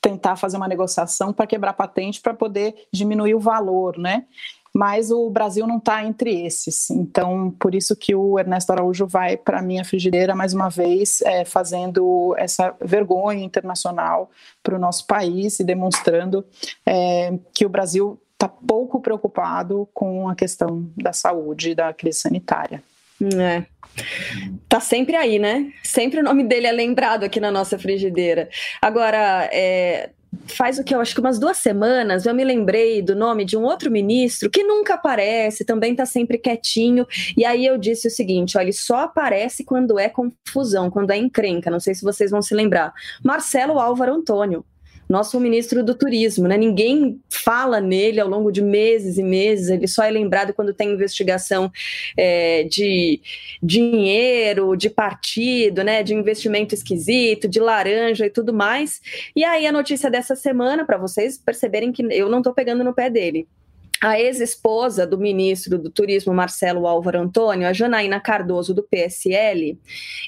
tentar 0.00 0.34
fazer 0.34 0.56
uma 0.56 0.66
negociação 0.66 1.32
para 1.32 1.46
quebrar 1.46 1.72
patente 1.74 2.20
para 2.20 2.34
poder 2.34 2.88
diminuir 2.92 3.36
o 3.36 3.40
valor, 3.40 3.96
né? 3.96 4.26
Mas 4.74 5.10
o 5.10 5.28
Brasil 5.28 5.66
não 5.66 5.76
está 5.76 6.04
entre 6.04 6.44
esses. 6.44 6.90
Então, 6.90 7.50
por 7.58 7.74
isso 7.74 7.94
que 7.94 8.14
o 8.14 8.38
Ernesto 8.38 8.72
Araújo 8.72 9.06
vai 9.06 9.36
para 9.36 9.58
a 9.58 9.62
minha 9.62 9.84
frigideira 9.84 10.34
mais 10.34 10.54
uma 10.54 10.70
vez, 10.70 11.20
é, 11.22 11.44
fazendo 11.44 12.34
essa 12.38 12.74
vergonha 12.80 13.44
internacional 13.44 14.30
para 14.62 14.74
o 14.74 14.78
nosso 14.78 15.06
país 15.06 15.60
e 15.60 15.64
demonstrando 15.64 16.44
é, 16.86 17.38
que 17.52 17.66
o 17.66 17.68
Brasil 17.68 18.18
está 18.32 18.48
pouco 18.48 19.00
preocupado 19.00 19.88
com 19.92 20.28
a 20.28 20.34
questão 20.34 20.90
da 20.96 21.12
saúde 21.12 21.70
e 21.70 21.74
da 21.74 21.92
crise 21.92 22.20
sanitária. 22.20 22.82
É. 23.38 23.64
Tá 24.68 24.80
sempre 24.80 25.14
aí, 25.16 25.38
né? 25.38 25.70
Sempre 25.82 26.20
o 26.20 26.24
nome 26.24 26.42
dele 26.42 26.66
é 26.66 26.72
lembrado 26.72 27.24
aqui 27.24 27.38
na 27.38 27.50
nossa 27.50 27.78
frigideira. 27.78 28.48
Agora, 28.80 29.48
é, 29.52 30.10
faz 30.46 30.78
o 30.78 30.84
que 30.84 30.94
eu 30.94 31.00
acho 31.00 31.14
que 31.14 31.20
umas 31.20 31.38
duas 31.38 31.58
semanas 31.58 32.26
eu 32.26 32.34
me 32.34 32.44
lembrei 32.44 33.02
do 33.02 33.14
nome 33.14 33.44
de 33.44 33.56
um 33.56 33.62
outro 33.62 33.90
ministro 33.90 34.50
que 34.50 34.62
nunca 34.62 34.94
aparece, 34.94 35.64
também 35.64 35.94
tá 35.94 36.06
sempre 36.06 36.38
quietinho. 36.38 37.06
E 37.36 37.44
aí 37.44 37.64
eu 37.64 37.78
disse 37.78 38.08
o 38.08 38.10
seguinte: 38.10 38.56
olha, 38.56 38.64
ele 38.64 38.72
só 38.72 39.00
aparece 39.00 39.64
quando 39.64 39.98
é 39.98 40.08
confusão, 40.08 40.90
quando 40.90 41.10
é 41.10 41.16
encrenca. 41.16 41.70
Não 41.70 41.80
sei 41.80 41.94
se 41.94 42.02
vocês 42.02 42.30
vão 42.30 42.42
se 42.42 42.54
lembrar. 42.54 42.92
Marcelo 43.22 43.78
Álvaro 43.78 44.14
Antônio 44.14 44.64
nosso 45.08 45.38
ministro 45.38 45.84
do 45.84 45.94
turismo, 45.94 46.48
né? 46.48 46.56
Ninguém 46.56 47.20
fala 47.28 47.80
nele 47.80 48.20
ao 48.20 48.28
longo 48.28 48.50
de 48.50 48.62
meses 48.62 49.18
e 49.18 49.22
meses, 49.22 49.68
ele 49.68 49.86
só 49.86 50.02
é 50.04 50.10
lembrado 50.10 50.54
quando 50.54 50.72
tem 50.72 50.92
investigação 50.92 51.70
é, 52.16 52.64
de 52.64 53.20
dinheiro, 53.62 54.76
de 54.76 54.88
partido, 54.88 55.82
né? 55.82 56.02
De 56.02 56.14
investimento 56.14 56.74
esquisito, 56.74 57.48
de 57.48 57.60
laranja 57.60 58.26
e 58.26 58.30
tudo 58.30 58.52
mais. 58.52 59.00
E 59.36 59.44
aí 59.44 59.66
a 59.66 59.72
notícia 59.72 60.10
dessa 60.10 60.34
semana, 60.34 60.84
para 60.84 60.98
vocês 60.98 61.38
perceberem 61.38 61.92
que 61.92 62.02
eu 62.10 62.28
não 62.28 62.38
estou 62.38 62.54
pegando 62.54 62.84
no 62.84 62.94
pé 62.94 63.10
dele 63.10 63.46
a 64.02 64.18
ex-esposa 64.18 65.06
do 65.06 65.16
ministro 65.16 65.78
do 65.78 65.88
Turismo, 65.88 66.34
Marcelo 66.34 66.88
Álvaro 66.88 67.20
Antônio, 67.20 67.68
a 67.68 67.72
Janaína 67.72 68.18
Cardoso, 68.18 68.74
do 68.74 68.82
PSL, 68.82 69.78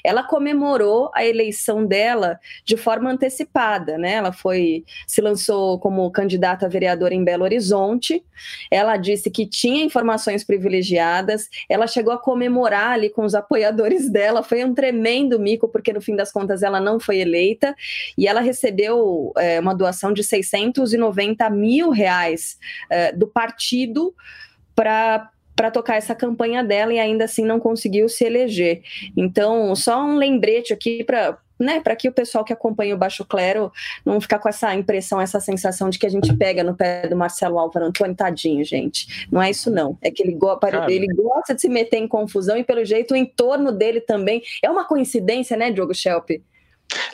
ela 0.01 0.23
comemorou 0.23 1.11
a 1.13 1.25
eleição 1.25 1.85
dela 1.85 2.39
de 2.63 2.77
forma 2.77 3.11
antecipada, 3.11 3.97
né? 3.97 4.13
Ela 4.13 4.31
foi, 4.31 4.85
se 5.05 5.19
lançou 5.19 5.77
como 5.77 6.09
candidata 6.09 6.65
a 6.65 6.69
vereadora 6.69 7.13
em 7.13 7.21
Belo 7.25 7.43
Horizonte, 7.43 8.23
ela 8.71 8.95
disse 8.95 9.29
que 9.29 9.45
tinha 9.45 9.83
informações 9.83 10.41
privilegiadas, 10.41 11.49
ela 11.67 11.85
chegou 11.85 12.13
a 12.13 12.17
comemorar 12.17 12.91
ali 12.91 13.09
com 13.09 13.25
os 13.25 13.35
apoiadores 13.35 14.09
dela, 14.09 14.41
foi 14.41 14.63
um 14.63 14.73
tremendo 14.73 15.37
mico, 15.37 15.67
porque 15.67 15.91
no 15.91 15.99
fim 15.99 16.15
das 16.15 16.31
contas 16.31 16.63
ela 16.63 16.79
não 16.79 16.97
foi 16.97 17.17
eleita, 17.17 17.75
e 18.17 18.25
ela 18.25 18.39
recebeu 18.39 19.33
é, 19.37 19.59
uma 19.59 19.75
doação 19.75 20.13
de 20.13 20.23
690 20.23 21.49
mil 21.49 21.89
reais 21.89 22.57
é, 22.89 23.11
do 23.11 23.27
partido 23.27 23.64
partido 23.65 24.13
para 24.75 25.31
para 25.55 25.71
tocar 25.71 25.95
essa 25.95 26.13
campanha 26.13 26.61
dela 26.61 26.93
e 26.93 26.99
ainda 26.99 27.23
assim 27.23 27.45
não 27.45 27.61
conseguiu 27.61 28.09
se 28.09 28.25
eleger. 28.25 28.81
Então, 29.15 29.73
só 29.73 30.03
um 30.03 30.17
lembrete 30.17 30.73
aqui 30.73 31.01
para 31.01 31.37
né, 31.57 31.79
para 31.79 31.95
que 31.95 32.09
o 32.09 32.11
pessoal 32.11 32.43
que 32.43 32.51
acompanha 32.51 32.93
o 32.93 32.97
Baixo 32.97 33.23
Clero 33.23 33.71
não 34.05 34.19
ficar 34.19 34.39
com 34.39 34.49
essa 34.49 34.75
impressão, 34.75 35.21
essa 35.21 35.39
sensação 35.39 35.89
de 35.89 35.97
que 35.97 36.05
a 36.05 36.09
gente 36.09 36.35
pega 36.35 36.61
no 36.61 36.75
pé 36.75 37.07
do 37.07 37.15
Marcelo 37.15 37.57
Álvaro 37.57 37.85
Antônio, 37.85 38.13
tadinho, 38.13 38.65
gente. 38.65 39.25
Não 39.31 39.41
é 39.41 39.49
isso, 39.49 39.71
não. 39.71 39.97
É 40.01 40.11
que 40.11 40.21
ele, 40.21 40.33
go 40.33 40.59
ele 40.89 41.07
gosta 41.15 41.55
de 41.55 41.61
se 41.61 41.69
meter 41.69 41.95
em 41.95 42.09
confusão 42.09 42.57
e, 42.57 42.63
pelo 42.65 42.83
jeito, 42.83 43.13
o 43.13 43.17
entorno 43.17 43.71
dele 43.71 44.01
também. 44.01 44.43
É 44.61 44.69
uma 44.69 44.83
coincidência, 44.83 45.55
né, 45.55 45.71
Diogo 45.71 45.95
Schelp? 45.95 46.31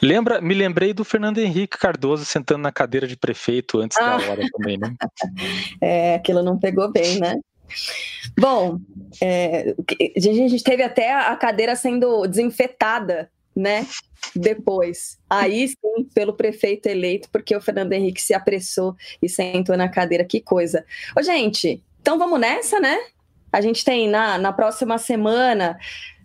Lembra, 0.01 0.41
me 0.41 0.53
lembrei 0.53 0.93
do 0.93 1.03
Fernando 1.03 1.39
Henrique 1.39 1.77
Cardoso 1.77 2.25
sentando 2.25 2.61
na 2.61 2.71
cadeira 2.71 3.07
de 3.07 3.15
prefeito 3.15 3.79
antes 3.79 3.97
ah. 3.97 4.17
da 4.17 4.29
hora 4.29 4.45
também, 4.51 4.77
né? 4.77 4.93
é, 5.81 6.15
aquilo 6.15 6.43
não 6.43 6.57
pegou 6.57 6.91
bem, 6.91 7.19
né? 7.19 7.39
Bom, 8.37 8.79
é, 9.21 9.73
a 10.15 10.19
gente 10.19 10.63
teve 10.63 10.83
até 10.83 11.13
a 11.13 11.35
cadeira 11.35 11.75
sendo 11.75 12.27
desinfetada, 12.27 13.29
né? 13.55 13.85
Depois. 14.35 15.17
Aí 15.29 15.67
sim, 15.67 16.03
pelo 16.13 16.33
prefeito 16.33 16.87
eleito, 16.87 17.29
porque 17.31 17.55
o 17.55 17.61
Fernando 17.61 17.93
Henrique 17.93 18.21
se 18.21 18.33
apressou 18.33 18.95
e 19.21 19.29
sentou 19.29 19.77
na 19.77 19.89
cadeira. 19.89 20.23
Que 20.23 20.41
coisa. 20.41 20.85
Ô, 21.17 21.21
gente, 21.21 21.83
então 22.01 22.17
vamos 22.17 22.39
nessa, 22.39 22.79
né? 22.79 22.97
A 23.51 23.61
gente 23.61 23.83
tem 23.83 24.07
na, 24.07 24.37
na 24.37 24.53
próxima 24.53 24.97
semana 24.97 25.77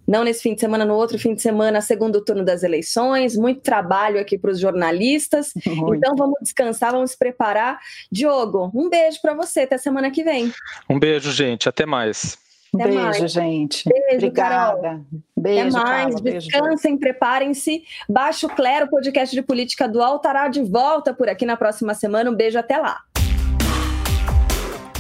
não 0.07 0.23
nesse 0.25 0.43
fim 0.43 0.55
de 0.55 0.61
semana, 0.61 0.85
no 0.85 0.95
outro 0.95 1.19
fim 1.19 1.35
de 1.35 1.43
semana, 1.43 1.81
segundo 1.81 2.25
turno 2.25 2.45
das 2.45 2.63
eleições, 2.63 3.37
muito 3.37 3.61
trabalho 3.61 4.21
aqui 4.21 4.39
para 4.39 4.51
os 4.51 4.61
jornalistas. 4.61 5.53
Muito. 5.67 5.97
Então 5.97 6.15
vamos 6.17 6.39
descansar, 6.41 6.93
vamos 6.93 7.11
se 7.11 7.19
preparar. 7.19 7.79
Diogo, 8.11 8.71
um 8.75 8.89
beijo 8.89 9.19
para 9.21 9.35
você, 9.35 9.61
até 9.61 9.77
semana 9.77 10.11
que 10.11 10.23
vem. 10.23 10.53
Um 10.89 10.99
beijo, 10.99 11.31
gente, 11.33 11.69
até 11.69 11.85
mais. 11.85 12.39
Até 12.75 12.85
beijo, 12.85 13.01
mais. 13.01 13.33
gente. 13.33 13.89
Beijo, 13.89 14.27
Obrigada. 14.27 14.83
Carol. 14.83 15.07
Beijo, 15.37 15.77
Até 15.77 15.87
mais. 15.87 16.15
Carla, 16.15 16.31
Descansem, 16.31 16.99
preparem-se. 16.99 17.83
Baixo 18.09 18.49
Clero, 18.49 18.89
podcast 18.89 19.35
de 19.35 19.43
política 19.43 19.89
dual, 19.89 20.17
estará 20.17 20.49
de 20.49 20.63
volta 20.63 21.15
por 21.15 21.29
aqui 21.29 21.47
na 21.47 21.57
próxima 21.57 21.95
semana. 21.95 22.31
Um 22.31 22.35
beijo, 22.35 22.59
até 22.59 22.77
lá. 22.77 23.01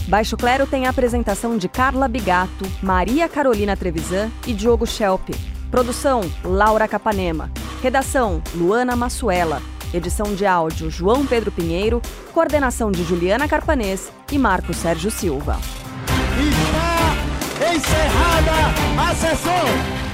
Baixo 0.07 0.37
Clero 0.37 0.67
tem 0.67 0.87
a 0.87 0.91
apresentação 0.91 1.59
de 1.59 1.69
Carla 1.69 2.07
Bigato, 2.07 2.65
Maria 2.81 3.29
Carolina 3.29 3.77
Trevisan 3.77 4.31
e 4.47 4.53
Diogo 4.53 4.87
Schelp. 4.87 5.31
Produção: 5.69 6.21
Laura 6.45 6.87
Capanema. 6.87 7.51
Redação: 7.83 8.41
Luana 8.55 8.95
Massuela. 8.95 9.61
Edição 9.93 10.33
de 10.35 10.47
áudio: 10.47 10.91
João 10.91 11.27
Pedro 11.27 11.51
Pinheiro. 11.51 12.01
Coordenação 12.33 12.93
de 12.93 13.03
Juliana 13.03 13.49
Carpanês 13.49 14.13
e 14.31 14.39
Marco 14.39 14.73
Sérgio 14.73 15.11
Silva. 15.11 15.59
Está 16.39 17.75
encerrada 17.75 19.11
a 19.11 19.15
sessão! 19.15 20.06